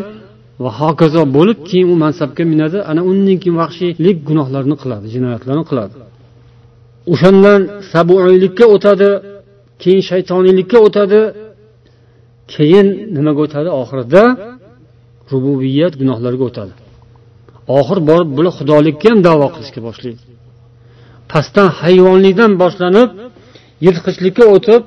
va 0.63 0.71
hokazo 0.81 1.23
bo'lib 1.37 1.59
keyin 1.69 1.89
u 1.93 1.97
mansabga 2.05 2.45
minadi. 2.53 2.79
Ana 2.91 3.01
undan 3.11 3.37
keyin 3.43 3.57
vahshiylik 3.63 4.17
gunohlarni 4.29 4.77
qiladi 4.83 5.07
jinoyatlarni 5.15 5.65
qiladi. 5.71 5.95
O'shandan 7.13 7.61
sabuiylikka 7.93 8.65
o'tadi 8.75 9.09
keyin 9.83 10.03
shaytoniylikka 10.11 10.79
o'tadi 10.87 11.21
keyin 12.55 12.87
nimaga 13.17 13.41
o'tadi? 13.47 13.69
Oxirida 13.83 14.25
rububiyat 15.33 15.93
gunohlarga 16.01 16.45
o'tadi. 16.51 16.75
Oxir 17.79 17.99
borib 18.11 18.31
bular 18.37 18.53
xudolikka 18.59 19.07
ham 19.13 19.19
davo 19.29 19.47
qilishga 19.55 19.81
boshlaydi. 19.89 20.21
Pastdan 21.33 21.69
hayvonlikdan 21.81 22.53
boshlanib 22.63 23.09
yirtqichlikka 23.87 24.45
o'tib 24.55 24.83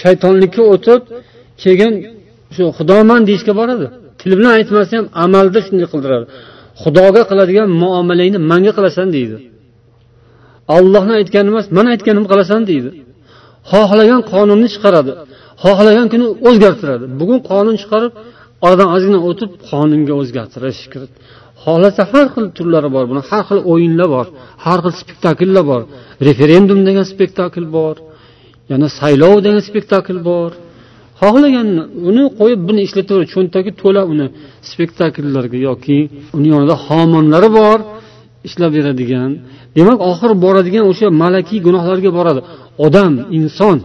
shaytonlikka 0.00 0.62
o'tib 0.74 1.00
keyin 1.62 1.94
shu 2.54 2.62
xudoman 2.78 3.20
deyishga 3.28 3.52
boradi. 3.60 3.86
Til 4.20 4.32
bilan 4.38 4.52
aytmasa 4.58 4.92
ham 4.98 5.06
amalda 5.24 5.58
shunday 5.66 5.88
qildiradi. 5.92 6.24
Xudoga 6.82 7.22
qiladigan 7.30 7.68
muomalangni 7.82 8.38
manga 8.50 8.72
qilasan 8.78 9.08
deydi. 9.16 9.36
Ollohni 10.76 11.12
aytgani 11.20 11.48
emas 11.52 11.66
man 11.76 11.86
aytganimni 11.92 12.28
qilasan 12.32 12.62
deydi. 12.70 12.90
Xohlagan 13.70 14.20
qonunni 14.32 14.68
chiqaradi. 14.74 15.12
Xohlagan 15.64 16.06
kuni 16.12 16.26
o'zgartiradi. 16.48 17.04
Bugun 17.20 17.38
qonun 17.50 17.76
chiqarib 17.82 18.12
oradan 18.66 18.88
ozgina 18.96 19.18
o'tib 19.28 19.50
qonunga 19.70 20.14
o'zgartirish 20.20 20.80
xohlasa 21.64 22.02
har 22.12 22.26
xil 22.34 22.46
turlari 22.56 22.88
bor 22.96 23.04
buni 23.10 23.22
har 23.30 23.42
xil 23.48 23.60
o'yinlar 23.72 24.08
bor 24.14 24.26
har 24.64 24.78
xil 24.84 24.94
spektakllar 25.02 25.64
bor. 25.70 25.82
Referendum 26.28 26.78
degan 26.88 27.04
spektakl 27.12 27.64
bor 27.76 27.94
yana 28.70 28.88
saylov 28.98 29.34
degan 29.46 29.62
spektakl 29.68 30.18
bor. 30.30 30.50
Xohlagan 31.20 31.68
uni 32.08 32.24
qo'yib 32.38 32.60
buni 32.68 32.80
ishlataveradi 32.86 33.28
cho'ntagi 33.34 33.70
to'la 33.82 34.02
uni 34.12 34.26
spektakllarga 34.70 35.58
yoki 35.68 35.98
uni 36.36 36.48
yonida 36.54 36.74
xomonlari 36.86 37.50
bor 37.58 37.78
ishlab 38.48 38.70
beradigan. 38.76 39.30
Demak 39.76 39.98
oxiri 40.10 40.34
boradigan 40.44 40.84
o'sha 40.90 41.06
malakiy 41.22 41.60
gunohlarga 41.66 42.10
boradi. 42.18 42.40
Odam 42.86 43.12
inson 43.38 43.76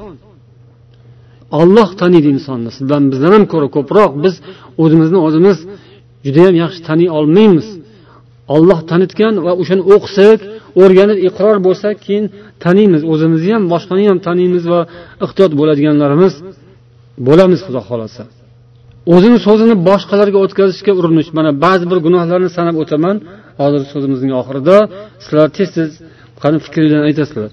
olloh 1.60 1.90
taniydi 2.02 2.28
insonni. 2.36 2.70
Sizdan 2.78 3.04
bizdan 3.12 3.32
ham 3.36 3.44
ko'ra 3.54 3.68
ko'proq 3.78 4.12
biz 4.24 4.36
o'zimizni 4.84 5.20
o'zimiz 5.28 5.58
judayam 6.26 6.55
yaxshi 6.63 6.80
taniy 6.89 7.09
olmaymiz. 7.18 7.68
Olloh 8.55 8.80
tanitgan 8.91 9.34
va 9.45 9.51
o'shani 9.61 9.84
o'qisak 9.93 10.39
o'rganib 10.82 11.18
iqror 11.28 11.57
bo'lsak 11.68 11.95
keyin 12.05 12.26
taniymiz. 12.63 13.01
O'zimizni 13.11 13.51
ham 13.55 13.63
boshqani 13.74 14.03
ham 14.11 14.20
taniymiz 14.28 14.63
va 14.74 14.82
ehtiyot 15.26 15.51
bo'ladiganlarimiz 15.59 16.34
bo'lamiz 17.28 17.59
xudo 17.65 17.82
xohlasa. 17.89 18.24
O'zini 19.15 19.38
so'zini 19.47 19.76
boshqalarga 19.89 20.38
o'tkazishga 20.45 20.93
urinish. 20.99 21.30
Mana 21.38 21.51
ba'zi 21.65 21.86
bir 21.91 21.99
gunohlarni 22.05 22.49
sanab 22.57 22.76
o'taman. 22.84 23.15
Hozir 23.61 23.82
so'zimizning 23.93 24.34
oxirida 24.41 24.76
sizlar 25.24 25.47
tez 25.57 25.70
tez 25.78 25.89
qani 26.43 26.57
fikringlarni 26.65 27.05
aytasizlar. 27.09 27.51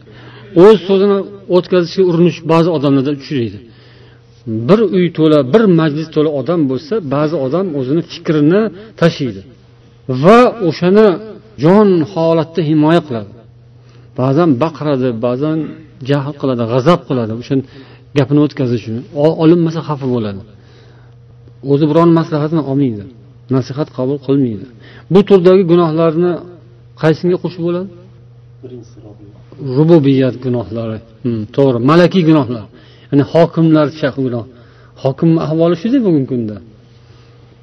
O'z 0.64 0.78
so'zini 0.88 1.16
o'tkazishga 1.56 2.02
urinish 2.10 2.38
ba'zi 2.52 2.68
odamlarda 2.76 3.12
uchraydi. 3.18 3.58
Bir 4.68 4.80
uy 4.97 5.07
to'la 5.18 5.38
bir 5.53 5.62
majlis 5.80 6.09
to'la 6.14 6.30
odam 6.40 6.61
bo'lsa 6.70 6.95
ba'zi 7.14 7.36
odam 7.47 7.66
o'zini 7.78 8.03
fikrini 8.12 8.62
tashlaydi 9.01 9.42
va 10.22 10.38
o'shani 10.68 11.07
jon 11.64 11.88
holatda 12.12 12.61
himoya 12.68 13.03
qiladi. 13.07 13.30
Ba'zan 14.20 14.51
baqiradi 14.62 15.09
ba'zan 15.26 15.59
jahl 16.11 16.34
qiladi 16.40 16.62
g'azab 16.72 17.01
qiladi. 17.09 17.32
O'sha 17.40 17.55
gapini 18.18 18.40
o'tkazish 18.47 18.82
uchun. 18.84 18.97
Olinmasa 19.42 19.80
xafa 19.88 20.07
bo'ladi. 20.14 20.40
O'zi 21.72 21.84
biron 21.90 22.11
maslahatini 22.18 22.62
olmaydi. 22.70 23.05
Nasihat 23.57 23.88
qabul 23.97 24.18
qilmaydi. 24.26 24.66
Bu 25.12 25.20
turdagi 25.28 25.62
gunohlarni 25.72 26.32
qaysiga 27.03 27.36
qo'shib 27.42 27.62
bo'ladi? 27.68 27.88
Rububiyat 29.76 30.34
gunohlari. 30.45 30.99
Hmm, 31.24 31.42
to'g'ri. 31.57 31.78
Malakiy 31.90 32.22
gunohlar 32.30 32.64
ya'ni 33.14 33.24
hokimlar 33.32 33.86
gunoh 34.26 34.44
hokimni 35.02 35.40
ahvoli 35.46 35.76
shuda 35.82 35.98
bugungi 36.06 36.28
kunda. 36.32 36.56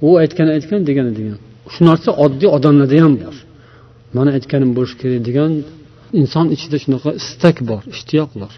U 0.07 0.09
aytgan 0.23 0.47
aytgan 0.55 0.81
degani 0.89 1.11
degan. 1.19 1.37
Shu 1.73 1.81
narsa 1.89 2.09
oddiy 2.23 2.49
odamlarda 2.57 2.97
ham 3.05 3.13
bor. 3.23 3.35
Mana 4.15 4.29
aytganim 4.37 4.71
bo'lishi 4.77 4.95
kerak 5.01 5.21
degan 5.27 5.51
inson 6.21 6.45
ichida 6.55 6.77
shunaqa 6.83 7.09
istak 7.21 7.57
bor 7.69 7.81
ishtiyoq 7.95 8.31
bor. 8.41 8.51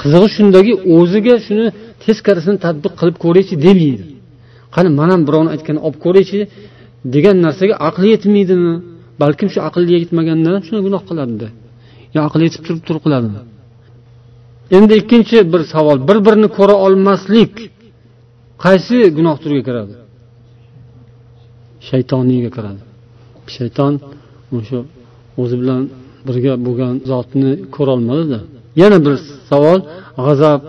Qizig'i 0.00 0.28
shundaki 0.36 0.72
o'ziga 0.96 1.34
shuni 1.46 1.66
teskarisini 2.04 2.58
tadbiq 2.66 2.92
qilib 3.00 3.16
ko'raychi 3.24 3.54
demaydi. 3.66 4.04
Qani 4.74 4.88
man 4.98 5.08
ham 5.12 5.22
birovni 5.28 5.50
aytganini 5.54 5.82
olib 5.86 5.98
ko'raychi 6.04 6.38
degan 7.14 7.36
narsaga 7.46 7.74
aqli 7.88 8.06
yetmaydimi? 8.14 8.74
Balkim 9.22 9.48
shu 9.54 9.58
aqli 9.68 9.84
yetmagandan 9.96 10.52
ham 10.56 10.62
shuni 10.68 10.80
gunoh 10.86 11.02
qiladida. 11.08 11.48
Yo 12.14 12.20
aqli 12.28 12.42
yetib 12.48 12.62
turib 12.66 12.82
turib 12.88 13.02
qiladimi? 13.06 13.40
Endi 14.76 14.94
ikkinchi 15.00 15.36
bir 15.52 15.62
savol. 15.72 15.98
Bir 16.08 16.18
birini 16.26 16.48
ko'ra 16.58 16.74
olmaslik 16.86 17.52
qaysi 18.64 18.96
gunoh 19.16 19.36
turiga 19.42 19.62
kiradi? 19.68 19.94
Shaytoniyga 21.88 22.50
kiradi. 22.56 22.82
Shayton 23.56 23.94
o'sha 24.56 24.78
o'zi 25.42 25.56
bilan 25.62 25.82
birga 26.28 26.52
bo'lgan 26.66 26.94
zotni 27.10 27.50
ko'rolmadida 27.76 28.40
yana 28.82 28.98
bir 29.06 29.14
savol. 29.50 29.80
G'azab 30.26 30.60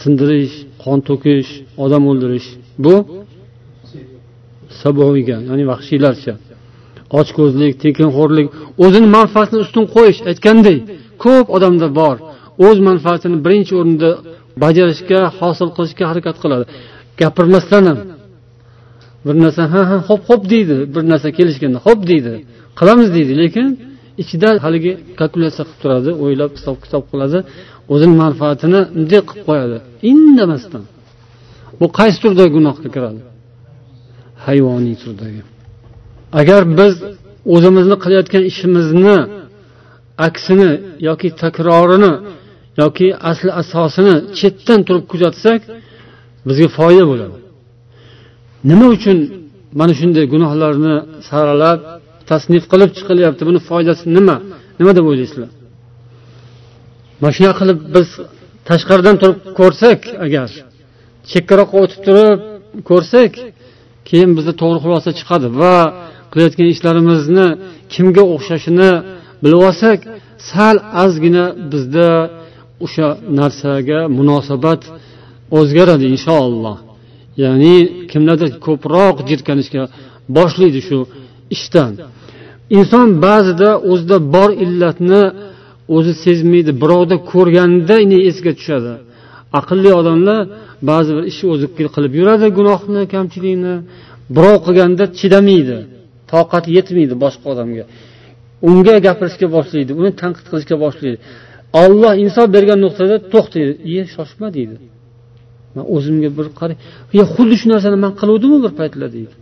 sindirish 0.00 0.54
qon 0.82 0.98
to'kish 1.08 1.50
odam 1.84 2.02
o'ldirish. 2.10 2.48
Bu 2.84 2.94
saboviga 4.80 5.36
ya'ni 5.48 5.64
vahshiylarcha. 5.72 6.34
Ochko'zlik 7.20 7.72
tekinxo'rlik 7.84 8.48
o'zini 8.84 9.08
manfaatini 9.18 9.60
ustun 9.64 9.84
qo'yish 9.94 10.20
aytganday 10.30 10.76
ko'p 11.24 11.46
odamda 11.56 11.88
bor. 12.00 12.16
O'z 12.66 12.78
manfaatini 12.88 13.36
birinchi 13.44 13.72
o'rinda 13.80 14.10
bajarishga 14.62 15.20
hosil 15.38 15.68
qilishga 15.76 16.04
harakat 16.10 16.36
qiladi. 16.42 16.64
Gapirmasdan 17.20 17.84
ham 17.90 17.98
bir 19.26 19.36
narsa 19.44 19.62
ha 19.72 19.80
ha 19.90 19.96
ho'p 20.08 20.22
ho'p 20.30 20.42
deydi. 20.52 20.76
Bir 20.94 21.02
narsa 21.12 21.28
kelishganda 21.38 21.78
ho'p 21.86 22.00
deydi. 22.10 22.32
Qilamiz 22.78 23.08
deydi 23.16 23.32
lekin 23.42 23.66
ichida 24.22 24.48
haligi 24.64 24.92
kalkulyatsiya 25.20 25.64
qilib 25.66 25.80
turadi 25.82 26.10
o'ylab 26.24 26.50
hisob 26.58 26.76
kitob 26.84 27.04
qiladi. 27.12 27.38
O'zini 27.92 28.14
manfaatini 28.24 28.80
bunday 28.94 29.20
qilib 29.28 29.44
qo'yadi. 29.48 29.76
Indamasdan. 30.10 30.84
Bu 31.80 31.86
qaysi 31.98 32.18
turdagi 32.24 32.50
gunohga 32.58 32.88
kiradi? 32.96 33.20
Hayvoniy 34.46 34.96
turdagi. 35.02 35.42
Agar 36.40 36.62
biz 36.78 36.94
o'zimizni 37.54 37.96
qilayotgan 38.04 38.42
ishimizni 38.50 39.18
aksini 40.26 40.70
yoki 41.08 41.28
takrorini 41.42 42.12
yoki 42.80 43.08
asli 43.30 43.50
asosini 43.60 44.14
chetdan 44.38 44.80
turib 44.86 45.04
kuzatsak 45.12 45.60
bizga 46.48 46.68
foyda 46.78 47.04
bo'ladi. 47.10 47.36
Nima 48.70 48.86
uchun 48.96 49.18
mana 49.80 49.92
shunday 50.00 50.24
gunohlarni 50.34 50.94
saralab 51.28 51.80
tasnif 52.30 52.64
qilib 52.72 52.90
chiqilyapti? 52.96 53.42
Buni 53.48 53.60
foydasi 53.68 54.04
nima? 54.16 54.36
Nima 54.78 54.92
deb 54.98 55.04
o'ylaysizlar? 55.10 55.50
Mana 57.20 57.32
shunaqa 57.36 57.56
qilib 57.60 57.78
biz 57.94 58.08
tashqaridan 58.68 59.16
turib 59.22 59.38
ko'rsak 59.58 60.00
agar 60.26 60.48
chekkaroqqa 61.30 61.76
o'tib 61.84 62.00
turib 62.06 62.38
ko'rsak 62.90 63.32
keyin 64.08 64.30
bizda 64.38 64.52
to'g'ri 64.60 64.78
xulosa 64.84 65.10
chiqadi 65.18 65.48
va 65.60 65.76
qilayotgan 66.32 66.68
ishlarimizni 66.74 67.46
kimga 67.94 68.24
o'xshashini 68.34 68.90
bilib 69.42 69.60
olsak 69.68 69.98
sal 70.50 70.76
ozgina 71.04 71.44
bizda 71.72 72.08
o'sha 72.84 73.06
narsaga 73.40 73.98
munosabat 74.18 74.82
o'zgaradi 75.58 76.04
inshaalloh. 76.14 76.76
Ya'ni 77.42 77.76
kimlardir 78.10 78.50
ko'proq 78.66 79.16
jirkanishga 79.30 79.82
boshlaydi 80.36 80.80
shu 80.88 80.98
ishdan. 81.54 81.92
Inson 82.78 83.08
ba'zida 83.26 83.70
o'zida 83.90 84.16
bor 84.34 84.50
illatni 84.64 85.22
o'zi 85.96 86.12
sezmaydi 86.24 86.72
birovda 86.82 87.16
ko'rganda 87.32 87.96
esiga 88.30 88.52
tushadi. 88.58 88.92
Aqlli 89.60 89.90
odamlar 90.00 90.40
ba'zi 90.90 91.10
bir 91.16 91.24
ishni 91.32 91.46
o'zi 91.54 91.66
qilib 91.94 92.12
yuradi 92.20 92.46
gunohni 92.58 93.02
kamchilikni 93.14 93.74
birov 94.36 94.56
qilganda 94.66 95.04
chidamaydi 95.18 95.78
toqati 96.32 96.68
yetmaydi 96.76 97.14
boshqa 97.24 97.46
odamga. 97.52 97.84
Unga 98.68 98.96
gapirishga 99.06 99.46
boshlaydi 99.56 99.92
uni 100.00 100.10
tanqid 100.20 100.46
qilishga 100.50 100.76
boshlaydi. 100.84 101.18
Olloh 101.82 102.12
insof 102.24 102.46
bergan 102.56 102.78
nuqtada 102.84 103.16
to'xtaydi 103.32 103.72
iye 103.90 104.02
shoshma 104.14 104.48
deydi. 104.56 104.76
Man 105.74 105.84
o'zimga 105.96 106.30
bir 106.38 106.46
qaray 106.58 106.76
xuddi 107.34 107.54
shu 107.60 107.66
narsani 107.72 107.96
man 108.04 108.12
qiluvdimu 108.20 108.58
bir 108.64 108.72
paytlar 108.80 109.08
deydi. 109.16 109.34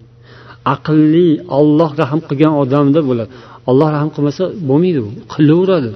Aqlli 0.75 1.29
olloh 1.59 1.91
rahm 2.01 2.21
qilgan 2.29 2.53
odamda 2.63 3.01
bo'ladi. 3.09 3.31
Olloh 3.71 3.89
rahm 3.97 4.11
qilmasa 4.15 4.43
bo'lmaydi 4.69 5.01
u 5.07 5.11
qilaveradi. 5.35 5.91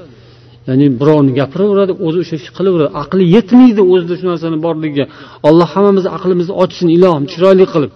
Ya'ni 0.68 0.87
birovni 1.01 1.33
gapiraveradi 1.41 1.93
o'zi 2.07 2.18
o'sha 2.22 2.35
ishni 2.41 2.53
qilaveradi. 2.59 2.91
Aqli 3.03 3.24
yetmaydi 3.37 3.83
o'zida 3.93 4.14
shu 4.20 4.24
narsani 4.33 4.59
borligiga. 4.66 5.05
Alloh 5.49 5.68
hammamizni 5.74 6.11
aqlimizni 6.16 6.55
ochsin 6.64 6.89
ilohim 6.97 7.24
chiroyli 7.33 7.66
qilib. 7.74 7.93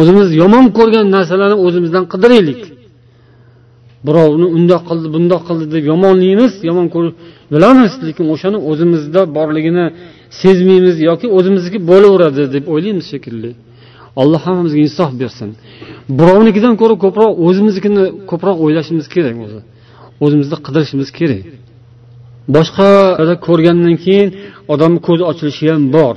O'zimiz 0.00 0.28
yomon 0.42 0.66
ko'rgan 0.78 1.06
narsalarni 1.16 1.56
o'zimizdan 1.66 2.04
qidiraylik. 2.12 2.60
Birovni 4.06 4.46
undoq 4.56 4.82
qildi 4.88 5.08
bundoq 5.16 5.42
qildi 5.48 5.66
deb 5.74 5.84
yomonlaymiz 5.92 6.52
yomon 6.68 6.86
ko'rib 6.94 7.14
bilamiz 7.52 7.92
lekin 8.06 8.26
o'shani 8.34 8.58
o'zimizda 8.70 9.22
borligini 9.36 9.86
sezmaymiz 10.42 10.96
yoki 11.08 11.26
o'zimizniki 11.36 11.78
bo'laveradi 11.90 12.42
deb 12.54 12.64
o'ylaymiz 12.74 13.06
shekilli. 13.12 13.50
Alloh 14.20 14.40
hammamizga 14.46 14.80
insof 14.86 15.10
bersin. 15.22 15.48
Birovnikidan 16.18 16.74
ko'ra 16.80 16.94
ko'proq 17.04 17.32
o'zimiznikini 17.46 18.04
ko'proq 18.30 18.56
o'ylashimiz 18.64 19.06
kerak 19.14 19.36
o'zi. 19.44 19.60
O'zimizni 20.24 20.56
qidirishimiz 20.66 21.08
kerak. 21.18 21.42
Boshqada 22.54 23.34
ko'rgandan 23.46 23.96
keyin 24.04 24.28
odamni 24.72 25.00
ko'zi 25.08 25.22
ochilishi 25.30 25.64
ham 25.72 25.84
bor. 25.96 26.16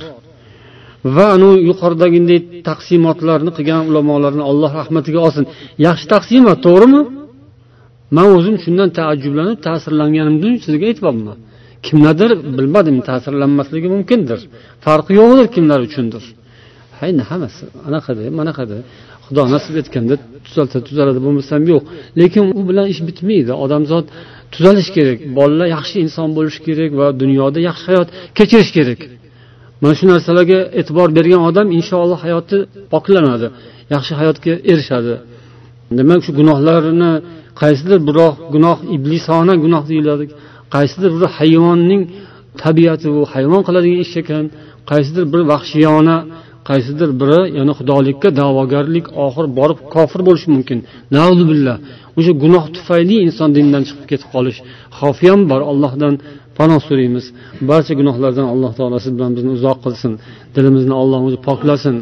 Va 1.16 1.26
anu 1.36 1.50
yuqoridagidek 1.68 2.42
taqsimotlarni 2.68 3.50
qilgan 3.56 3.82
ulamolarni 3.90 4.42
alloh 4.50 4.70
rahmatiga 4.80 5.18
olsin. 5.26 5.44
Yaxshi 5.86 6.06
taqsimot 6.14 6.58
to'g'rimi? 6.66 7.00
Man 8.16 8.26
o'zim 8.36 8.56
shundan 8.64 8.88
taajjublanib 8.98 9.58
ta'sirlanganimdan 9.66 10.54
sizga 10.64 10.86
aytyapman. 10.90 11.36
Kimlardir 11.86 12.30
bilmadim 12.58 12.96
ta'sirlanmasligi 13.08 13.88
mumkindir. 13.94 14.40
Farqi 14.84 15.12
yo'qdir 15.20 15.46
kimlar 15.54 15.80
uchundir. 15.88 16.24
Hay 17.00 17.10
hammasi 17.30 17.64
anaqada 17.88 18.22
manaqada 18.40 18.76
xudo 19.26 19.42
nasib 19.54 19.74
etganda 19.82 20.14
tuzalsa 20.46 20.78
tuzaladi 20.88 21.20
bo'lmasam 21.26 21.62
yo'q. 21.72 21.82
Lekin 22.20 22.44
u 22.58 22.60
bilan 22.68 22.86
ish 22.92 23.00
bitmaydi. 23.08 23.52
Odamzod 23.64 24.06
tuzalish 24.54 24.90
kerak 24.96 25.18
bolalar 25.38 25.68
yaxshi 25.76 25.96
inson 26.04 26.28
bo'lishi 26.36 26.60
kerak 26.66 26.90
va 27.00 27.06
dunyoda 27.22 27.58
yaxshi 27.68 27.86
hayot 27.90 28.08
kechirish 28.38 28.72
kerak. 28.78 29.00
Mana 29.82 29.94
shu 29.98 30.04
narsalarga 30.12 30.58
e'tibor 30.80 31.08
bergan 31.18 31.42
odam 31.48 31.66
inshaalloh 31.78 32.18
hayoti 32.26 32.56
poklanadi 32.92 33.46
yaxshi 33.94 34.12
hayotga 34.20 34.52
erishadi. 34.72 35.14
Demak 35.98 36.20
shu 36.26 36.30
gunohlarni 36.38 37.12
qaysidir 37.60 37.98
biroq 38.08 38.34
gunoh 38.54 38.78
iblisona 38.96 39.54
gunoh 39.64 39.82
deyiladi. 39.90 40.24
Qaysidir 40.74 41.10
bir 41.16 41.28
hayvonning 41.38 42.02
tabiati 42.62 43.08
bu 43.16 43.22
hayvon 43.34 43.62
qiladigan 43.66 44.00
ish 44.06 44.14
ekan. 44.22 44.44
Qaysidir 44.90 45.24
bir 45.32 45.42
vahshiyona 45.52 46.16
qaysidir 46.68 47.10
biri 47.20 47.40
ya'ni 47.58 47.72
xudolikka 47.78 48.28
da'vogarlik 48.40 49.06
oxiri 49.24 49.48
borib 49.58 49.78
kofir 49.94 50.20
bo'lishi 50.28 50.48
mumkin. 50.54 50.78
Billah. 51.50 51.76
O'sha 52.18 52.32
gunoh 52.42 52.64
tufayli 52.76 53.16
inson 53.26 53.48
dindan 53.56 53.82
chiqib 53.88 54.06
ketib 54.10 54.28
qolish 54.34 54.58
xavfi 54.98 55.26
ham 55.32 55.40
bor. 55.50 55.60
Allohdan 55.70 56.14
panoh 56.58 56.80
so'raymiz. 56.88 57.24
Barcha 57.70 57.92
gunohlardan 58.00 58.46
alloh 58.52 58.72
taolo 58.78 58.98
siz 59.04 59.12
bilan 59.16 59.32
bizni 59.36 59.50
uzoq 59.58 59.78
qilsin. 59.84 60.12
Dilimizni 60.54 60.94
alloh 61.02 61.20
o'zi 61.28 61.38
poklasin. 61.48 61.96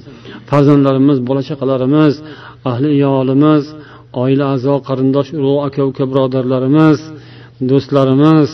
Farzandlarimiz 0.50 1.18
bola 1.28 1.42
chaqalarimiz 1.48 2.14
ahli 2.70 2.88
iyolimiz 2.98 3.64
oila 4.22 4.44
a'zo 4.54 4.74
qarindosh 4.88 5.30
urug' 5.38 5.62
aka 5.68 5.82
uka 5.90 6.04
birodarlarimiz 6.10 6.98
do'stlarimiz 7.70 8.50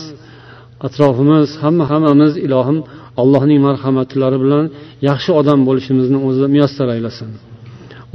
atrofimiz 0.87 1.47
hamma 1.63 1.85
hammamiz 1.91 2.33
ilohim 2.45 2.77
allohning 3.21 3.59
marhamatlari 3.67 4.37
bilan 4.43 4.65
yaxshi 5.09 5.31
odam 5.39 5.59
bo'lishimizni 5.67 6.17
o'zi 6.27 6.45
muyassar 6.53 6.87
aylasin. 6.95 7.29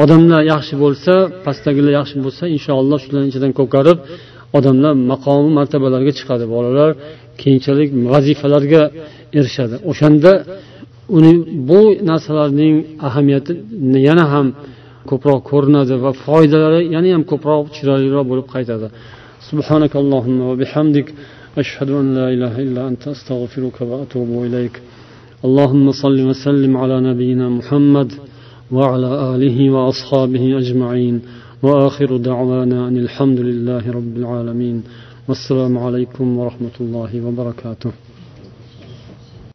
Odamlar 0.03 0.41
yaxshi 0.53 0.75
bo'lsa 0.85 1.13
pastdagilar 1.45 1.93
yaxshi 1.99 2.17
bo'lsa 2.25 2.45
inshaalloh 2.57 2.99
shularni 3.05 3.29
ichidan 3.33 3.53
ko'karib 3.61 3.99
odamlar 4.59 4.93
maqomi 5.13 5.51
martabalarga 5.59 6.13
chiqadi. 6.19 6.45
Bolalar 6.55 6.91
keyinchalik 7.41 7.89
vazifalarga 8.13 8.83
erishadi. 9.39 9.77
O'shanda 9.91 10.33
uni 11.17 11.33
bu 11.69 11.81
narsalarning 12.11 12.75
ahamiyati 13.09 13.53
yana 14.09 14.25
ham 14.33 14.47
ko'proq 15.13 15.41
ko'rinadi 15.51 15.95
va 16.05 16.11
foydalari 16.25 16.81
yana 16.95 17.09
ham 17.15 17.25
ko'proq 17.33 17.65
chiroyliroq 17.77 18.25
bo'lib 18.31 18.47
qaytadi. 18.55 18.89
سبحانك 19.51 19.97
اللهم 20.03 20.41
وبحمدك 20.41 21.15
أشهد 21.59 21.91
أن 21.91 22.15
لا 22.15 22.27
إله 22.35 22.55
إلا 22.67 22.89
أنت 22.89 23.09
أستغفرك 23.09 23.81
وأتوب 23.81 24.31
إليك 24.47 24.75
اللهم 25.45 25.93
صل 25.93 26.19
وسلم 26.31 26.77
على 26.77 27.01
نبينا 27.01 27.49
محمد 27.49 28.13
وعلى 28.73 29.11
آله 29.35 29.71
وأصحابه 29.71 30.59
أجمعين 30.59 31.17
وآخر 31.63 32.17
دعوانا 32.17 32.89
أن 32.89 32.97
الحمد 32.97 33.41
لله 33.41 33.91
رب 33.99 34.17
العالمين 34.17 34.83
والسلام 35.29 35.79
عليكم 35.79 36.39
ورحمة 36.39 36.77
الله 36.81 37.11
وبركاته 37.27 38.06